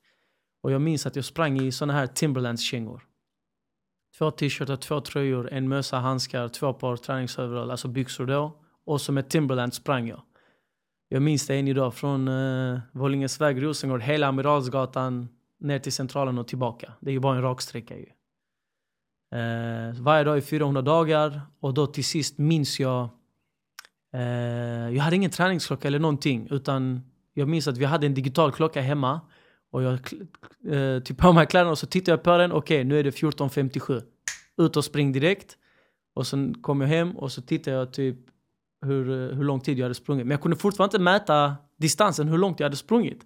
Och 0.62 0.72
jag 0.72 0.82
minns 0.82 1.06
att 1.06 1.16
jag 1.16 1.26
sprang 1.26 1.62
i 1.62 1.72
såna 1.72 1.94
här 1.94 2.08
Timberlands-kängor. 2.08 3.04
Två 4.18 4.32
t-shirtar, 4.32 4.76
två 4.76 5.02
tröjor, 5.02 5.50
en 5.52 5.68
mössa, 5.68 5.98
handskar, 5.98 6.48
två 6.48 6.74
par 6.74 6.98
träningsoverall, 6.98 7.72
alltså 7.72 7.88
byxor 7.88 8.26
då. 8.26 8.54
Och 8.86 9.02
så 9.02 9.12
med 9.12 9.30
Timberland 9.30 9.74
sprang 9.74 10.08
jag. 10.08 10.22
Jag 11.10 11.22
minns 11.22 11.48
det 11.48 11.56
än 11.56 11.68
idag, 11.68 11.94
från 11.94 12.28
eh, 12.28 12.74
uh, 12.74 12.80
Vållingesväg, 12.92 13.64
Rosengård, 13.64 14.02
hela 14.02 14.28
Amiralsgatan 14.28 15.28
ner 15.60 15.80
till 15.80 15.94
Centralen 15.94 16.38
och 16.38 16.48
tillbaka. 16.48 16.94
Det 17.00 17.10
är 17.10 17.14
ju 17.14 17.20
bara 17.20 17.36
en 17.36 17.42
rak 17.42 17.62
sträcka 17.62 17.98
ju. 17.98 18.06
Uh, 19.36 20.02
varje 20.02 20.24
dag 20.24 20.38
i 20.38 20.42
400 20.42 20.82
dagar 20.82 21.42
och 21.60 21.74
då 21.74 21.88
till 21.88 22.06
sist 22.06 22.38
minns 22.38 22.80
jag 22.80 23.10
Uh, 24.16 24.96
jag 24.96 25.04
hade 25.04 25.16
ingen 25.16 25.32
träningsklocka 25.32 25.88
eller 25.88 26.00
någonting 26.00 26.48
utan 26.52 27.02
jag 27.34 27.48
minns 27.48 27.68
att 27.68 27.78
vi 27.78 27.86
hade 27.86 28.06
en 28.06 28.14
digital 28.14 28.52
klocka 28.52 28.82
hemma 28.82 29.22
och 29.76 29.84
jag 29.84 29.94
eh, 30.74 31.00
tog 31.00 31.18
på 31.18 31.34
mig 31.34 31.48
kläderna 31.48 31.72
och 31.72 31.78
så 31.78 31.88
tittade 31.88 32.12
jag 32.12 32.24
på 32.24 32.38
den. 32.38 32.52
Okej, 32.52 32.84
nu 32.84 33.00
är 33.00 33.04
det 33.04 33.10
14.57. 33.10 34.02
Ut 34.58 34.78
och 34.78 34.86
spring 34.86 35.12
direkt. 35.12 35.58
Och 36.14 36.28
sen 36.28 36.62
kom 36.62 36.82
jag 36.82 36.88
hem 36.88 37.18
och 37.18 37.32
så 37.32 37.42
tittade 37.42 37.78
jag 37.78 37.94
typ 37.94 38.18
hur, 38.86 39.10
eh, 39.10 39.38
hur 39.38 39.44
lång 39.44 39.60
tid 39.60 39.80
jag 39.80 39.86
hade 39.86 39.96
sprungit. 39.96 40.26
Men 40.26 40.32
jag 40.32 40.42
kunde 40.42 40.58
fortfarande 40.58 40.96
inte 40.96 41.04
mäta 41.04 41.56
distansen, 41.78 42.28
hur 42.28 42.38
långt 42.38 42.60
jag 42.60 42.66
hade 42.66 42.76
sprungit. 42.76 43.26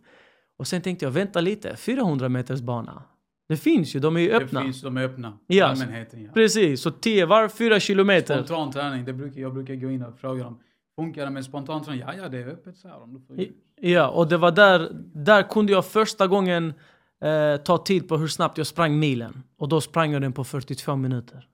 Och 0.57 0.67
sen 0.67 0.81
tänkte 0.81 1.05
jag, 1.05 1.11
vänta 1.11 1.41
lite, 1.41 1.75
400 1.75 2.29
meters 2.29 2.61
bana. 2.61 3.03
Det 3.49 3.57
finns 3.57 3.95
ju, 3.95 3.99
de 3.99 4.15
är 4.15 4.19
ju 4.19 4.31
öppna. 4.31 4.59
Det 4.59 4.65
finns, 4.65 4.81
de 4.81 4.97
är 4.97 5.03
öppna. 5.03 5.37
Ja. 5.47 5.65
Allmänheten, 5.65 6.23
ja. 6.23 6.31
Precis, 6.33 6.81
så 6.81 6.91
10 6.91 7.25
varv, 7.25 7.49
4 7.49 7.79
kilometer. 7.79 8.43
Spontan 8.43 8.71
träning, 8.71 9.05
det 9.05 9.13
brukar, 9.13 9.41
jag 9.41 9.53
brukar 9.53 9.75
gå 9.75 9.91
in 9.91 10.03
och 10.03 10.19
fråga 10.19 10.43
dem. 10.43 10.59
Funkar 10.95 11.25
det 11.25 11.31
med 11.31 11.45
spontan 11.45 11.83
träning? 11.83 12.01
Ja, 12.01 12.13
ja, 12.17 12.29
det 12.29 12.37
är 12.37 12.47
öppet, 12.47 12.77
så 12.77 12.87
här. 12.87 13.03
Om 13.03 13.13
du 13.13 13.19
får... 13.19 13.35
Ja, 13.81 14.09
och 14.09 14.27
det 14.27 14.37
var 14.37 14.51
där, 14.51 14.89
där 15.13 15.43
kunde 15.49 15.71
jag 15.71 15.85
första 15.85 16.27
gången 16.27 16.73
eh, 17.21 17.57
ta 17.57 17.77
tid 17.77 18.07
på 18.09 18.17
hur 18.17 18.27
snabbt 18.27 18.57
jag 18.57 18.67
sprang 18.67 18.99
milen. 18.99 19.43
Och 19.57 19.69
då 19.69 19.81
sprang 19.81 20.11
jag 20.11 20.21
den 20.21 20.33
på 20.33 20.43
42 20.43 20.95
minuter. 20.95 21.47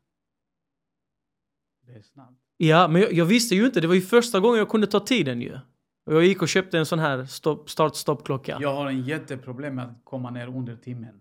Det 1.87 1.93
är 1.93 2.01
snabbt. 2.01 2.39
Ja, 2.57 2.87
men 2.87 3.01
jag, 3.01 3.13
jag 3.13 3.25
visste 3.25 3.55
ju 3.55 3.65
inte. 3.65 3.81
Det 3.81 3.87
var 3.87 3.95
ju 3.95 4.01
första 4.01 4.39
gången 4.39 4.57
jag 4.59 4.69
kunde 4.69 4.87
ta 4.87 4.99
tiden 4.99 5.41
ju. 5.41 5.59
Och 6.05 6.13
jag 6.13 6.25
gick 6.25 6.41
och 6.41 6.47
köpte 6.47 6.77
en 6.77 6.85
sån 6.85 6.99
här 6.99 7.25
stopp, 7.25 7.69
start-stopp-klocka. 7.69 8.57
Jag 8.61 8.75
har 8.75 8.87
en 8.87 9.01
jätteproblem 9.03 9.75
med 9.75 9.85
att 9.85 10.01
komma 10.03 10.29
ner 10.29 10.47
under 10.47 10.75
timmen. 10.75 11.19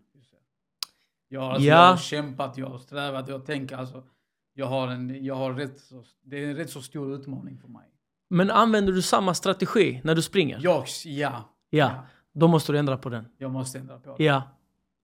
Jag 1.28 1.40
har, 1.40 1.50
alltså, 1.50 1.66
Ja. 1.68 1.74
jag 1.74 1.90
har 1.90 1.96
kämpat, 1.96 2.58
jag 2.58 2.66
har 2.66 2.78
strävat, 2.78 3.28
jag 3.28 3.46
tänker 3.46 3.76
alltså. 3.76 4.02
Jag 4.54 4.66
har 4.66 4.88
en, 4.88 5.24
jag 5.24 5.34
har 5.34 5.52
rätt 5.54 5.80
så, 5.80 6.04
det 6.22 6.44
är 6.44 6.48
en 6.48 6.56
rätt 6.56 6.70
så 6.70 6.82
stor 6.82 7.14
utmaning 7.14 7.58
för 7.58 7.68
mig. 7.68 7.93
Men 8.30 8.50
använder 8.50 8.92
du 8.92 9.02
samma 9.02 9.34
strategi 9.34 10.00
när 10.04 10.14
du 10.14 10.22
springer? 10.22 10.58
Jag, 10.62 10.84
ja. 11.04 11.50
Ja, 11.70 12.06
då 12.34 12.48
måste 12.48 12.72
du 12.72 12.78
ändra 12.78 12.96
på 12.96 13.08
den. 13.08 13.26
Jag 13.38 13.50
måste 13.50 13.78
ändra 13.78 13.98
på 13.98 14.16
det. 14.18 14.24
Ja. 14.24 14.42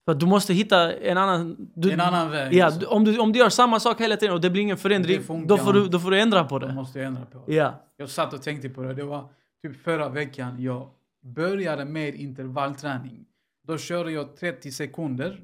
För 0.05 0.13
du 0.13 0.25
måste 0.25 0.53
hitta 0.53 0.93
en 0.93 1.17
annan... 1.17 1.71
Du, 1.75 1.91
En 1.91 1.99
annan 2.01 2.29
väg. 2.31 2.53
Ja, 2.53 2.65
alltså. 2.65 2.87
om, 2.87 3.03
du, 3.05 3.19
om 3.19 3.31
du 3.33 3.39
gör 3.39 3.49
samma 3.49 3.79
sak 3.79 4.01
hela 4.01 4.17
tiden 4.17 4.33
och 4.35 4.41
det 4.41 4.49
blir 4.49 4.61
ingen 4.61 4.77
förändring, 4.77 5.47
då 5.47 5.57
får, 5.57 5.73
du, 5.73 5.87
då 5.87 5.99
får 5.99 6.11
du 6.11 6.19
ändra 6.19 6.43
på 6.43 6.59
Då 6.59 6.67
det. 6.67 6.73
måste 6.73 6.99
jag 6.99 7.07
ändra 7.07 7.25
på 7.25 7.43
det. 7.47 7.53
Ja. 7.53 7.83
Jag 7.97 8.09
satt 8.09 8.33
och 8.33 8.41
tänkte 8.41 8.69
på 8.69 8.81
det. 8.81 8.93
Det 8.93 9.03
var 9.03 9.29
typ 9.63 9.83
förra 9.83 10.09
veckan 10.09 10.61
jag 10.63 10.89
började 11.23 11.85
med 11.85 12.15
intervallträning. 12.15 13.25
Då 13.67 13.77
körde 13.77 14.11
jag 14.11 14.35
30 14.37 14.71
sekunder 14.71 15.41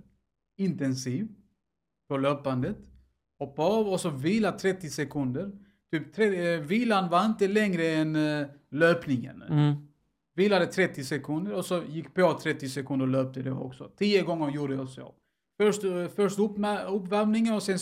intensiv 0.58 1.28
på 2.10 2.18
löpandet. 2.18 2.78
Hoppa 3.40 3.62
av 3.64 3.88
och 3.90 4.00
så 4.02 4.10
vila 4.10 4.52
30 4.52 4.90
sekunder. 4.90 5.52
Typ 5.92 6.14
tre, 6.14 6.54
eh, 6.54 6.60
vilan 6.62 7.10
var 7.10 7.26
inte 7.26 7.48
längre 7.48 7.88
än 7.88 8.16
eh, 8.16 8.48
löpningen. 8.72 9.42
Mm. 9.42 9.74
Vilade 10.36 10.66
30 10.66 11.04
sekunder 11.04 11.54
och 11.54 11.66
så 11.66 11.84
gick 11.90 12.14
på 12.14 12.34
30 12.44 12.70
sekunder 12.70 13.06
och 13.06 13.12
löpte 13.12 13.42
det 13.42 13.52
också. 13.52 13.90
10 13.98 14.22
gånger 14.22 14.52
gjorde 14.52 14.76
jag 14.76 14.90
så. 14.90 15.14
Först, 15.58 15.84
eh, 15.84 16.08
först 16.16 16.40
uppma- 16.40 16.84
uppvärmningen 16.84 17.54
och 17.54 17.64
sen, 17.64 17.80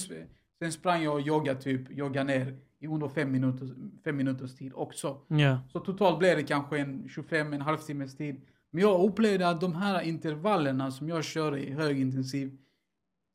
sen 0.59 0.71
sprang 0.71 1.03
jag 1.03 1.13
och 1.13 1.21
joggade 1.21 1.61
typ, 1.61 1.91
joggade 1.97 2.23
ner 2.23 2.57
i 2.79 2.87
under 2.87 3.07
5 3.07 3.31
minuters, 3.31 3.69
fem 4.03 4.17
minuters 4.17 4.55
tid 4.55 4.71
också. 4.75 5.17
Ja. 5.27 5.59
Så 5.71 5.79
totalt 5.79 6.19
blev 6.19 6.37
det 6.37 6.43
kanske 6.43 6.79
en 6.79 7.09
25, 7.09 7.53
en 7.53 7.61
halvtimmes 7.61 8.17
tid. 8.17 8.41
Men 8.71 8.81
jag 8.81 9.05
upplevde 9.09 9.49
att 9.49 9.61
de 9.61 9.75
här 9.75 10.01
intervallerna 10.01 10.91
som 10.91 11.09
jag 11.09 11.23
körde 11.23 11.59
i 11.67 11.71
högintensiv, 11.73 12.57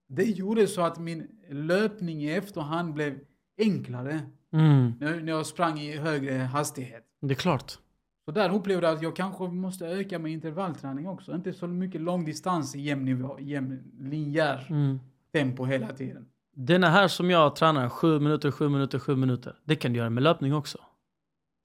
det 0.09 0.25
gjorde 0.25 0.67
så 0.67 0.83
att 0.83 0.99
min 0.99 1.29
löpning 1.49 2.23
i 2.25 2.31
efterhand 2.33 2.95
blev 2.95 3.19
enklare 3.59 4.21
Mm. 4.53 4.93
när 5.01 5.21
när 5.21 5.33
jag 5.33 5.47
sprang 5.47 5.79
i 5.81 5.97
högre 5.97 6.33
hastighet. 6.35 7.05
Det 7.21 7.33
är 7.33 7.37
klart. 7.37 7.79
Så 8.25 8.31
där 8.31 8.55
upplevde 8.55 8.87
jag 8.87 8.97
att 8.97 9.03
jag 9.03 9.17
kanske 9.17 9.45
måste 9.45 9.87
öka 9.87 10.19
med 10.19 10.33
intervallträning 10.33 11.09
också. 11.09 11.35
Inte 11.35 11.53
så 11.53 11.67
mycket 11.67 12.01
lång 12.01 12.25
distans 12.25 12.77
i 12.77 12.81
jämn 12.81 13.05
nivå, 13.05 13.37
jämn 13.41 13.83
linjär 14.01 14.67
Mm. 14.71 15.01
tempo 15.33 15.65
hela 15.65 15.89
tiden. 15.93 16.27
Denna 16.57 16.91
här 16.91 17.09
som 17.09 17.31
jag 17.31 17.57
tränar, 17.57 17.89
7 17.89 18.21
minuter, 18.21 18.51
7 18.51 18.69
minuter, 18.69 18.99
7 18.99 19.17
minuter. 19.17 19.57
Det 19.65 19.77
kan 19.77 19.93
du 19.93 19.99
göra 19.99 20.11
med 20.11 20.23
löpning 20.23 20.55
också. 20.55 20.79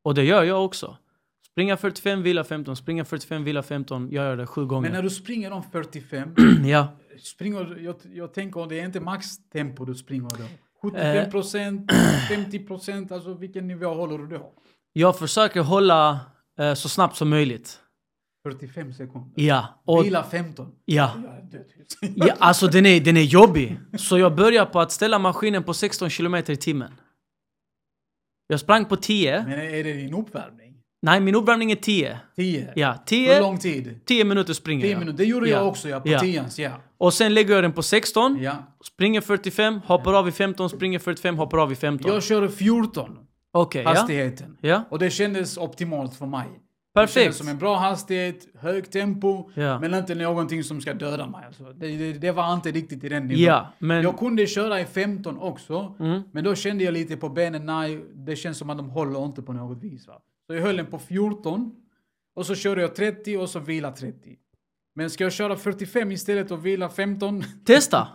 Och 0.03 0.15
det 0.15 0.23
gör 0.23 0.43
jag 0.43 0.65
också. 0.65 0.97
Springa 1.51 1.77
45, 1.77 2.23
vila 2.23 2.43
15, 2.43 2.75
springa 2.75 3.05
45, 3.05 3.43
vila 3.43 3.63
15. 3.63 4.09
Jag 4.11 4.25
gör 4.25 4.37
det 4.37 4.47
sju 4.47 4.65
gånger. 4.65 4.81
Men 4.81 4.91
när 4.91 5.03
du 5.03 5.09
springer 5.09 5.51
om 5.51 5.63
45, 5.63 6.35
ja. 6.65 6.87
springer, 7.19 7.77
jag, 7.79 7.95
jag 8.13 8.33
tänker 8.33 8.65
det 8.69 8.79
är 8.79 8.85
inte 8.85 8.99
maxtempo 8.99 9.85
du 9.85 9.95
springer 9.95 10.29
då. 10.29 10.43
Eh. 10.87 10.91
75 10.91 11.31
procent, 11.31 11.91
50 12.29 12.59
procent, 12.59 13.11
alltså 13.11 13.33
vilken 13.33 13.67
nivå 13.67 13.93
håller 13.93 14.17
du 14.17 14.27
då? 14.27 14.53
Jag 14.93 15.17
försöker 15.17 15.61
hålla 15.61 16.19
eh, 16.59 16.73
så 16.73 16.89
snabbt 16.89 17.15
som 17.15 17.29
möjligt. 17.29 17.79
45 18.43 18.93
sekunder. 18.93 19.31
Ja. 19.35 19.81
Och, 19.85 20.05
Vila 20.05 20.23
15. 20.23 20.71
ja. 20.85 21.11
Ja. 22.15 22.35
Alltså 22.39 22.67
den 22.67 22.85
är, 22.85 22.99
den 22.99 23.17
är 23.17 23.21
jobbig. 23.21 23.79
Så 23.97 24.17
jag 24.17 24.35
börjar 24.35 24.65
på 24.65 24.79
att 24.79 24.91
ställa 24.91 25.19
maskinen 25.19 25.63
på 25.63 25.73
16 25.73 26.09
kilometer 26.09 26.53
i 26.53 26.57
timmen. 26.57 26.91
Jag 28.47 28.59
sprang 28.59 28.85
på 28.85 28.95
10. 28.95 29.43
Men 29.43 29.59
är 29.59 29.83
det 29.83 29.93
din 29.93 30.13
uppvärmning? 30.13 30.74
Nej, 31.01 31.19
min 31.19 31.35
uppvärmning 31.35 31.71
är 31.71 31.75
10. 31.75 32.19
10? 32.35 32.73
Ja, 32.75 32.91
Hur 32.91 32.97
10, 33.05 33.39
lång 33.41 33.57
tid? 33.57 33.99
10 34.05 34.23
minuter 34.23 34.53
springer 34.53 34.81
10 34.81 34.91
jag. 34.91 34.99
minuter. 34.99 35.17
Det 35.17 35.25
gjorde 35.25 35.49
Ja. 35.49 35.57
jag 35.57 35.67
också, 35.67 35.89
ja. 35.89 35.99
På 35.99 36.09
Ja. 36.09 36.19
10 36.19 36.45
ja. 36.57 36.71
Och 36.97 37.13
sen 37.13 37.33
lägger 37.33 37.53
jag 37.55 37.63
den 37.63 37.73
på 37.73 37.83
16. 37.83 38.37
ja. 38.41 38.55
Springer 38.93 39.21
45, 39.21 39.81
hoppar 39.85 40.13
av 40.13 40.27
i 40.27 40.31
15, 40.31 40.69
springer 40.69 40.99
45, 40.99 41.37
hoppar 41.37 41.57
av 41.57 41.71
i 41.71 41.75
15. 41.75 42.11
Jag 42.11 42.23
körde 42.23 42.49
14, 42.49 43.17
Okej, 43.53 43.83
ja. 43.83 43.89
hastigheten. 43.89 44.57
Ja. 44.61 44.83
Och 44.89 44.99
det 44.99 45.09
kändes 45.09 45.57
optimalt 45.57 46.15
för 46.15 46.25
mig. 46.25 46.47
Det 46.95 46.99
kändes 46.99 47.13
Perfekt. 47.15 47.35
som 47.35 47.47
en 47.47 47.57
bra 47.57 47.75
hastighet, 47.77 48.47
högt 48.59 48.91
tempo, 48.91 49.49
Ja. 49.53 49.79
men 49.79 49.93
inte 49.93 50.15
någonting 50.15 50.63
som 50.63 50.81
ska 50.81 50.93
döda 50.93 51.27
mig. 51.27 51.41
Alltså. 51.47 51.63
Det, 51.63 51.87
det, 51.87 52.13
det 52.13 52.31
var 52.31 52.53
inte 52.53 52.71
riktigt 52.71 53.03
i 53.03 53.09
den 53.09 53.27
nivån. 53.27 53.43
Ja, 53.43 53.73
men... 53.79 54.03
Jag 54.03 54.17
kunde 54.19 54.47
köra 54.47 54.79
i 54.81 54.85
15 54.85 55.37
också, 55.37 55.95
Mm. 55.99 56.21
men 56.31 56.43
då 56.43 56.55
kände 56.55 56.83
jag 56.83 56.93
lite 56.93 57.17
på 57.17 57.29
benen, 57.29 57.65
nej, 57.65 58.05
det 58.13 58.35
känns 58.35 58.57
som 58.57 58.69
att 58.69 58.77
de 58.77 58.89
håller 58.89 59.25
inte 59.25 59.41
på 59.41 59.53
något 59.53 59.83
vis. 59.83 60.07
Va? 60.07 60.13
Så 60.47 60.53
jag 60.53 60.61
höll 60.61 60.77
den 60.77 60.85
på 60.85 60.99
14, 60.99 61.75
och 62.35 62.45
så 62.45 62.55
körde 62.55 62.81
jag 62.81 62.95
30 62.95 63.37
och 63.37 63.49
så 63.49 63.59
vila 63.59 63.91
30. 63.91 64.39
Men 64.95 65.09
ska 65.09 65.23
jag 65.23 65.33
köra 65.33 65.55
45 65.57 66.11
istället 66.11 66.51
och 66.51 66.65
vila 66.65 66.89
15? 66.89 67.43
Testa! 67.65 68.07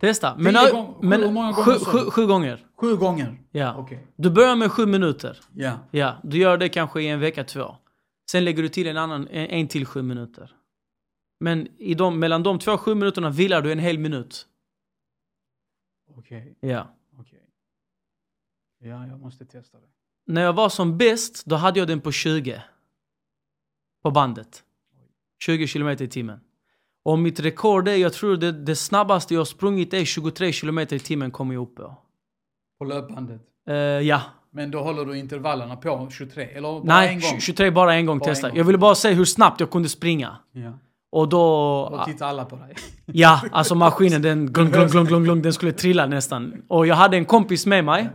Testa. 0.00 0.36
Men, 0.38 0.54
gång- 0.54 0.94
sju- 0.94 1.06
men 1.08 1.20
hur 1.22 1.30
många 1.30 1.52
sju, 1.54 1.62
gånger 1.64 1.78
sju, 1.84 1.98
du? 2.04 2.10
sju 2.10 2.26
gånger. 2.26 2.66
Sju 2.76 2.96
gånger? 2.96 3.38
Ja. 3.50 3.76
Okej. 3.76 4.06
Du 4.16 4.30
börjar 4.30 4.56
med 4.56 4.72
sju 4.72 4.86
minuter. 4.86 5.40
Ja. 5.54 5.78
Ja, 5.90 6.16
du 6.22 6.38
gör 6.38 6.58
det 6.58 6.68
kanske 6.68 7.02
i 7.02 7.08
en 7.08 7.20
vecka, 7.20 7.44
två. 7.44 7.76
Sen 8.30 8.44
lägger 8.44 8.62
du 8.62 8.68
till 8.68 8.86
en 8.86 8.96
annan, 8.96 9.28
en, 9.28 9.46
en 9.46 9.68
till 9.68 9.86
sju 9.86 10.02
minuter. 10.02 10.56
Men 11.40 11.68
i 11.78 11.94
de, 11.94 12.18
mellan 12.18 12.42
de 12.42 12.58
två 12.58 12.78
sju 12.78 12.94
minuterna 12.94 13.30
vilar 13.30 13.62
du 13.62 13.72
en 13.72 13.78
hel 13.78 13.98
minut. 13.98 14.46
Okej. 16.16 16.56
Ja. 16.60 16.94
Okej. 17.18 17.42
Ja, 18.78 19.06
jag 19.06 19.20
måste 19.20 19.44
testa 19.46 19.78
det. 19.80 19.86
När 20.30 20.42
jag 20.42 20.52
var 20.52 20.68
som 20.68 20.98
bäst, 20.98 21.42
då 21.46 21.56
hade 21.56 21.78
jag 21.78 21.88
den 21.88 22.00
på 22.00 22.12
20. 22.12 22.62
På 24.02 24.10
bandet. 24.10 24.62
20 25.44 25.66
kilometer 25.66 26.04
i 26.04 26.08
timmen. 26.08 26.40
Och 27.04 27.18
mitt 27.18 27.40
rekord 27.40 27.88
är, 27.88 27.96
jag 27.96 28.12
tror 28.12 28.36
det, 28.36 28.52
det 28.52 28.76
snabbaste 28.76 29.34
jag 29.34 29.46
sprungit 29.46 29.94
är 29.94 30.04
23 30.04 30.52
kilometer 30.52 30.96
i 30.96 30.98
timmen 30.98 31.30
kommer 31.30 31.54
jag 31.54 31.62
upp 31.62 31.76
på. 31.76 31.96
På 32.78 32.84
löpbandet. 32.84 33.40
Eh, 33.68 33.74
ja. 33.74 34.22
Men 34.50 34.70
då 34.70 34.82
håller 34.82 35.04
du 35.04 35.18
intervallerna 35.18 35.76
på 35.76 36.08
23? 36.10 36.44
Eller 36.44 36.68
bara 36.68 36.82
Nej, 36.84 37.08
en 37.08 37.20
gång? 37.20 37.40
23 37.40 37.70
bara 37.70 37.94
en 37.94 38.06
gång 38.06 38.18
Bara 38.18 38.28
en 38.28 38.34
testa. 38.34 38.48
gång. 38.48 38.58
Jag 38.58 38.64
ville 38.64 38.78
bara 38.78 38.94
se 38.94 39.12
hur 39.12 39.24
snabbt 39.24 39.60
jag 39.60 39.70
kunde 39.70 39.88
springa. 39.88 40.36
Ja. 40.52 40.72
Och 41.12 41.28
då... 41.28 41.42
Och 41.82 42.04
tittar 42.04 42.28
alla 42.28 42.44
på 42.44 42.56
dig. 42.56 42.74
Ja, 43.06 43.40
alltså 43.52 43.74
maskinen 43.74 44.22
den 44.22 44.52
glung, 44.52 44.70
glung, 44.70 45.06
glung, 45.06 45.24
glung, 45.24 45.42
den 45.42 45.52
skulle 45.52 45.72
trilla 45.72 46.06
nästan. 46.06 46.62
Och 46.68 46.86
jag 46.86 46.94
hade 46.94 47.16
en 47.16 47.24
kompis 47.24 47.66
med 47.66 47.84
mig. 47.84 48.08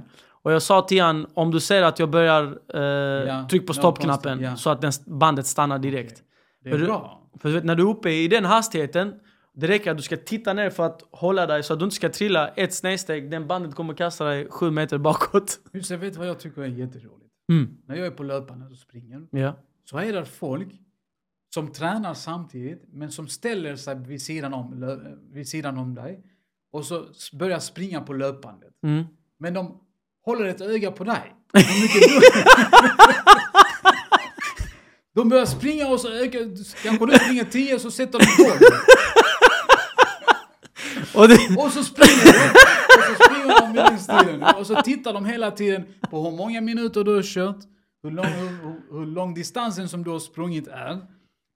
Och 0.45 0.51
jag 0.51 0.61
sa 0.61 0.81
till 0.81 1.01
han, 1.01 1.27
om 1.33 1.51
du 1.51 1.59
ser 1.59 1.81
att 1.83 1.99
jag 1.99 2.09
börjar 2.09 2.59
eh, 2.73 2.81
Ja, 3.27 3.47
tryck 3.49 3.67
på 3.67 3.73
stoppknappen 3.73 4.39
ja. 4.41 4.55
så 4.55 4.69
att 4.69 4.81
den, 4.81 4.91
bandet 5.05 5.45
stannar 5.45 5.79
direkt. 5.79 6.23
Det 6.63 6.69
För 6.69 6.75
är 6.77 6.79
du- 6.79 6.85
bra. 6.85 7.21
För 7.39 7.49
du 7.49 7.55
vet, 7.55 7.63
när 7.63 7.75
du 7.75 7.83
är 7.83 7.87
uppe 7.89 8.09
i 8.09 8.27
den 8.27 8.45
hastigheten, 8.45 9.13
det 9.53 9.67
räcker 9.67 9.91
att 9.91 9.97
du 9.97 10.03
ska 10.03 10.17
titta 10.17 10.53
ner 10.53 10.69
för 10.69 10.83
att 10.85 11.01
hålla 11.11 11.45
dig 11.45 11.63
så 11.63 11.73
att 11.73 11.79
du 11.79 11.85
inte 11.85 11.95
ska 11.95 12.09
trilla 12.09 12.47
ett 12.47 12.73
snedsteg. 12.73 13.31
Den 13.31 13.47
bandet 13.47 13.75
kommer 13.75 13.93
kasta 13.93 14.25
dig 14.25 14.47
sju 14.51 14.71
meter 14.71 14.97
bakåt. 14.97 15.59
Just 15.73 15.89
jag 15.91 15.97
vet 15.97 16.15
vad 16.15 16.27
jag 16.27 16.39
tycker 16.39 16.61
är 16.61 16.65
jätteroligt. 16.65 17.31
Mm. 17.51 17.77
När 17.85 17.95
jag 17.95 18.05
är 18.07 18.11
på 18.11 18.23
löpbandet 18.23 18.71
och 18.71 18.77
springer 18.77 19.21
Ja. 19.31 19.53
så 19.89 19.97
är 19.97 20.13
det 20.13 20.25
folk 20.25 20.67
som 21.53 21.71
tränar 21.71 22.13
samtidigt 22.13 22.83
men 22.87 23.11
som 23.11 23.27
ställer 23.27 23.75
sig 23.75 23.95
vid 23.99 24.21
sidan 24.21 24.53
om, 24.53 24.97
vid 25.31 25.47
sidan 25.47 25.77
om 25.77 25.95
dig 25.95 26.23
och 26.71 26.85
så 26.85 27.05
börjar 27.33 27.59
springa 27.59 28.01
på 28.01 28.13
löpbandet. 28.13 28.73
Mm. 28.83 29.03
Men 29.39 29.53
de 29.53 29.81
håller 30.25 30.45
ett 30.45 30.61
öga 30.61 30.91
på 30.91 31.03
dig. 31.03 31.35
De 35.15 35.29
börjar 35.29 35.45
springa 35.45 35.87
och 35.87 35.99
så 35.99 36.11
ökar... 36.11 36.39
Kanske 36.83 37.05
du 37.05 37.19
springer 37.19 37.43
10 37.43 37.79
så 37.79 37.91
sätter 37.91 38.19
de 38.19 38.25
12. 38.25 38.59
Och 41.15 41.27
det, 41.27 41.55
Och 41.57 41.71
så 41.71 41.83
springer 41.83 42.25
de. 42.25 42.49
Och 42.97 43.03
så 43.03 43.23
springer 43.23 43.61
de 43.61 43.71
med 43.73 43.85
den 43.85 43.99
stilen. 43.99 44.43
Och 44.57 44.67
så 44.67 44.81
tittar 44.81 45.13
de 45.13 45.25
hela 45.25 45.51
tiden 45.51 45.85
på 46.09 46.23
hur 46.23 46.37
många 46.37 46.61
minuter 46.61 47.03
du 47.03 47.15
har 47.15 47.23
kört. 47.23 47.57
Hur 48.03 48.11
lång, 48.11 48.25
hur, 48.25 48.99
hur 48.99 49.05
lång 49.05 49.33
distansen 49.33 49.89
som 49.89 50.03
du 50.03 50.11
har 50.11 50.19
sprungit 50.19 50.67
är. 50.67 51.01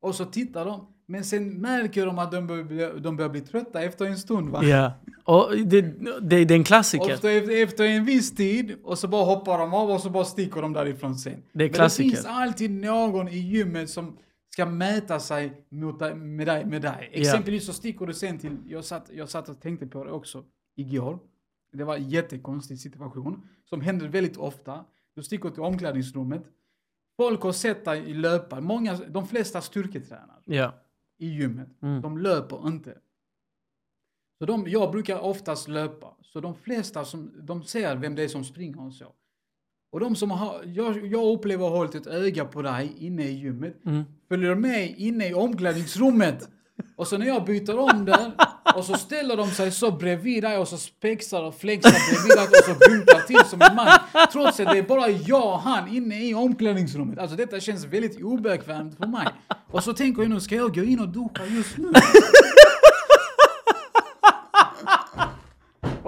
Och 0.01 0.15
så 0.15 0.25
tittar 0.25 0.65
de. 0.65 0.87
Men 1.09 1.23
sen 1.23 1.61
märker 1.61 2.05
de 2.05 2.19
att 2.19 2.31
de 2.31 2.47
börjar 2.47 2.63
bli, 2.63 3.01
de 3.01 3.15
börjar 3.15 3.29
bli 3.29 3.41
trötta 3.41 3.81
efter 3.81 4.05
en 4.05 4.17
stund 4.17 4.49
va? 4.49 4.63
ja. 4.63 4.93
Och 5.23 5.57
det, 5.57 5.81
det, 5.81 6.45
det 6.45 6.53
är 6.53 6.57
en 6.57 6.63
klassiker. 6.63 7.05
Så 7.05 7.27
efter, 7.27 7.63
efter 7.63 7.83
en 7.83 8.05
viss 8.05 8.35
tid 8.35 8.75
och 8.83 8.99
så 8.99 9.07
bara 9.07 9.25
hoppar 9.25 9.57
de 9.57 9.73
av 9.73 9.91
och 9.91 10.01
så 10.01 10.09
bara 10.09 10.25
sticker 10.25 10.61
de 10.61 10.73
därifrån 10.73 11.15
sen. 11.15 11.43
Det 11.53 11.63
är 11.63 11.67
Men 11.67 11.73
klassiker. 11.73 12.09
det 12.09 12.15
finns 12.15 12.25
alltid 12.25 12.71
någon 12.71 13.27
i 13.27 13.37
gymmet 13.37 13.89
som 13.89 14.17
ska 14.49 14.65
mäta 14.65 15.19
sig 15.19 15.65
mot 15.69 15.99
med, 15.99 16.47
dig, 16.47 16.65
med 16.65 16.81
dig. 16.81 17.09
Exempelvis 17.11 17.65
så 17.65 17.73
sticker 17.73 18.05
du 18.05 18.13
sen 18.13 18.37
till, 18.39 18.57
jag 18.67 18.85
satt, 18.85 19.09
jag 19.13 19.29
satt 19.29 19.49
och 19.49 19.61
tänkte 19.61 19.87
på 19.87 20.03
det 20.03 20.11
också 20.11 20.43
igår. 20.75 21.19
Det 21.73 21.83
var 21.83 21.95
en 21.95 22.09
jättekonstig 22.09 22.79
situation 22.79 23.47
som 23.69 23.81
händer 23.81 24.07
väldigt 24.07 24.37
ofta. 24.37 24.85
Du 25.15 25.23
sticker 25.23 25.49
till 25.49 25.61
omklädningsrummet. 25.61 26.43
Folk 27.17 27.41
har 27.41 27.51
sett 27.51 27.85
dig 27.85 28.09
i 28.09 28.13
löpa. 28.13 28.61
Många, 28.61 28.95
de 29.07 29.27
flesta 29.27 29.61
styrketränar 29.61 30.41
Ja. 30.45 30.73
I 31.19 31.27
gymmet. 31.27 31.67
Mm. 31.81 32.01
De 32.01 32.17
löper 32.17 32.67
inte. 32.67 32.97
Så 34.39 34.45
de, 34.45 34.67
jag 34.67 34.91
brukar 34.91 35.19
oftast 35.19 35.67
löpa. 35.67 36.15
Så 36.21 36.39
de 36.39 36.55
flesta 36.55 37.05
som, 37.05 37.31
de 37.41 37.63
ser 37.63 37.95
vem 37.95 38.15
det 38.15 38.23
är 38.23 38.27
som 38.27 38.43
springer 38.43 38.85
och 38.85 38.93
så. 38.93 39.13
Och 39.91 39.99
de 39.99 40.15
som 40.15 40.31
har, 40.31 40.63
jag, 40.65 41.05
jag 41.05 41.33
upplever 41.33 41.65
att 41.65 41.71
ha 41.71 41.77
hållit 41.77 41.95
ett 41.95 42.07
öga 42.07 42.45
på 42.45 42.61
dig 42.61 42.93
inne 42.97 43.23
i 43.23 43.31
gymmet. 43.31 43.85
Mm. 43.85 44.03
Följer 44.27 44.55
med 44.55 44.95
inne 44.97 45.29
i 45.29 45.33
omklädningsrummet. 45.33 46.49
Och 46.95 47.07
så 47.07 47.17
när 47.17 47.25
jag 47.25 47.45
byter 47.45 47.77
om 47.77 48.05
där 48.05 48.31
och 48.75 48.85
så 48.85 48.93
ställer 48.93 49.37
de 49.37 49.51
sig 49.51 49.71
så 49.71 49.91
bredvid 49.91 50.43
dig 50.43 50.57
och 50.57 50.67
så 50.67 50.77
spexar 50.77 51.43
och 51.43 51.55
flexar 51.55 51.91
bredvid 51.91 52.37
dig 52.37 52.59
och 52.59 52.65
så 52.65 52.91
vinkar 52.91 53.19
till 53.27 53.49
som 53.49 53.61
en 53.61 53.75
man. 53.75 53.99
Trots 54.31 54.59
att 54.59 54.71
det 54.71 54.77
är 54.77 54.83
bara 54.83 55.09
jag 55.09 55.53
och 55.53 55.59
han 55.59 55.95
inne 55.95 56.29
i 56.29 56.33
omklädningsrummet. 56.33 57.19
Alltså 57.19 57.35
detta 57.37 57.59
känns 57.59 57.85
väldigt 57.85 58.21
obekvämt 58.23 58.97
för 58.97 59.07
mig. 59.07 59.27
Och 59.71 59.83
så 59.83 59.93
tänker 59.93 60.21
jag 60.21 60.31
nu, 60.31 60.39
ska 60.39 60.55
jag 60.55 60.75
gå 60.75 60.83
in 60.83 60.99
och 60.99 61.09
duscha 61.09 61.45
just 61.45 61.77
nu? 61.77 61.91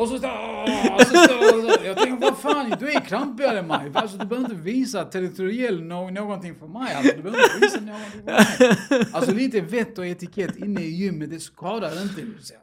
Och 0.02 0.08
så, 0.08 0.16
åh, 0.16 0.98
så 0.98 1.06
står 1.06 1.70
jag, 1.70 1.86
jag 1.86 1.98
tänker, 1.98 2.26
vad 2.26 2.38
fan, 2.38 2.74
du 2.80 2.92
är 2.92 3.00
krampigare 3.00 3.62
mig. 3.62 3.92
Alltså, 3.94 4.18
du 4.18 4.26
behöver 4.26 4.50
inte 4.52 4.62
visa 4.64 5.04
territoriell 5.06 5.84
no 5.84 6.10
någonting 6.10 6.56
för 6.56 6.68
mig. 6.68 6.94
Alltså, 6.96 7.16
du 7.16 7.22
behöver 7.24 7.44
inte 7.44 7.60
visa 7.66 7.80
någonting 7.82 8.12
för 8.26 8.96
mig. 8.98 9.08
Alltså 9.14 9.32
lite 9.34 9.62
vett 9.62 9.98
och 9.98 10.06
etikett 10.06 10.56
inne 10.58 10.82
i 10.82 10.90
gymmet, 10.90 11.30
det 11.30 11.40
skadar 11.40 12.02
inte. 12.02 12.22
Så. 12.42 12.54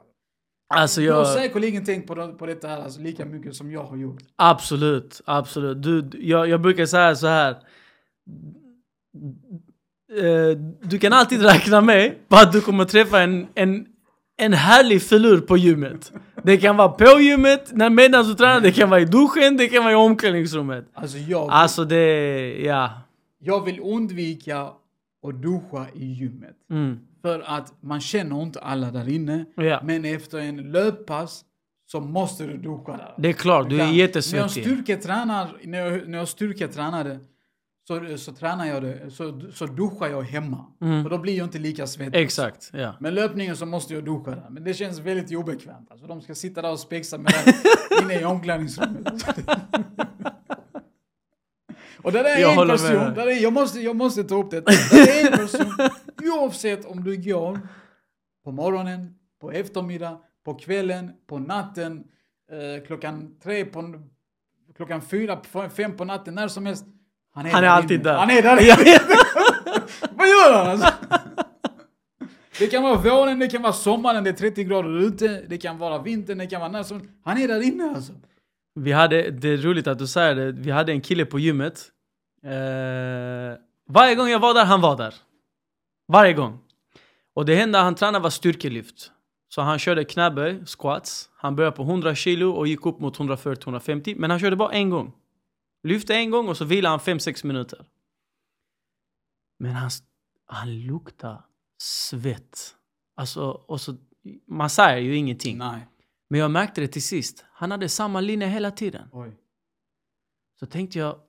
Alltså 0.75 1.01
Du 1.01 1.11
har 1.13 1.19
jag... 1.19 1.27
säkerligen 1.35 1.85
tänkt 1.85 2.07
på, 2.07 2.15
det- 2.15 2.29
på 2.33 2.47
detta 2.47 2.69
här 2.69 2.83
alltså, 2.83 3.01
lika 3.01 3.25
mycket 3.25 3.55
som 3.57 3.73
jag 3.73 3.85
har 3.85 3.97
gjort. 3.97 4.23
Absolut, 4.37 5.21
absolut. 5.25 5.83
Du, 5.83 6.03
du- 6.03 6.23
jag, 6.23 6.49
jag 6.49 6.61
brukar 6.61 6.87
säga 6.87 7.15
så 7.17 7.27
här. 7.27 7.51
Eh, 10.17 10.59
Du 10.83 10.99
kan 10.99 11.13
alltid 11.13 11.43
räkna 11.43 11.81
med 11.81 12.15
på 12.29 12.37
att 12.37 12.53
du 12.53 12.61
kommer 12.61 12.85
träffa 12.85 13.21
en, 13.21 13.47
en, 13.55 13.87
en 14.39 14.53
härlig 14.53 15.03
filur 15.03 15.41
på 15.41 15.57
gymmet. 15.57 16.13
Det 16.43 16.57
kan 16.57 16.77
vara 16.77 16.89
på 16.89 17.21
gymmet, 17.21 17.71
när 17.73 17.91
medan 17.91 18.25
du 18.29 18.35
tränar, 18.35 18.61
det 18.61 18.73
kan 18.73 18.91
vara 18.91 19.01
i 19.01 19.05
duschen, 19.05 19.57
det 19.57 19.69
kan 19.69 19.83
vara 19.85 19.93
i 19.93 19.97
omklädningsrummet. 19.97 20.85
Alltså 20.95 21.19
jag, 21.19 21.51
Alltså 21.51 21.85
det, 21.85 22.57
ja. 22.65 22.91
jag 23.39 23.65
vill 23.65 23.81
undvika 23.81 24.61
att 25.27 25.43
duscha 25.43 25.87
i 25.95 26.07
gymmet. 26.07 26.57
Mm. 26.71 26.99
För 27.23 27.43
att 27.47 27.73
man 27.83 28.01
känner 28.01 28.43
inte 28.43 28.61
alla 28.61 28.91
där 28.91 29.09
inne. 29.09 29.45
Ja. 29.57 29.81
Men 29.85 30.05
efter 30.05 30.39
en 30.39 30.57
löppass 30.57 31.45
så 31.87 32.01
måste 32.01 32.47
du 32.47 32.57
duscha 32.57 32.93
där. 32.97 33.15
Det 33.19 33.29
är 33.29 33.33
klart, 33.33 33.69
du 33.69 33.75
är 33.75 33.79
När 33.79 33.85
jag 33.85 33.95
jättesvettig. 33.95 34.63
styrketränar, 34.65 35.57
när 35.65 35.79
jag, 35.79 36.09
när 36.09 36.19
jag 36.19 36.29
styrketränade 36.29 37.19
så, 37.89 38.19
så 38.19 38.33
tränar 38.33 38.67
jag 38.67 38.83
det, 38.83 39.11
så, 39.11 39.41
så 39.53 39.67
duschar 39.67 40.09
jag 40.09 40.23
hemma. 40.23 40.67
För 40.79 41.11
då 41.11 41.19
blir 41.19 41.37
jag 41.37 41.47
inte 41.47 41.59
lika 41.59 41.87
svettig. 41.87 42.21
Exakt, 42.21 42.71
ja. 42.73 42.95
Men 43.01 43.15
löpningen 43.15 43.57
så 43.57 43.67
måste 43.67 43.95
jag 43.95 44.05
duscha 44.05 44.31
där. 44.31 44.47
Men 44.51 44.65
det 44.65 44.75
känns 44.75 44.99
väldigt 44.99 45.37
obekvämt. 45.37 45.91
Alltså 45.91 46.07
de 46.07 46.21
ska 46.21 46.35
sitta 46.35 46.63
där 46.63 46.73
och 46.73 46.81
spexa 46.81 47.19
med 47.19 47.33
dig 47.45 47.55
inne 48.03 48.21
i 48.21 48.25
omklädningsrummet. 48.25 49.07
och 52.03 52.13
där 52.13 52.25
är 52.25 52.39
Jag 52.39 52.63
en 52.63 52.69
person, 52.69 53.15
där 53.15 53.27
är, 53.27 53.43
jag, 53.43 53.53
måste, 53.53 53.81
jag 53.81 53.97
måste 53.97 54.25
ta 54.25 54.35
upp 54.35 54.51
det. 54.51 54.61
Där 54.61 55.25
är 55.25 55.33
en 55.33 55.39
person, 55.39 55.73
oavsett 56.23 56.85
om 56.85 57.05
du 57.05 57.17
går 57.17 57.61
på 58.45 58.53
morgonen, 58.53 59.15
på 59.41 59.53
eftermiddag, 59.53 60.19
på 60.45 60.55
kvällen, 60.55 61.13
på 61.27 61.39
natten, 61.39 62.05
eh, 62.53 62.87
klockan 62.87 63.37
tre 63.43 63.65
på, 63.65 64.03
klockan 64.77 65.03
fyra, 65.03 65.41
fem 65.71 65.97
på 65.97 66.05
natten, 66.05 66.35
när 66.35 66.49
som 66.49 66.67
helst. 66.67 66.85
Han 67.39 67.47
är, 67.47 67.51
Han 67.51 67.65
är 67.65 67.69
där 67.69 67.75
alltid 67.75 68.01
inne. 68.01 68.11
där. 68.11 68.19
Han 68.19 68.31
är 68.31 68.43
där 68.43 68.61
inne. 68.63 68.99
Vad 70.11 70.29
gör 70.29 70.53
han 70.57 70.67
alltså? 70.71 70.93
Det 72.59 72.67
kan 72.67 72.83
vara 72.83 72.95
våren, 72.97 73.39
det 73.39 73.49
kan 73.49 73.63
vara 73.63 73.73
sommaren, 73.73 74.25
det 74.25 74.31
är 74.31 74.35
30 74.35 74.65
grader 74.65 74.99
ute, 74.99 75.43
det 75.49 75.59
kan 75.59 75.79
vara 75.79 75.99
vintern, 75.99 76.39
det 76.39 76.47
kan 76.47 76.61
vara 76.61 76.71
när 76.71 76.83
som 76.83 77.09
Han 77.25 77.39
är 77.39 77.49
där 77.49 77.63
inne 77.63 77.93
alltså. 77.97 78.13
Vi 78.75 78.93
hade, 78.93 79.31
det 79.31 79.49
är 79.49 79.57
roligt 79.57 79.87
att 79.87 79.99
du 79.99 80.07
säger 80.07 80.35
det, 80.35 80.53
vi 80.53 80.71
hade 80.71 80.93
en 80.93 81.01
kille 81.01 81.25
på 81.25 81.39
gymmet. 81.39 81.87
Eh, 82.45 82.51
varje 83.89 84.15
gång 84.15 84.29
jag 84.29 84.39
var 84.39 84.55
där, 84.55 84.65
han 84.65 84.81
var 84.81 84.97
där. 84.97 85.15
Varje 86.13 86.33
gång. 86.33 86.59
Och 87.35 87.45
det 87.45 87.61
enda 87.61 87.81
han 87.83 87.95
tränade 87.95 88.23
var 88.23 88.31
styrkelyft. 88.31 89.11
Så 89.49 89.63
han 89.63 89.79
körde 89.79 90.05
knäböj, 90.05 90.63
squats. 90.67 91.31
Han 91.37 91.57
började 91.57 91.77
på 91.77 91.83
100 91.83 92.15
kilo 92.15 92.51
och 92.51 92.67
gick 92.67 92.87
upp 92.87 93.01
mot 93.01 93.19
140-150. 93.19 94.15
Men 94.19 94.31
han 94.31 94.41
körde 94.41 94.57
bara 94.57 94.71
en 94.73 94.91
gång. 94.91 95.13
Lyfte 95.83 96.15
en 96.15 96.31
gång 96.31 96.49
och 96.49 96.57
så 96.57 96.65
vilade 96.65 96.91
han 96.91 97.19
5-6 97.19 97.47
minuter. 97.47 97.87
Men 99.59 99.73
han, 99.73 99.91
han 100.47 100.81
luktar 100.81 101.45
svett. 101.79 102.75
Alltså, 103.15 103.51
och 103.51 103.81
så, 103.81 103.97
man 104.47 104.71
säger 104.71 104.99
ju 104.99 105.17
ingenting. 105.17 105.59
Nej. 105.59 105.89
Men 106.29 106.41
jag 106.41 106.51
märkte 106.51 106.81
det 106.81 106.89
till 106.89 107.03
sist. 107.03 107.45
Han 107.53 107.71
hade 107.71 107.89
samma 107.89 108.21
linje 108.21 108.47
hela 108.47 108.71
tiden. 108.71 109.09
Oj. 109.13 109.37
Så 110.61 110.67
tänkte 110.67 110.99
jag, 110.99 111.21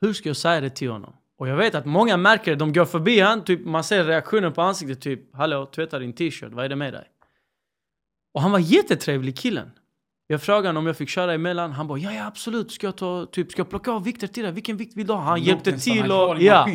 hur 0.00 0.12
ska 0.12 0.28
jag 0.28 0.36
säga 0.36 0.60
det 0.60 0.70
till 0.70 0.90
honom? 0.90 1.16
Och 1.36 1.48
jag 1.48 1.56
vet 1.56 1.74
att 1.74 1.86
många 1.86 2.16
märker 2.16 2.50
det. 2.50 2.56
De 2.56 2.72
går 2.72 2.84
förbi 2.84 3.20
han, 3.20 3.44
typ, 3.44 3.66
man 3.66 3.84
ser 3.84 4.04
reaktionen 4.04 4.52
på 4.52 4.62
ansiktet. 4.62 5.00
Typ, 5.00 5.34
hallå, 5.34 5.66
tvätta 5.66 5.98
din 5.98 6.12
t-shirt. 6.12 6.52
Vad 6.52 6.64
är 6.64 6.68
det 6.68 6.76
med 6.76 6.92
dig? 6.92 7.08
Och 8.32 8.42
han 8.42 8.50
var 8.50 8.58
jättetrevlig 8.58 9.36
killen. 9.36 9.70
Jag 10.30 10.42
frågade 10.42 10.68
honom 10.68 10.82
om 10.82 10.86
jag 10.86 10.96
fick 10.96 11.08
köra 11.08 11.34
emellan. 11.34 11.72
Han 11.72 11.88
bara, 11.88 11.98
ja, 11.98 12.12
ja 12.12 12.26
absolut. 12.26 12.72
Ska 12.72 12.86
jag, 12.86 12.96
ta, 12.96 13.26
typ, 13.26 13.52
ska 13.52 13.60
jag 13.60 13.70
plocka 13.70 13.90
av 13.90 14.04
vikter 14.04 14.26
till 14.26 14.42
dig? 14.42 14.52
Vilken 14.52 14.76
vikt 14.76 14.96
vill 14.96 15.06
du 15.06 15.12
ha? 15.12 15.20
Han 15.20 15.42
hjälpte 15.42 15.70
Lukten 15.70 15.80
stannar 15.80 16.02
till 16.02 16.12
och... 16.12 16.42
Ja. 16.42 16.68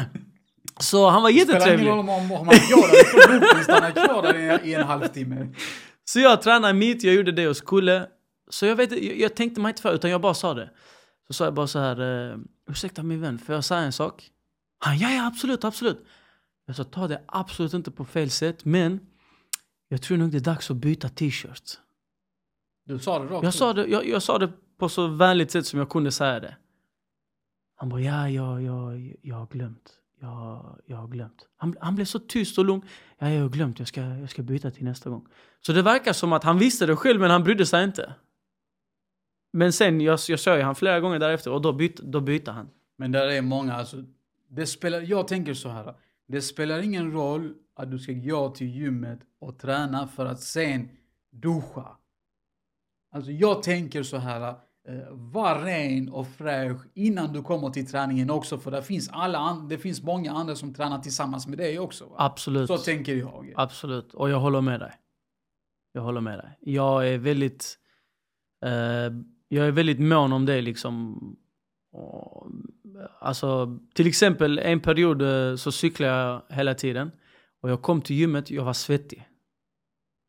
Så 0.80 1.08
han 1.08 1.22
var 1.22 1.30
Spelar 1.30 1.44
ingen 1.44 1.54
jättetrevlig. 1.54 1.88
roll 1.88 1.98
om, 1.98 2.06
man 2.06 2.54
gör 2.70 3.56
det, 3.56 3.62
stannar 3.62 3.90
kvar 3.90 4.22
där 4.22 4.66
i 4.66 4.74
en 4.74 4.86
halvtimme. 4.86 5.48
Så 6.04 6.20
jag 6.20 6.42
tränade 6.42 6.74
mitt, 6.74 7.02
jag 7.02 7.14
gjorde 7.14 7.32
det 7.32 7.42
jag 7.42 7.56
skulle. 7.56 8.06
Så 8.50 8.66
jag, 8.66 8.76
vet, 8.76 8.90
jag, 8.90 9.18
jag 9.18 9.34
tänkte 9.36 9.60
mig 9.60 9.70
inte 9.70 9.82
för, 9.82 9.94
utan 9.94 10.10
jag 10.10 10.20
bara 10.20 10.34
sa 10.34 10.54
det. 10.54 10.70
Så 11.26 11.32
sa 11.32 11.44
jag 11.44 11.54
bara 11.54 11.66
så 11.66 11.78
här, 11.78 12.30
eh, 12.30 12.38
ursäkta 12.70 13.02
min 13.02 13.20
vän, 13.20 13.38
får 13.38 13.54
jag 13.54 13.64
säga 13.64 13.80
en 13.80 13.92
sak? 13.92 14.30
Han, 14.78 14.98
ja, 14.98 15.10
ja, 15.10 15.26
absolut, 15.26 15.64
absolut. 15.64 16.04
Jag 16.66 16.76
sa, 16.76 16.84
ta 16.84 17.08
det 17.08 17.20
absolut 17.26 17.74
inte 17.74 17.90
på 17.90 18.04
fel 18.04 18.30
sätt, 18.30 18.64
men 18.64 19.00
jag 19.88 20.02
tror 20.02 20.16
nog 20.16 20.30
det 20.30 20.38
är 20.38 20.40
dags 20.40 20.70
att 20.70 20.76
byta 20.76 21.08
t-shirt. 21.08 21.78
Du 22.88 22.98
sa 22.98 23.18
det 23.18 23.24
rakt 23.26 23.44
Jag 23.44 23.54
sa 23.54 23.72
det, 23.72 23.86
jag, 23.86 24.06
jag 24.06 24.22
sa 24.22 24.38
det 24.38 24.52
på 24.78 24.88
så 24.88 25.06
vänligt 25.06 25.50
sätt 25.50 25.66
som 25.66 25.78
jag 25.78 25.88
kunde 25.88 26.10
säga 26.10 26.40
det. 26.40 26.56
Han 27.76 27.88
bara, 27.88 28.00
ja, 28.00 28.28
ja, 28.28 28.60
ja, 28.60 28.92
jag 29.22 29.36
har 29.36 29.46
glömt. 29.46 29.92
Jag, 30.20 30.78
jag 30.86 30.96
har 30.96 31.08
glömt. 31.08 31.46
Han, 31.56 31.76
han 31.80 31.94
blev 31.94 32.04
så 32.04 32.18
tyst 32.18 32.58
och 32.58 32.64
lugn. 32.64 32.82
Ja, 33.18 33.30
jag 33.30 33.42
har 33.42 33.48
glömt, 33.48 33.78
jag 33.78 33.88
ska, 33.88 34.00
jag 34.00 34.30
ska 34.30 34.42
byta 34.42 34.70
till 34.70 34.84
nästa 34.84 35.10
gång. 35.10 35.26
Så 35.60 35.72
det 35.72 35.82
verkar 35.82 36.12
som 36.12 36.32
att 36.32 36.44
han 36.44 36.58
visste 36.58 36.86
det 36.86 36.96
själv, 36.96 37.20
men 37.20 37.30
han 37.30 37.44
brydde 37.44 37.66
sig 37.66 37.84
inte. 37.84 38.14
Men 39.52 39.72
sen, 39.72 40.00
jag, 40.00 40.18
jag 40.28 40.40
såg 40.40 40.56
ju 40.56 40.62
han 40.62 40.74
flera 40.74 41.00
gånger 41.00 41.18
därefter 41.18 41.52
och 41.52 41.62
då, 41.62 41.72
byt, 41.72 41.96
då 41.96 42.20
bytte 42.20 42.50
han. 42.50 42.70
Men 42.98 43.12
där 43.12 43.26
är 43.26 43.42
många, 43.42 43.74
alltså, 43.74 44.04
det 44.48 44.66
spelar, 44.66 45.00
jag 45.00 45.28
tänker 45.28 45.54
så 45.54 45.68
här. 45.68 45.94
Det 46.28 46.42
spelar 46.42 46.80
ingen 46.80 47.12
roll 47.12 47.54
att 47.76 47.90
du 47.90 47.98
ska 47.98 48.12
gå 48.12 48.50
till 48.50 48.66
gymmet 48.66 49.20
och 49.40 49.58
träna 49.58 50.06
för 50.06 50.26
att 50.26 50.40
sen 50.40 50.88
duscha. 51.30 51.98
Alltså 53.10 53.30
jag 53.30 53.62
tänker 53.62 54.02
så 54.02 54.16
här, 54.16 54.48
eh, 54.88 55.08
var 55.10 55.64
ren 55.64 56.08
och 56.08 56.28
fräsch 56.28 56.80
innan 56.94 57.32
du 57.32 57.42
kommer 57.42 57.70
till 57.70 57.86
träningen 57.86 58.30
också. 58.30 58.58
För 58.58 58.70
det 58.70 58.82
finns, 58.82 59.08
alla 59.12 59.66
det 59.68 59.78
finns 59.78 60.02
många 60.02 60.32
andra 60.32 60.56
som 60.56 60.74
tränar 60.74 60.98
tillsammans 60.98 61.46
med 61.46 61.58
dig 61.58 61.78
också. 61.78 62.04
Va? 62.04 62.14
Absolut. 62.18 62.68
Så 62.68 62.78
tänker 62.78 63.14
jag. 63.14 63.52
Absolut, 63.56 64.14
och 64.14 64.30
jag 64.30 64.40
håller 64.40 64.60
med 64.60 64.80
dig. 64.80 64.92
Jag 65.92 66.02
håller 66.02 66.20
med 66.20 66.38
dig. 66.38 66.58
Jag 66.60 67.08
är 67.08 67.18
väldigt, 67.18 67.78
eh, 68.64 68.70
jag 69.48 69.66
är 69.66 69.70
väldigt 69.70 70.00
mån 70.00 70.32
om 70.32 70.46
det 70.46 70.60
liksom. 70.60 71.18
Och, 71.92 72.46
alltså, 73.20 73.78
till 73.94 74.06
exempel 74.06 74.58
en 74.58 74.80
period 74.80 75.22
eh, 75.22 75.56
så 75.56 75.72
cyklade 75.72 76.12
jag 76.12 76.42
hela 76.56 76.74
tiden. 76.74 77.10
Och 77.60 77.70
jag 77.70 77.82
kom 77.82 78.02
till 78.02 78.16
gymmet, 78.16 78.50
jag 78.50 78.64
var 78.64 78.72
svettig. 78.72 79.28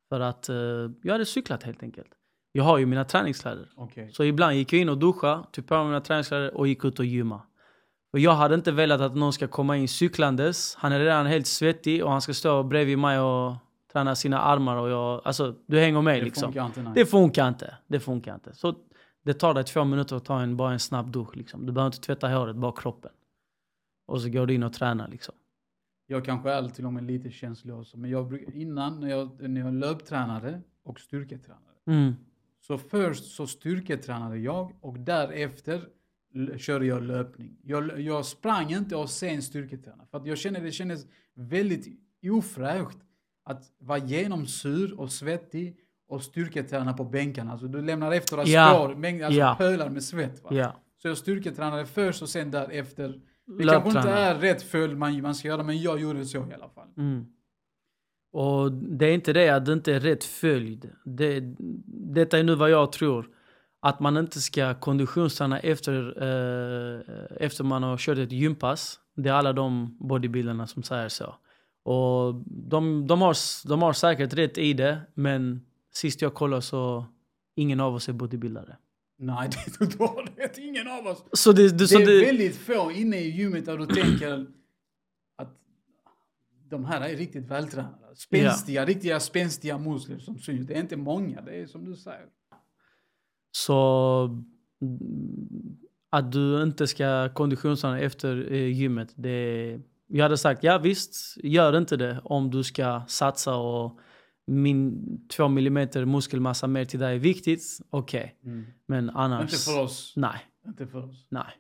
För 0.10 0.20
att 0.20 0.50
eh, 0.50 0.56
jag 1.04 1.12
hade 1.12 1.26
cyklat 1.26 1.64
helt 1.64 1.84
enkelt. 1.84 2.19
Jag 2.52 2.64
har 2.64 2.78
ju 2.78 2.86
mina 2.86 3.06
träningskläder. 3.06 3.70
Okej. 3.76 4.10
Så 4.14 4.24
ibland 4.24 4.56
gick 4.56 4.74
jag 4.74 4.82
in 4.82 4.90
och 4.90 4.98
duscha, 4.98 5.46
tog 5.52 5.68
på 5.68 5.76
mig 5.76 5.86
mina 5.86 6.02
träningskläder 6.02 6.58
och 6.58 6.68
gick 6.68 6.86
ut 6.86 7.00
och 7.00 7.06
gymma. 7.06 7.42
Och 8.14 8.20
jag 8.20 8.32
hade 8.32 8.56
inte 8.56 8.72
velat 8.72 9.02
att 9.02 9.16
någon 9.16 9.34
ska 9.34 9.48
komma 9.48 9.78
in 9.78 9.88
cyklandes. 9.88 10.76
Han 10.76 10.92
är 10.92 11.00
redan 11.00 11.26
helt 11.26 11.48
svettig 11.48 12.04
och 12.04 12.12
han 12.12 12.22
ska 12.22 12.34
stå 12.34 12.64
bredvid 12.64 12.98
mig 12.98 13.20
och 13.20 13.56
träna 13.92 14.16
sina 14.16 14.40
armar 14.40 14.76
och 14.78 14.90
jag... 14.90 15.22
Alltså, 15.26 15.56
du 15.66 15.80
hänger 15.80 16.02
med 16.02 16.20
Det 16.20 16.24
liksom. 16.24 16.44
funkar 16.44 16.66
inte. 16.66 16.82
Nej. 16.82 16.92
Det 16.96 17.06
funkar 17.06 17.48
inte. 17.48 17.78
Det 17.88 18.00
funkar 18.00 18.34
inte. 18.34 18.56
Så 18.56 18.76
det 19.26 19.34
tar 19.34 19.54
dig 19.54 19.64
två 19.64 19.84
minuter 19.84 20.16
att 20.16 20.26
ta 20.26 20.42
en, 20.42 20.58
bara 20.58 20.74
en 20.74 20.80
snabb 20.80 21.12
dusch 21.12 21.38
liksom. 21.38 21.66
Du 21.66 21.72
behöver 21.72 21.88
inte 21.88 22.02
tvätta 22.02 22.28
håret, 22.28 22.56
bara 22.56 22.72
kroppen. 22.72 23.12
Och 24.08 24.22
så 24.22 24.30
går 24.30 24.48
du 24.48 24.54
in 24.54 24.64
och 24.64 24.74
tränar 24.74 25.08
liksom. 25.08 25.36
Jag 26.08 26.26
kanske 26.26 26.52
är 26.52 26.70
till 26.70 26.86
och 26.86 26.94
med 26.94 27.04
lite 27.04 27.32
känslig 27.32 27.76
också. 27.76 27.98
Men 27.98 28.10
jag, 28.10 28.44
innan 28.54 29.00
när 29.00 29.10
jag, 29.10 29.50
när 29.50 29.62
jag 29.62 29.74
löptränade 29.74 30.62
och 30.84 31.00
styrketränade. 31.00 31.64
Mm. 31.88 32.16
Så 32.70 32.78
först 32.78 33.26
så 33.36 33.48
styrketränade 33.48 34.38
jag 34.38 34.72
och 34.82 35.00
därefter 35.00 35.82
körde 36.58 36.86
jag 36.86 37.04
löpning. 37.04 37.58
Jag, 37.64 38.00
jag 38.02 38.26
sprang 38.26 38.72
inte 38.72 38.96
och 38.96 39.10
sen 39.10 39.42
styrketränade. 39.42 40.08
För 40.12 40.18
att 40.18 40.26
jag 40.26 40.38
kände 40.38 40.60
det 40.60 40.72
kändes 40.72 41.06
väldigt 41.36 41.88
ofräscht 42.32 42.98
att 43.46 43.64
vara 43.80 43.98
genomsur 43.98 45.00
och 45.00 45.12
svettig 45.12 45.78
och 46.08 46.24
styrketräna 46.24 46.94
på 46.94 47.04
bänkarna. 47.04 47.52
Alltså 47.52 47.68
du 47.68 47.82
lämnar 47.82 48.12
efter 48.12 48.38
dig 48.38 48.52
Ja. 48.52 48.70
spår, 48.74 48.96
mängd- 48.96 49.26
alltså 49.26 49.40
Ja. 49.40 49.56
pölar 49.58 49.90
med 49.90 50.04
svett. 50.04 50.44
Ja. 50.50 50.76
Så 51.02 51.08
jag 51.08 51.18
styrketränade 51.18 51.86
först 51.86 52.22
och 52.22 52.30
sen 52.30 52.52
därefter. 52.52 53.22
Det 53.58 53.64
kanske 53.64 53.90
inte 54.00 54.10
är 54.10 54.36
rätt 54.36 54.62
följd 54.64 54.98
man, 54.98 55.22
man 55.22 55.36
ska 55.36 55.48
göra, 55.48 55.64
men 55.64 55.82
jag 55.82 56.00
gjorde 56.00 56.26
så 56.26 56.38
i 56.38 56.54
alla 56.54 56.70
fall. 56.70 56.88
Mm. 56.98 57.26
Och 58.32 58.72
det 58.72 59.06
är 59.06 59.14
inte 59.14 59.34
det 59.34 59.50
att 59.50 59.66
det 59.66 59.74
inte 59.74 59.94
är 59.94 60.00
rätt 60.00 60.24
följd. 60.24 60.90
Det, 61.06 61.44
detta 62.14 62.40
är 62.40 62.44
nu 62.44 62.56
vad 62.56 62.70
jag 62.70 62.92
tror. 62.92 63.28
Att 63.82 64.00
man 64.00 64.18
inte 64.18 64.42
ska 64.42 64.74
konditionsträna 64.74 65.60
efter, 65.60 66.24
eh, 66.24 67.02
efter 67.46 67.64
man 67.64 67.84
har 67.84 67.98
kört 67.98 68.18
ett 68.18 68.32
gympass. 68.32 69.00
Det 69.16 69.30
är 69.30 69.34
alla 69.34 69.54
de 69.54 69.98
bodybuildarna 70.00 70.68
som 70.68 70.84
säger 70.84 71.10
så. 71.10 71.36
Och 71.84 72.34
de, 72.46 73.08
de, 73.08 73.22
har, 73.22 73.36
de 73.68 73.82
har 73.82 73.94
säkert 73.94 74.34
rätt 74.34 74.58
i 74.58 74.74
det, 74.74 75.02
men 75.14 75.62
sist 75.94 76.22
jag 76.22 76.34
kollade 76.34 76.62
så 76.62 77.06
ingen 77.56 77.80
av 77.80 77.96
oss 77.96 78.10
är 78.10 78.14
bodybuildare. 78.14 78.78
Nej, 79.20 79.50
det, 79.80 80.00
har 80.00 80.42
rätt. 80.42 80.58
Ingen 80.58 80.88
av 80.88 81.08
oss. 81.08 81.24
Så 81.34 81.52
det, 81.52 81.78
det, 81.78 81.88
så 81.88 81.98
det 81.98 82.04
är 82.04 82.20
det, 82.20 82.26
väldigt 82.26 82.58
få 82.58 82.92
inne 82.92 83.18
i 83.18 83.30
gymmet 83.30 83.66
där 83.66 83.78
du 83.78 83.86
tänker 83.86 84.46
de 86.70 86.86
här 86.86 87.02
är 87.02 87.16
riktigt 87.16 87.48
vältränade. 87.48 88.16
Spänstiga, 88.16 88.86
riktiga 88.86 89.20
spänstiga 89.20 89.78
muskler 89.78 90.20
som 90.20 90.40
syns. 90.40 90.68
Det 90.68 90.74
är 90.74 90.80
inte 90.80 90.98
många, 90.98 91.42
det 91.42 91.62
är 91.62 91.66
som 91.66 91.86
du 91.86 91.96
säger. 91.96 92.26
Så 93.52 94.44
mm, 94.82 95.78
att 96.10 96.32
du 96.32 96.64
inte 96.64 96.88
ska 96.88 97.30
konditionsträna 97.34 98.00
efter 98.00 98.52
eh, 98.52 98.80
gymmet. 98.80 99.14
Det, 99.16 99.80
jag 100.08 100.24
hade 100.24 100.38
sagt, 100.38 100.64
ja 100.64 100.78
visst, 100.78 101.38
gör 101.44 101.78
inte 101.78 101.98
det 101.98 102.22
om 102.24 102.52
du 102.52 102.64
ska 102.64 103.02
satsa 103.08 103.56
och 103.56 104.00
min 104.46 105.28
två 105.28 105.48
millimeter 105.48 106.06
muskelmassa 106.06 106.68
mer 106.68 106.86
till 106.86 107.00
dig 107.00 107.16
är 107.16 107.20
viktigt. 107.20 107.62
Okej, 107.90 108.36
men 108.86 109.10
annars... 109.10 109.42
Inte 109.42 109.58
för 109.58 109.82
oss. 109.82 110.14
Nej, 110.16 110.40
Inte 110.68 110.88
för 110.88 111.10
oss. 111.10 111.28
nej. 111.30 111.54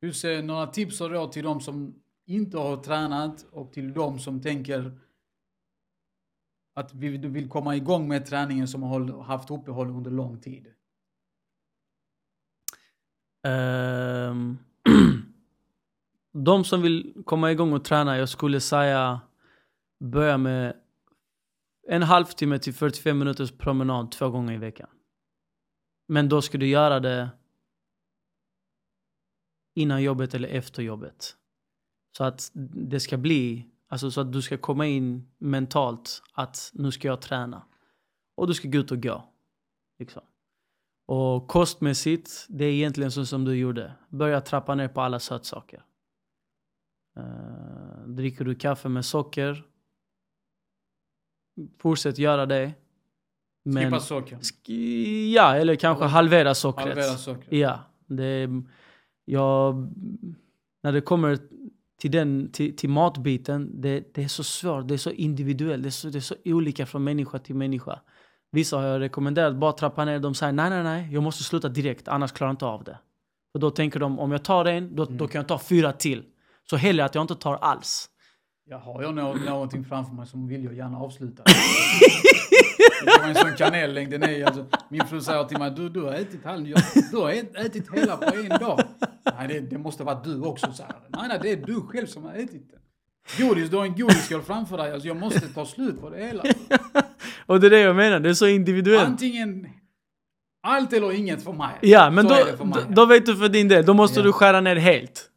Hur 0.00 0.12
ser 0.12 0.42
några 0.42 0.66
tips 0.66 1.00
och 1.00 1.10
råd 1.10 1.32
till 1.32 1.44
de 1.44 1.60
som 1.60 2.01
inte 2.26 2.58
har 2.58 2.76
tränat 2.76 3.46
och 3.50 3.72
till 3.72 3.92
de 3.92 4.18
som 4.18 4.42
tänker 4.42 4.98
att 6.74 6.94
vi, 6.94 7.16
vill 7.16 7.48
komma 7.48 7.76
igång 7.76 8.08
med 8.08 8.26
träningen 8.26 8.68
som 8.68 8.82
har 8.82 9.22
haft 9.22 9.50
uppehåll 9.50 9.90
under 9.90 10.10
lång 10.10 10.40
tid? 10.40 10.66
Um, 13.46 14.58
de 16.32 16.64
som 16.64 16.82
vill 16.82 17.22
komma 17.26 17.52
igång 17.52 17.72
och 17.72 17.84
träna, 17.84 18.18
jag 18.18 18.28
skulle 18.28 18.60
säga 18.60 19.20
börja 20.00 20.38
med 20.38 20.76
en 21.88 22.02
halvtimme 22.02 22.58
till 22.58 22.74
45 22.74 23.18
minuters 23.18 23.52
promenad 23.52 24.10
två 24.12 24.30
gånger 24.30 24.54
i 24.54 24.58
veckan. 24.58 24.88
Men 26.08 26.28
då 26.28 26.42
ska 26.42 26.58
du 26.58 26.66
göra 26.66 27.00
det 27.00 27.30
innan 29.74 30.02
jobbet 30.02 30.34
eller 30.34 30.48
efter 30.48 30.82
jobbet. 30.82 31.36
Så 32.16 32.24
att 32.24 32.50
det 32.74 33.00
ska 33.00 33.16
bli, 33.16 33.66
alltså 33.88 34.10
så 34.10 34.20
att 34.20 34.32
du 34.32 34.42
ska 34.42 34.58
komma 34.58 34.86
in 34.86 35.28
mentalt 35.38 36.22
att 36.32 36.70
nu 36.74 36.92
ska 36.92 37.08
jag 37.08 37.20
träna. 37.20 37.62
Och 38.34 38.46
du 38.46 38.54
ska 38.54 38.68
gå 38.68 38.78
ut 38.78 38.90
och 38.90 39.02
gå. 39.02 39.24
Liksom. 39.98 40.22
Och 41.06 41.48
kostmässigt, 41.48 42.46
det 42.48 42.64
är 42.64 42.72
egentligen 42.72 43.10
så 43.12 43.26
som 43.26 43.44
du 43.44 43.54
gjorde. 43.56 43.92
Börja 44.08 44.40
trappa 44.40 44.74
ner 44.74 44.88
på 44.88 45.00
alla 45.00 45.18
sötsaker. 45.18 45.84
Uh, 47.18 48.06
dricker 48.06 48.44
du 48.44 48.54
kaffe 48.54 48.88
med 48.88 49.04
socker, 49.04 49.64
fortsätt 51.78 52.18
göra 52.18 52.46
det. 52.46 52.72
Men, 53.64 53.84
Skippa 53.84 54.00
socker. 54.00 54.36
Sk- 54.36 55.32
ja, 55.34 55.56
eller 55.56 55.74
kanske 55.74 56.04
halvera 56.04 56.54
sockret. 56.54 56.88
Halvera 56.88 57.16
socker. 57.16 57.54
Ja, 57.56 57.80
det 58.06 58.48
jag, 59.24 59.74
när 60.82 60.92
det 60.92 61.00
kommer 61.00 61.38
till, 62.02 62.10
den, 62.10 62.52
till, 62.52 62.76
till 62.76 62.90
matbiten, 62.90 63.80
det, 63.80 64.14
det 64.14 64.22
är 64.24 64.28
så 64.28 64.44
svårt, 64.44 64.88
det 64.88 64.94
är 64.94 64.98
så 64.98 65.10
individuellt, 65.10 65.82
det 65.82 65.88
är 65.88 65.90
så, 65.90 66.08
det 66.08 66.18
är 66.18 66.20
så 66.20 66.34
olika 66.44 66.86
från 66.86 67.04
människa 67.04 67.38
till 67.38 67.54
människa. 67.54 68.00
Vissa 68.52 68.76
har 68.76 68.84
jag 68.84 69.00
rekommenderat 69.00 69.56
bara 69.56 69.72
trappa 69.72 70.04
ner, 70.04 70.18
de 70.18 70.34
säger 70.34 70.52
nej, 70.52 70.70
nej, 70.70 70.82
nej, 70.82 71.08
jag 71.12 71.22
måste 71.22 71.42
sluta 71.44 71.68
direkt, 71.68 72.08
annars 72.08 72.32
klarar 72.32 72.48
jag 72.48 72.52
inte 72.54 72.66
av 72.66 72.84
det. 72.84 72.98
Och 73.54 73.60
då 73.60 73.70
tänker 73.70 74.00
de, 74.00 74.18
om 74.18 74.32
jag 74.32 74.44
tar 74.44 74.64
en, 74.64 74.96
då, 74.96 75.04
då 75.04 75.28
kan 75.28 75.38
jag 75.38 75.48
ta 75.48 75.58
fyra 75.58 75.92
till. 75.92 76.24
Så 76.70 76.76
hellre 76.76 77.04
att 77.04 77.14
jag 77.14 77.22
inte 77.22 77.34
tar 77.34 77.54
alls. 77.56 78.08
Jag 78.64 78.78
har 78.78 79.02
jag 79.02 79.14
nå- 79.14 79.34
någonting 79.34 79.84
framför 79.84 80.14
mig 80.14 80.26
som 80.26 80.48
vill 80.48 80.64
jag 80.64 80.74
gärna 80.74 80.98
avsluta. 80.98 81.42
Det 83.04 83.18
var 83.20 83.28
en 83.28 83.34
sån 83.34 83.56
kanellängd 83.56 84.10
den 84.10 84.22
är. 84.22 84.44
Alltså, 84.46 84.66
min 84.88 85.04
fru 85.06 85.20
säger 85.20 85.44
till 85.44 85.58
mig, 85.58 85.70
du, 85.70 85.88
du 85.88 86.00
har 86.02 86.12
ätit 86.12 86.40
jag- 86.44 86.82
du 87.10 87.16
har 87.16 87.30
ät- 87.30 87.56
ätit 87.56 87.92
hela 87.94 88.16
på 88.16 88.34
en 88.36 88.48
dag. 88.48 88.80
Nej, 89.38 89.48
det, 89.48 89.60
det 89.60 89.78
måste 89.78 90.04
vara 90.04 90.20
du 90.24 90.40
också, 90.40 90.72
säger. 90.72 90.94
Nej, 91.08 91.28
nej, 91.28 91.38
det 91.42 91.52
är 91.52 91.56
du 91.56 91.80
själv 91.80 92.06
som 92.06 92.24
har 92.24 92.32
ätit 92.34 92.70
den. 92.70 92.78
Godis, 93.48 93.70
du 93.70 93.76
har 93.76 93.84
en 93.84 93.96
godisskål 93.96 94.42
framför 94.42 94.76
dig. 94.76 94.92
Alltså, 94.92 95.08
jag 95.08 95.16
måste 95.16 95.40
ta 95.40 95.66
slut 95.66 96.00
på 96.00 96.10
det 96.10 96.24
hela. 96.26 96.42
Och 97.46 97.60
det 97.60 97.66
är 97.66 97.70
det 97.70 97.80
jag 97.80 97.96
menar, 97.96 98.20
det 98.20 98.28
är 98.28 98.34
så 98.34 98.46
individuellt. 98.46 99.08
Antingen 99.08 99.66
allt 100.66 100.92
eller 100.92 101.12
inget 101.12 101.44
för 101.44 101.52
mig. 101.52 101.78
Ja, 101.80 102.10
men 102.10 102.28
så 102.28 102.34
då, 102.58 102.64
mig. 102.64 102.84
då 102.88 103.06
vet 103.06 103.26
du 103.26 103.36
för 103.36 103.48
din 103.48 103.68
del, 103.68 103.86
då 103.86 103.94
måste 103.94 104.20
Ja. 104.20 104.24
du 104.24 104.32
skära 104.32 104.60
ner 104.60 104.76
helt. 104.76 105.28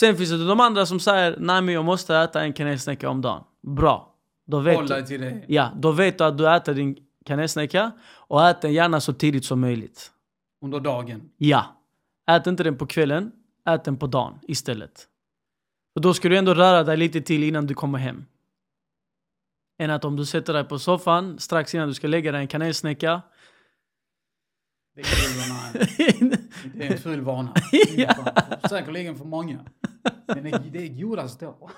Sen 0.00 0.16
finns 0.16 0.30
det 0.30 0.46
de 0.46 0.60
andra 0.60 0.86
som 0.86 1.00
säger, 1.00 1.36
nej 1.38 1.62
men 1.62 1.74
jag 1.74 1.84
måste 1.84 2.16
äta 2.16 2.40
en 2.42 2.52
kanelsnäcka 2.52 3.08
om 3.10 3.20
dagen. 3.20 3.44
Bra. 3.76 4.11
Då 4.46 4.60
vet 4.60 4.76
Håll 4.76 4.86
du. 4.86 4.94
dig 4.94 5.06
till 5.06 5.20
det. 5.20 5.44
Ja, 5.48 5.70
då 5.76 5.92
vet 5.92 6.18
du 6.18 6.24
att 6.24 6.38
du 6.38 6.54
äter 6.54 6.74
din 6.74 6.96
kanelsnäcka 7.24 7.92
och 8.12 8.48
ät 8.48 8.60
den 8.60 8.72
gärna 8.72 9.00
så 9.00 9.12
tidigt 9.12 9.44
som 9.44 9.60
möjligt. 9.60 10.12
Under 10.62 10.80
dagen. 10.80 11.30
Ja. 11.36 11.76
Ät 12.30 12.46
inte 12.46 12.62
den 12.64 12.78
på 12.78 12.86
kvällen, 12.86 13.32
ät 13.68 13.84
den 13.84 13.96
på 13.96 14.06
dagen 14.06 14.38
istället. 14.42 15.08
Och 15.94 16.00
då 16.00 16.14
ska 16.14 16.28
du 16.28 16.38
ändå 16.38 16.54
röra 16.54 16.84
dig 16.84 16.96
lite 16.96 17.20
till 17.20 17.42
innan 17.44 17.66
du 17.66 17.74
kommer 17.74 17.98
hem. 17.98 18.24
Än 19.78 19.90
att 19.90 20.04
om 20.04 20.16
du 20.16 20.26
sätter 20.26 20.52
dig 20.52 20.64
på 20.64 20.78
soffan 20.78 21.38
strax 21.38 21.74
innan 21.74 21.88
du 21.88 21.94
ska 21.94 22.06
lägga 22.06 22.32
dig 22.32 22.40
en 22.40 22.48
kanelsnäcka. 22.48 23.22
Det 24.94 25.00
är 25.00 25.48
nej. 25.48 26.38
Det 26.74 26.86
är 26.86 26.92
en 26.92 26.98
ful 26.98 27.20
vana. 27.20 27.54
Ja. 27.96 28.14
Säkerligen 28.68 29.16
för 29.16 29.24
många. 29.24 29.58
Men 30.26 30.44
det, 30.72 30.78
är 30.78 31.02
godast 31.02 31.40
då. 31.40 31.70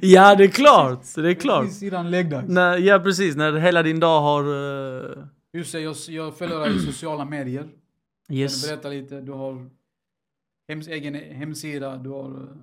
ja, 0.00 0.34
det 0.34 0.44
är 0.44 0.48
klart. 0.48 1.14
Det 1.14 1.30
är 1.30 1.34
klart. 1.34 1.64
Precis 1.64 1.82
innan 1.82 2.10
läggdags. 2.10 2.48
När, 2.48 2.78
ja, 2.78 2.98
precis. 2.98 3.36
När 3.36 3.52
hela 3.52 3.82
din 3.82 4.00
dag 4.00 4.20
har... 4.20 4.48
Uh, 4.48 5.24
Just 5.52 5.72
det, 5.72 5.80
jag, 5.80 5.96
jag 6.08 6.36
följer 6.36 6.58
dig 6.58 6.76
i 6.76 6.78
sociala 6.78 7.24
medier. 7.24 7.62
Kan 7.62 7.70
du 8.28 8.34
yes. 8.34 8.68
berätta 8.68 8.88
lite? 8.88 9.20
Du 9.20 9.32
har 9.32 9.70
hems, 10.68 10.88
egen 10.88 11.14
hemsida, 11.14 11.96
du 11.96 12.10
har... 12.10 12.56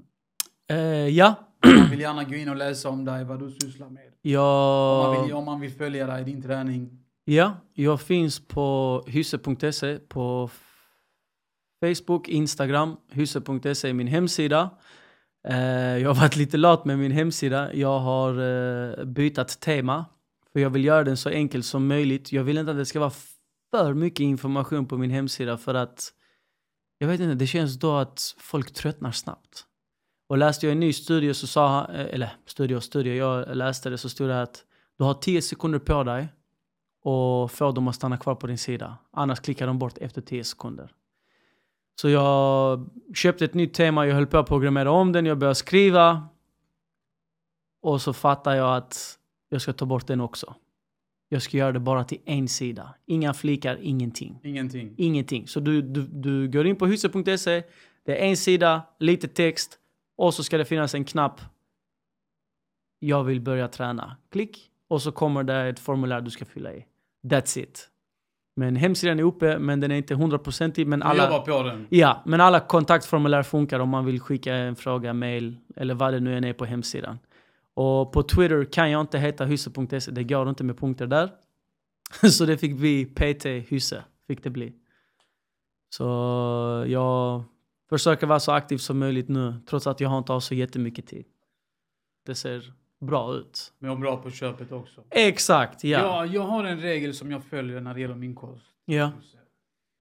Eh, 0.70 0.78
ja. 1.08 1.36
Man 1.66 1.90
vill 1.90 2.00
gärna 2.00 2.24
gå 2.24 2.36
in 2.36 2.50
och 2.50 2.56
läsa 2.56 2.90
om 2.90 3.06
dig, 3.06 3.24
vad 3.24 3.40
du 3.40 3.52
sysslar 3.52 3.90
med. 3.90 4.40
Om 4.40 5.14
man 5.14 5.24
vill, 5.24 5.34
om 5.34 5.46
man 5.46 5.60
vill 5.60 5.72
följa 5.72 6.08
dig, 6.08 6.24
din 6.24 6.42
träning 6.42 7.00
ja, 7.34 7.58
jag 7.74 8.02
finns 8.02 8.48
på 8.48 9.04
hysse.se 9.08 10.00
på 10.00 10.50
Facebook, 11.82 12.28
Instagram. 12.28 12.98
Hysse.se 13.12 13.90
är 13.90 13.94
min 13.94 14.08
hemsida. 14.08 14.70
Eh, 15.48 15.98
jag 15.98 16.10
har 16.10 16.22
varit 16.22 16.36
lite 16.36 16.58
lat 16.58 16.86
med 16.86 17.00
min 17.00 17.12
hemsida. 17.12 17.74
Jag 17.74 18.00
har 18.00 18.34
eh, 18.40 19.00
uh, 19.00 19.06
bytt 19.06 19.60
tema. 19.60 20.06
För 20.54 20.60
jag 20.60 20.70
vill 20.70 20.86
göra 20.86 21.04
den 21.04 21.18
så 21.18 21.30
enkel 21.30 21.64
som 21.64 21.88
möjligt. 21.88 22.32
Jag 22.32 22.44
vill 22.44 22.58
inte 22.58 22.72
att 22.72 22.78
det 22.78 22.86
ska 22.86 23.00
vara 23.00 23.14
för 23.72 23.94
mycket 23.94 24.20
information 24.20 24.86
på 24.86 24.98
min 24.98 25.12
hemsida 25.12 25.58
för 25.58 25.74
att 25.74 26.14
jag 26.98 27.08
vet 27.08 27.20
inte, 27.20 27.36
det 27.36 27.48
känns 27.48 27.80
då 27.80 27.96
att 27.96 28.36
folk 28.38 28.74
tröttnar 28.74 29.12
snabbt. 29.12 29.66
Och 30.30 30.38
läste 30.38 30.66
jag 30.66 30.72
en 30.72 30.80
ny 30.80 30.94
studie 30.94 31.34
så 31.34 31.48
sa 31.48 31.68
han, 31.68 31.96
eh, 31.96 32.14
eller 32.14 32.32
studie 32.46 32.76
och 32.76 32.84
studie, 32.84 33.16
jag 33.16 33.56
läste 33.56 33.90
det 33.90 33.98
så 33.98 34.10
stod 34.10 34.30
det 34.30 34.42
att 34.42 34.64
du 34.98 35.04
har 35.04 35.14
10 35.14 35.42
sekunder 35.42 35.80
på 35.80 36.04
dig 36.04 36.28
och 37.02 37.52
få 37.52 37.72
dem 37.72 37.88
att 37.88 37.96
stanna 37.96 38.18
kvar 38.18 38.36
på 38.36 38.48
din 38.48 38.58
sida. 38.58 38.98
Annars 39.12 39.40
klickar 39.40 39.68
de 39.68 39.80
bort 39.80 39.98
efter 39.98 40.22
10 40.22 40.44
sekunder. 40.44 40.92
Så 42.02 42.10
jag 42.10 42.90
köpte 43.16 43.46
ett 43.46 43.54
nytt 43.54 43.74
tema, 43.74 44.08
jag 44.08 44.16
höll 44.16 44.28
på 44.28 44.38
att 44.38 44.48
programmera 44.48 44.92
om 44.92 45.12
den, 45.12 45.26
jag 45.26 45.38
började 45.38 45.56
skriva. 45.56 46.28
Och 47.82 48.02
så 48.02 48.14
fattar 48.14 48.56
jag 48.56 48.78
att 48.78 49.20
jag 49.50 49.62
ska 49.62 49.74
ta 49.74 49.86
bort 49.86 50.08
den 50.08 50.22
också. 50.22 50.56
Jag 51.30 51.42
ska 51.42 51.58
göra 51.58 51.72
det 51.72 51.80
bara 51.80 52.04
till 52.04 52.22
en 52.26 52.48
sida. 52.48 52.96
Inga 53.06 53.34
flikar, 53.34 53.80
ingenting. 53.82 54.40
Ingenting. 54.44 54.94
Ingenting. 54.98 55.48
Så 55.48 55.60
du, 55.60 55.82
du, 55.82 56.08
du 56.08 56.48
går 56.48 56.68
in 56.68 56.76
på 56.76 56.86
huset.se, 56.86 57.64
det 58.06 58.24
är 58.24 58.30
en 58.30 58.38
sida, 58.38 58.82
lite 59.00 59.28
text 59.28 59.80
och 60.18 60.34
så 60.34 60.44
ska 60.44 60.58
det 60.58 60.66
finnas 60.66 60.96
en 60.96 61.06
knapp. 61.06 61.42
Jag 63.00 63.24
vill 63.24 63.42
börja 63.42 63.68
träna. 63.68 64.18
Klick 64.32 64.72
och 64.90 65.02
så 65.02 65.12
kommer 65.12 65.44
det 65.44 65.70
ett 65.70 65.80
formulär 65.80 66.22
du 66.22 66.32
ska 66.32 66.46
fylla 66.46 66.74
i. 66.74 66.86
That's 67.24 67.60
it. 67.60 67.90
Men 68.56 68.76
hemsidan 68.76 69.20
är 69.20 69.24
uppe, 69.24 69.60
men 69.60 69.80
den 69.80 69.92
är 69.92 69.96
inte 69.96 70.16
hundraprocentig. 70.16 70.88
Men 70.88 71.04
alla, 71.04 71.24
jobbar 71.24 71.40
på 71.40 71.64
den. 71.64 71.88
ja, 71.90 72.24
men 72.26 72.42
alla 72.42 72.60
kontaktformulär 72.60 73.44
funkar 73.44 73.80
om 73.80 73.90
man 73.90 74.06
vill 74.06 74.20
skicka 74.20 74.56
en 74.56 74.76
fråga, 74.76 75.14
mail 75.14 75.58
eller 75.76 75.94
vad 75.94 76.14
det 76.14 76.20
nu 76.20 76.38
än 76.38 76.44
är 76.44 76.54
på 76.54 76.66
hemsidan. 76.66 77.20
Och 77.74 78.12
på 78.12 78.24
Twitter 78.24 78.66
kan 78.66 78.92
jag 78.92 79.02
inte 79.02 79.20
heta 79.20 79.46
hysse.se, 79.46 80.12
det 80.12 80.24
går 80.24 80.50
inte 80.50 80.64
med 80.64 80.78
punkter 80.78 81.08
där. 81.08 81.30
Så 82.30 82.46
det 82.46 82.58
fick 82.58 82.78
bli 82.78 83.06
PT 83.06 83.46
Hysse, 83.46 84.04
fick 84.28 84.44
det 84.44 84.50
bli. 84.50 84.74
Så 85.90 86.04
jag 86.88 87.44
försöker 87.90 88.28
vara 88.28 88.40
så 88.40 88.52
aktiv 88.52 88.78
som 88.78 89.00
möjligt 89.00 89.30
nu, 89.30 89.56
trots 89.70 89.88
att 89.88 90.00
jag 90.00 90.18
inte 90.18 90.34
har 90.34 90.40
så 90.40 90.56
jättemycket 90.56 91.08
tid. 91.08 91.26
Det 92.26 92.36
ser 92.36 92.74
bra 93.00 93.34
ut. 93.36 93.74
Är 93.80 93.96
bra 93.96 94.18
på 94.18 94.32
köpet 94.32 94.72
också. 94.72 95.04
Exakt, 95.10 95.84
ja. 95.84 96.00
Ja, 96.00 96.26
jag 96.26 96.42
har 96.42 96.64
en 96.64 96.80
regel 96.80 97.14
som 97.14 97.32
jag 97.32 97.44
följer 97.44 97.82
när 97.82 97.94
det 97.94 98.02
gäller 98.02 98.16
min 98.16 98.36
kost. 98.36 98.66
Ja. 98.86 99.12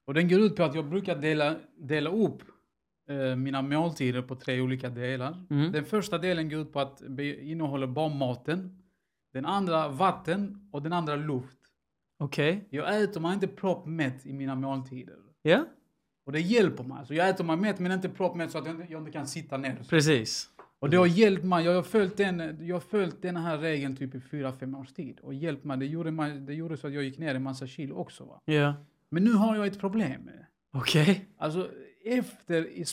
Och 0.07 0.15
den 0.15 0.29
går 0.29 0.41
ut 0.41 0.57
på 0.57 0.63
att 0.63 0.75
jag 0.75 0.85
brukar 0.89 1.17
dela, 1.17 1.57
dela 1.77 2.11
upp 2.11 2.43
eh, 3.11 3.37
mina 3.37 3.63
måltider 3.63 4.23
på 4.23 4.35
tre 4.37 4.61
olika 4.61 4.91
delar. 4.91 5.45
Mm. 5.51 5.73
Den 5.73 5.85
första 5.85 6.19
delen 6.19 6.49
går 6.49 6.61
ut 6.61 6.73
på 6.73 6.81
att 6.81 7.03
innehåller 7.19 7.87
bara 7.87 8.09
maten. 8.09 8.83
Den 9.33 9.47
andra 9.47 9.89
vatten 9.89 10.69
och 10.73 10.83
den 10.83 10.93
andra 10.93 11.17
luft. 11.17 11.59
Okej. 12.19 12.69
Jag 12.71 13.03
äter 13.03 13.21
mig 13.21 13.35
inte 13.35 13.49
proppmätt 13.49 14.27
i 14.27 14.33
mina 14.33 14.55
måltider. 14.55 15.17
Ja, 15.43 15.65
Och 16.27 16.33
det 16.33 16.41
hjälper 16.41 16.85
mig. 16.85 17.07
Så 17.07 17.15
jag 17.15 17.29
äter 17.29 17.45
mig 17.45 17.57
mätt 17.57 17.79
men 17.79 17.93
inte 17.93 18.09
proppmätt 18.09 18.51
så 18.51 18.59
att 18.59 18.67
jag 18.67 18.75
inte, 18.75 18.93
jag 18.93 19.01
inte 19.01 19.11
kan 19.13 19.27
sitta 19.27 19.57
ner. 19.57 19.79
precis. 19.89 20.49
Och 20.81 20.91
det 20.91 20.97
har 20.97 21.07
hjälpt 21.07 21.45
mig. 21.45 21.65
Jag 21.65 21.75
har 21.75 21.83
följt 21.83 22.17
den, 22.17 22.67
jag 22.67 22.75
har 22.77 22.81
följt 22.81 23.23
den 23.23 23.37
här 23.37 23.59
regeln 23.59 23.97
typ 23.97 24.15
i 24.15 24.21
fyra 24.21 24.53
fem 24.53 24.75
års 24.75 24.93
tid. 24.93 25.21
Och 25.21 25.35
hjälpt 25.35 25.65
mig. 25.65 25.79
Det 25.79 25.87
gjorde, 25.87 26.11
mig, 26.11 26.41
det 26.41 26.55
gjorde 26.55 26.77
så 26.77 26.87
att 26.87 26.93
jag 26.93 27.03
gick 27.05 27.19
ner 27.19 27.35
en 27.35 27.43
massa 27.43 27.67
kilo 27.67 27.95
också. 27.95 28.25
Va? 28.25 28.41
Ja. 28.45 28.75
Men 29.11 29.25
nu 29.25 29.33
har 29.33 29.57
jag 29.57 29.67
ett 29.67 29.81
problem. 29.81 30.31
Okej. 30.73 31.29
Alltså 31.39 31.71
efter, 32.05 32.67
i, 32.67 32.85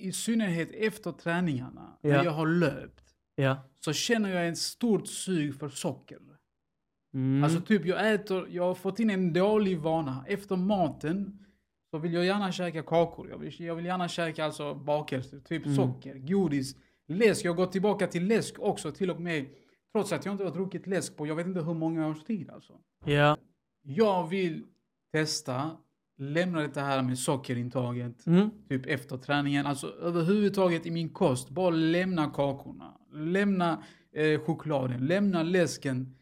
i 0.00 0.12
synnerhet 0.12 0.70
efter 0.72 1.12
träningarna, 1.12 1.98
Ja. 2.00 2.08
när 2.08 2.24
jag 2.24 2.30
har 2.32 2.46
löpt, 2.46 3.14
Ja. 3.36 3.56
så 3.84 3.92
känner 3.92 4.30
jag 4.34 4.48
ett 4.48 4.58
stort 4.58 5.06
sug 5.08 5.54
för 5.54 5.68
socker. 5.68 6.18
Mm. 7.14 7.44
Alltså 7.44 7.60
typ 7.60 7.86
jag 7.86 8.14
äter, 8.14 8.46
jag 8.50 8.62
har 8.62 8.74
fått 8.74 8.98
in 9.00 9.10
en 9.10 9.32
dålig 9.32 9.78
vana. 9.78 10.24
Efter 10.28 10.56
maten 10.56 11.38
så 11.90 11.98
vill 11.98 12.12
jag 12.12 12.24
gärna 12.24 12.52
käka 12.52 12.82
kakor. 12.82 13.28
Jag 13.30 13.38
vill, 13.38 13.60
jag 13.60 13.74
vill 13.74 13.84
gärna 13.84 14.08
käka 14.08 14.44
alltså 14.44 14.74
bakelser, 14.74 15.40
typ 15.40 15.64
Mm. 15.66 15.76
socker, 15.76 16.14
godis, 16.18 16.76
läsk. 17.08 17.44
Jag 17.44 17.50
har 17.50 17.56
gått 17.56 17.72
tillbaka 17.72 18.06
till 18.06 18.26
läsk 18.26 18.54
också 18.58 18.92
till 18.92 19.10
och 19.10 19.20
med. 19.20 19.46
Trots 19.92 20.12
att 20.12 20.24
jag 20.24 20.34
inte 20.34 20.44
har 20.44 20.50
druckit 20.50 20.86
läsk 20.86 21.16
på 21.16 21.26
jag 21.26 21.34
vet 21.34 21.46
inte 21.46 21.60
hur 21.60 21.74
många 21.74 22.08
års 22.08 22.24
tid 22.24 22.50
alltså. 22.50 22.72
Ja. 23.04 23.36
Jag 23.82 24.28
vill 24.28 24.62
testa, 25.12 25.70
lämna 26.18 26.68
det 26.68 26.80
här 26.80 27.02
med 27.02 27.18
sockerintaget. 27.18 28.26
Mm. 28.26 28.50
Typ 28.68 28.86
efter 28.86 29.16
träningen. 29.16 29.66
Alltså 29.66 29.86
överhuvudtaget 29.86 30.86
i 30.86 30.90
min 30.90 31.08
kost. 31.08 31.50
Bara 31.50 31.70
lämna 31.70 32.30
kakorna. 32.30 32.94
Lämna 33.12 33.82
eh, 34.12 34.40
chokladen. 34.40 35.06
Lämna 35.06 35.42
läsken. 35.42 36.16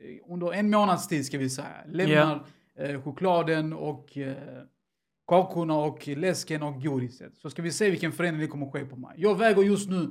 Eh, 0.00 0.32
under 0.32 0.52
en 0.52 0.70
månads 0.70 1.08
tid 1.08 1.26
ska 1.26 1.38
vi 1.38 1.50
säga. 1.50 1.84
Lämna 1.86 2.44
eh, 2.78 3.02
chokladen 3.02 3.72
och 3.72 4.16
eh, 4.16 4.36
kakorna 5.26 5.74
och 5.74 6.08
läsken 6.08 6.62
och 6.62 6.82
godiset. 6.82 7.32
Så 7.36 7.50
ska 7.50 7.62
vi 7.62 7.72
se 7.72 7.90
vilken 7.90 8.12
förändring 8.12 8.40
det 8.40 8.50
kommer 8.50 8.70
ske 8.70 8.84
på 8.84 8.96
mig. 8.96 9.10
Jag 9.16 9.38
väger 9.38 9.62
just 9.62 9.88
nu 9.90 10.10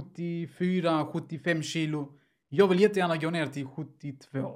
74-75 0.00 1.62
kilo. 1.62 2.08
Jag 2.48 2.68
vill 2.68 2.80
jättegärna 2.80 3.16
gå 3.16 3.30
ner 3.30 3.46
till 3.46 3.66
72. 3.66 4.54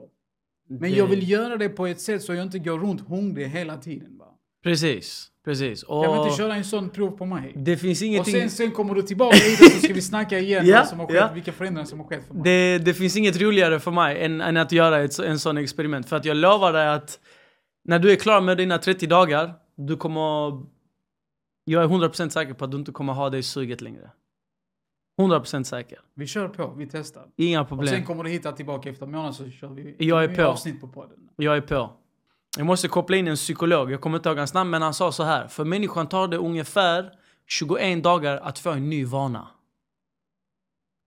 Men 0.68 0.80
Det- 0.80 0.88
jag 0.96 1.06
vill 1.06 1.30
göra 1.30 1.56
det 1.56 1.68
på 1.68 1.86
ett 1.86 2.00
sätt 2.00 2.22
så 2.22 2.34
jag 2.34 2.42
inte 2.42 2.58
går 2.58 2.78
runt 2.78 3.00
hungrig 3.08 3.46
hela 3.48 3.76
tiden. 3.76 4.18
Va? 4.18 4.26
Precis. 4.62 5.26
Precis. 5.44 5.82
Och 5.82 6.04
Kan 6.04 6.12
vi 6.16 6.22
inte 6.24 6.36
köra 6.36 6.54
en 6.54 6.64
sån 6.64 6.90
prov 6.90 7.10
på 7.10 7.26
mig? 7.26 7.52
det 7.56 7.76
finns 7.76 8.00
Och 8.00 8.06
ingenting... 8.06 8.34
sen, 8.34 8.50
sen 8.50 8.70
kommer 8.70 8.94
du 8.94 9.02
tillbaka 9.02 9.36
hit 9.36 9.58
så 9.72 9.78
ska 9.80 9.94
vi 9.94 10.02
snacka 10.02 10.38
igen 10.38 10.66
Ja, 10.68 10.84
som 10.84 11.00
har 11.00 11.06
skett, 11.06 11.16
ja. 11.16 11.30
vilka 11.34 11.52
förändringar 11.52 11.86
som 11.86 12.00
har 12.00 12.06
skett 12.06 12.26
för 12.26 12.34
mig. 12.34 12.42
Det, 12.44 12.78
det 12.84 12.94
finns 12.94 13.16
inget 13.16 13.40
roligare 13.40 13.80
för 13.80 13.90
mig 13.90 14.24
än, 14.24 14.40
än 14.40 14.56
att 14.56 14.72
göra 14.72 14.98
ett, 15.00 15.18
en 15.18 15.38
sån 15.38 15.56
experiment. 15.56 16.08
För 16.08 16.16
att 16.16 16.24
jag 16.24 16.36
lovar 16.36 16.72
dig 16.72 16.88
att 16.88 17.20
när 17.84 17.98
du 17.98 18.12
är 18.12 18.16
klar 18.16 18.40
med 18.40 18.56
dina 18.56 18.78
30 18.78 19.06
dagar, 19.06 19.52
du 19.76 19.96
kommer... 19.96 20.62
Jag 21.64 21.84
är 21.84 21.88
100% 21.88 22.28
säker 22.28 22.54
på 22.54 22.64
att 22.64 22.70
du 22.70 22.76
inte 22.76 22.92
kommer 22.92 23.12
ha 23.12 23.30
det 23.30 23.42
suget 23.42 23.80
längre. 23.80 24.10
100% 25.18 25.62
säker. 25.64 26.00
Vi 26.14 26.26
kör 26.26 26.48
på, 26.48 26.74
vi 26.76 26.86
testar. 26.86 27.26
Inga 27.36 27.60
Och 27.60 27.68
sen 27.68 27.78
problem. 27.78 28.04
kommer 28.04 28.24
du 28.24 28.30
hitta 28.30 28.52
tillbaka 28.52 28.90
efter 28.90 29.06
en 29.06 29.12
månad 29.12 29.34
så 29.34 29.50
kör 29.50 29.68
vi 29.68 29.96
Jag 29.98 30.24
är 30.24 30.34
på. 30.36 30.42
avsnitt 30.42 30.80
på 30.80 30.88
podden. 30.88 31.18
Jag 31.36 31.56
är 31.56 31.60
på. 31.60 31.92
Jag 32.56 32.66
måste 32.66 32.88
koppla 32.88 33.16
in 33.16 33.28
en 33.28 33.36
psykolog. 33.36 33.90
Jag 33.92 34.00
kommer 34.00 34.16
inte 34.16 34.28
ihåg 34.28 34.38
hans 34.38 34.54
namn, 34.54 34.70
men 34.70 34.82
han 34.82 34.94
sa 34.94 35.12
så 35.12 35.22
här. 35.22 35.48
För 35.48 35.64
människan 35.64 36.06
tar 36.08 36.28
det 36.28 36.36
ungefär 36.36 37.12
21 37.46 38.02
dagar 38.04 38.36
att 38.36 38.58
få 38.58 38.70
en 38.70 38.90
ny 38.90 39.04
vana. 39.04 39.48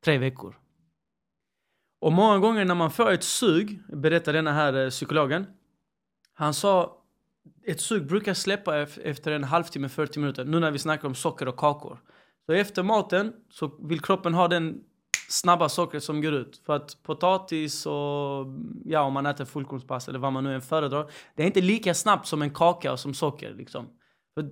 tre 0.06 0.18
veckor. 0.18 0.60
Och 2.02 2.14
många 2.14 2.38
gånger 2.40 2.66
när 2.66 2.76
man 2.76 2.92
får 2.92 3.12
ett 3.12 3.24
sug, 3.24 3.80
berättar 3.88 4.34
denna 4.34 4.52
här 4.52 4.84
eh, 4.84 4.90
psykologen, 4.90 5.46
han 6.34 6.54
sa 6.54 6.98
ett 7.66 7.82
sug 7.82 8.08
brukar 8.08 8.34
släppa 8.34 8.72
ef- 8.86 9.00
efter 9.04 9.32
en 9.32 9.44
halvtimme, 9.44 9.90
40 9.90 10.20
minuter, 10.20 10.46
nu 10.46 10.60
när 10.60 10.72
vi 10.72 10.80
snackar 10.80 11.08
om 11.08 11.16
socker 11.16 11.48
och 11.48 11.58
kakor. 11.58 12.00
Så 12.46 12.54
efter 12.54 12.84
maten 12.84 13.34
så 13.50 13.88
vill 13.88 14.02
kroppen 14.02 14.34
ha 14.34 14.48
den 14.48 14.84
snabba 15.30 15.70
sockret 15.70 16.04
som 16.04 16.22
går 16.22 16.34
ut. 16.34 16.62
För 16.66 16.76
att 16.76 17.04
potatis 17.04 17.86
och 17.86 18.46
ja, 18.86 19.02
om 19.02 19.14
man 19.14 19.26
äter 19.26 19.46
fullkornspasta 19.46 20.12
eller 20.12 20.20
vad 20.20 20.34
man 20.34 20.44
nu 20.44 20.56
än 20.56 20.62
föredrar, 20.62 21.12
det 21.36 21.44
är 21.44 21.48
inte 21.48 21.62
lika 21.62 21.94
snabbt 21.94 22.28
som 22.28 22.42
en 22.42 22.54
kaka 22.54 22.92
och 22.92 23.00
som 23.00 23.14
socker 23.14 23.54
liksom. 23.54 23.90
För 24.34 24.50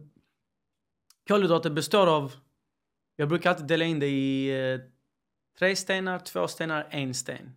kolhydrater 1.27 1.69
består 1.69 2.07
av, 2.07 2.33
jag 3.15 3.29
brukar 3.29 3.49
alltid 3.49 3.67
dela 3.67 3.85
in 3.85 3.99
det 3.99 4.07
i 4.07 4.49
eh, 4.73 4.79
tre 5.59 5.75
stenar, 5.75 6.19
två 6.19 6.47
stenar, 6.47 6.87
en 6.91 7.13
sten. 7.13 7.55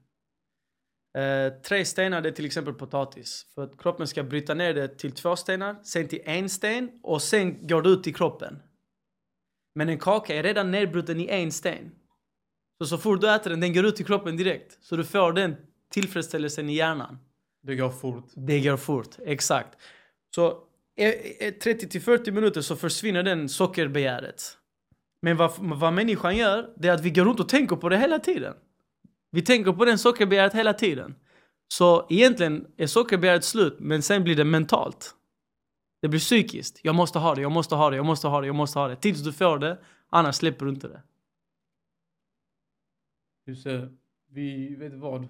Eh, 1.18 1.52
tre 1.62 1.84
stenar 1.84 2.20
det 2.20 2.28
är 2.28 2.32
till 2.32 2.46
exempel 2.46 2.74
potatis. 2.74 3.46
För 3.54 3.64
att 3.64 3.78
kroppen 3.78 4.06
ska 4.06 4.22
bryta 4.22 4.54
ner 4.54 4.74
det 4.74 4.98
till 4.98 5.12
två 5.12 5.36
stenar, 5.36 5.76
sen 5.82 6.08
till 6.08 6.22
en 6.24 6.48
sten 6.48 7.00
och 7.02 7.22
sen 7.22 7.66
går 7.66 7.82
det 7.82 7.88
ut 7.88 8.06
i 8.06 8.12
kroppen. 8.12 8.62
Men 9.74 9.88
en 9.88 9.98
kaka 9.98 10.34
är 10.34 10.42
redan 10.42 10.70
nedbruten 10.70 11.20
i 11.20 11.28
en 11.28 11.52
sten. 11.52 11.90
Så 12.78 12.86
så 12.86 12.98
fort 12.98 13.20
du 13.20 13.30
äter 13.34 13.50
den, 13.50 13.60
den 13.60 13.74
går 13.74 13.84
ut 13.84 14.00
i 14.00 14.04
kroppen 14.04 14.36
direkt. 14.36 14.78
Så 14.80 14.96
du 14.96 15.04
får 15.04 15.32
den 15.32 15.56
tillfredsställelsen 15.90 16.70
i 16.70 16.74
hjärnan. 16.74 17.18
Det 17.62 17.76
går 17.76 17.90
fort. 17.90 18.30
Det 18.34 18.60
går 18.60 18.76
fort, 18.76 19.16
exakt. 19.26 19.78
Så 20.34 20.58
eh, 20.96 21.08
eh, 21.40 21.54
30 21.54 21.88
till 21.88 22.00
40 22.00 22.30
minuter 22.30 22.60
så 22.60 22.76
försvinner 22.76 23.22
den 23.22 23.48
sockerbegäret. 23.48 24.42
Men 25.22 25.36
vad, 25.36 25.52
vad 25.58 25.92
människan 25.92 26.36
gör, 26.36 26.70
det 26.76 26.88
är 26.88 26.92
att 26.92 27.00
vi 27.00 27.10
går 27.10 27.24
runt 27.24 27.40
och 27.40 27.48
tänker 27.48 27.76
på 27.76 27.88
det 27.88 27.98
hela 27.98 28.18
tiden. 28.18 28.54
Vi 29.30 29.42
tänker 29.42 29.72
på 29.72 29.84
den 29.84 29.98
sockerbegäret 29.98 30.54
hela 30.54 30.72
tiden. 30.72 31.14
Så 31.68 32.06
egentligen 32.10 32.66
är 32.76 32.86
sockerbegäret 32.86 33.44
slut, 33.44 33.76
men 33.80 34.02
sen 34.02 34.24
blir 34.24 34.36
det 34.36 34.44
mentalt. 34.44 35.14
Det 36.04 36.08
blir 36.08 36.20
psykiskt. 36.20 36.80
Jag 36.82 36.94
måste 36.94 37.18
ha 37.18 37.34
det, 37.34 37.40
jag 37.40 37.52
måste 37.52 37.74
ha 37.74 37.90
det, 37.90 37.96
jag 37.96 38.06
måste 38.06 38.28
ha 38.28 38.40
det, 38.40 38.46
jag 38.46 38.56
måste 38.56 38.78
ha 38.78 38.88
det. 38.88 38.96
Tills 38.96 39.22
du 39.22 39.32
får 39.32 39.58
det, 39.58 39.78
annars 40.10 40.34
släpper 40.34 40.64
du 40.66 40.70
inte 40.72 40.88
det. 40.88 41.02
Det. 43.46 43.88
Vi, 44.30 44.74
vet 44.74 44.90
du 44.92 44.98
vad? 44.98 45.28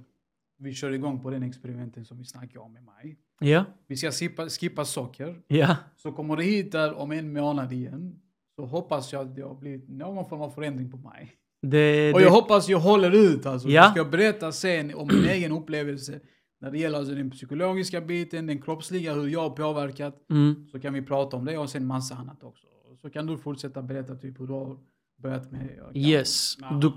Vi 0.59 0.75
kör 0.75 0.91
igång 0.91 1.21
på 1.21 1.31
den 1.31 1.43
experimenten 1.43 2.05
som 2.05 2.19
vi 2.19 2.25
snackade 2.25 2.59
om 2.59 2.77
i 2.77 2.81
maj. 2.81 3.17
Ja, 3.41 3.65
Vi 3.87 3.97
ska 3.97 4.11
skippa, 4.11 4.49
skippa 4.49 4.85
socker. 4.85 5.43
ja, 5.47 5.77
Så 5.97 6.13
kommer 6.13 6.37
det 6.37 6.43
hit 6.43 6.73
där 6.73 6.95
om 6.95 7.13
en 7.13 7.33
månad 7.33 7.73
igen. 7.73 8.21
Så 8.57 8.65
hoppas 8.67 9.13
jag 9.13 9.23
att 9.23 9.37
det 9.37 9.43
har 9.43 9.55
blivit 9.55 9.89
någon 9.89 10.29
form 10.29 10.41
av 10.43 10.51
förändring 10.51 10.91
på 10.91 10.97
mig. 10.97 11.33
det, 11.63 12.13
Och 12.13 12.19
det, 12.19 12.25
jag 12.25 12.33
hoppas 12.33 12.69
jag 12.69 12.79
håller 12.81 13.11
ut 13.11 13.47
alltså. 13.47 13.69
Ja. 13.69 13.83
Jag 13.83 13.91
ska 13.91 14.05
berätta 14.05 14.53
sen 14.53 14.95
om 14.95 15.09
min 15.09 15.25
egen 15.25 15.53
upplevelse. 15.53 16.21
När 16.65 16.71
det 16.71 16.79
gäller 16.79 16.99
alltså 16.99 17.15
den 17.15 17.31
psykologiska 17.31 18.01
biten, 18.01 18.47
den 18.47 18.63
kroppsliga, 18.63 19.15
hur 19.15 19.29
jag 19.29 19.41
har 19.41 19.51
påverkat. 19.51 20.15
mm, 20.31 20.67
Så 20.73 20.81
kan 20.81 20.93
vi 20.95 21.03
prata 21.03 21.37
om 21.37 21.45
det 21.45 21.59
och 21.59 21.71
sen 21.71 21.87
massa 21.87 22.15
annat 22.15 22.43
också. 22.43 22.67
Så 23.01 23.11
kan 23.11 23.27
du 23.27 23.39
fortsätta 23.39 23.83
berätta 23.83 24.15
typ 24.15 24.41
hur 24.41 24.47
du 24.47 24.53
har 24.53 24.77
börjat 25.23 25.51
med 25.53 25.91
Yes. 25.95 26.57
ja, 26.61 26.79
Du- 26.81 26.93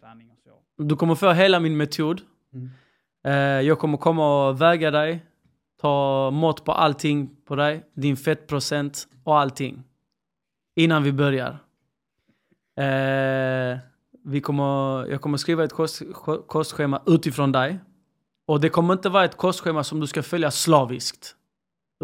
träning 0.00 0.30
och 0.30 0.38
så. 0.44 0.82
du 0.84 0.96
kommer 0.96 1.14
få 1.14 1.32
hela 1.32 1.60
min 1.60 1.76
metod. 1.76 2.20
Mm. 2.52 2.70
Eh, 3.24 3.66
jag 3.66 3.78
kommer 3.78 3.98
komma 3.98 4.48
och 4.48 4.60
väga 4.60 4.90
dig, 4.90 5.24
ta 5.80 6.30
mått 6.30 6.64
på 6.64 6.72
allting 6.72 7.36
på 7.44 7.56
dig, 7.56 7.84
din 7.94 8.16
fettprocent 8.16 9.08
och 9.24 9.38
allting. 9.38 9.82
Innan 10.76 11.02
vi 11.02 11.12
börjar. 11.12 11.58
Eh, 12.76 13.78
vi 14.24 14.40
kommer, 14.40 15.06
jag 15.10 15.20
kommer 15.20 15.36
skriva 15.38 15.64
ett 15.64 15.72
kost, 15.72 16.02
kostschema 16.46 17.02
utifrån 17.06 17.52
dig. 17.52 17.78
Och 18.46 18.60
det 18.60 18.68
kommer 18.68 18.92
inte 18.94 19.08
vara 19.08 19.24
ett 19.24 19.36
kostschema 19.36 19.84
som 19.84 20.00
du 20.00 20.06
ska 20.06 20.22
följa 20.22 20.50
slaviskt. 20.50 21.36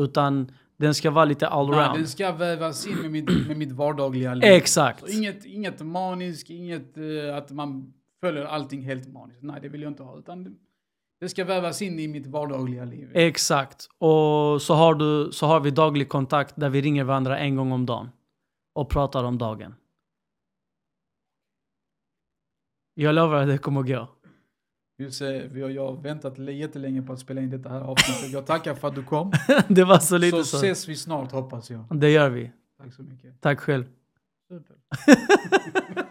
Utan 0.00 0.52
den 0.78 0.94
ska 0.94 1.10
vara 1.10 1.24
lite 1.24 1.48
allround. 1.48 1.98
den 1.98 2.08
ska 2.08 2.32
vävas 2.32 2.86
in 2.86 2.96
med 2.96 3.10
mitt, 3.10 3.46
med 3.46 3.56
mitt 3.56 3.72
vardagliga 3.72 4.34
liv. 4.34 4.44
Exakt. 4.44 5.00
Så 5.00 5.18
inget, 5.18 5.44
inget 5.44 5.82
maniskt, 5.82 6.50
inget 6.50 6.96
eh, 6.96 7.36
att 7.36 7.50
man 7.50 7.92
följer 8.20 8.44
allting 8.44 8.82
helt 8.82 9.08
maniskt. 9.08 9.42
Nej, 9.42 9.60
det 9.62 9.68
vill 9.68 9.82
jag 9.82 9.90
inte 9.90 10.02
ha. 10.02 10.18
Utan 10.18 10.56
det, 11.20 11.28
ska 11.28 11.44
vävas 11.44 11.82
in 11.82 11.98
i 11.98 12.08
mitt 12.08 12.26
vardagliga 12.26 12.84
liv. 12.84 13.10
Exakt. 13.14 13.88
Och 13.98 14.62
så 14.62 14.74
har, 14.74 14.94
du, 14.94 15.32
så 15.32 15.46
har 15.46 15.60
vi 15.60 15.70
daglig 15.70 16.08
kontakt 16.08 16.54
där 16.56 16.68
vi 16.68 16.80
ringer 16.80 17.04
varandra 17.04 17.38
en 17.38 17.56
gång 17.56 17.72
om 17.72 17.86
dagen. 17.86 18.10
Och 18.74 18.88
pratar 18.88 19.24
om 19.24 19.38
dagen. 19.38 19.74
Jag 22.94 23.14
lovar 23.14 23.36
att 23.36 23.48
det 23.48 23.58
kommer 23.58 23.82
gå. 23.82 24.08
Just, 25.00 25.22
eh, 25.22 25.28
vi 25.28 25.62
har, 25.62 25.70
jag 25.70 25.86
har 25.86 26.02
väntat 26.02 26.38
jättelänge 26.38 27.02
på 27.02 27.12
att 27.12 27.18
spela 27.20 27.40
in 27.40 27.50
detta 27.50 27.68
här 27.68 27.80
avsnittet. 27.80 28.32
Jag 28.32 28.46
tackar 28.46 28.74
för 28.74 28.88
att 28.88 28.94
du 28.94 29.02
kom. 29.02 29.32
det 29.68 29.84
var 29.84 29.98
så 29.98 30.18
lite 30.18 30.36
Så 30.36 30.44
så. 30.44 30.56
ses 30.56 30.88
vi 30.88 30.96
snart 30.96 31.32
hoppas 31.32 31.70
jag. 31.70 31.84
Det 31.90 32.10
gör 32.10 32.30
vi. 32.30 32.50
Tack 32.78 32.94
så 32.94 33.02
mycket. 33.02 33.40
Tack 33.40 33.60
själv. 33.60 33.84
Super. 34.48 34.76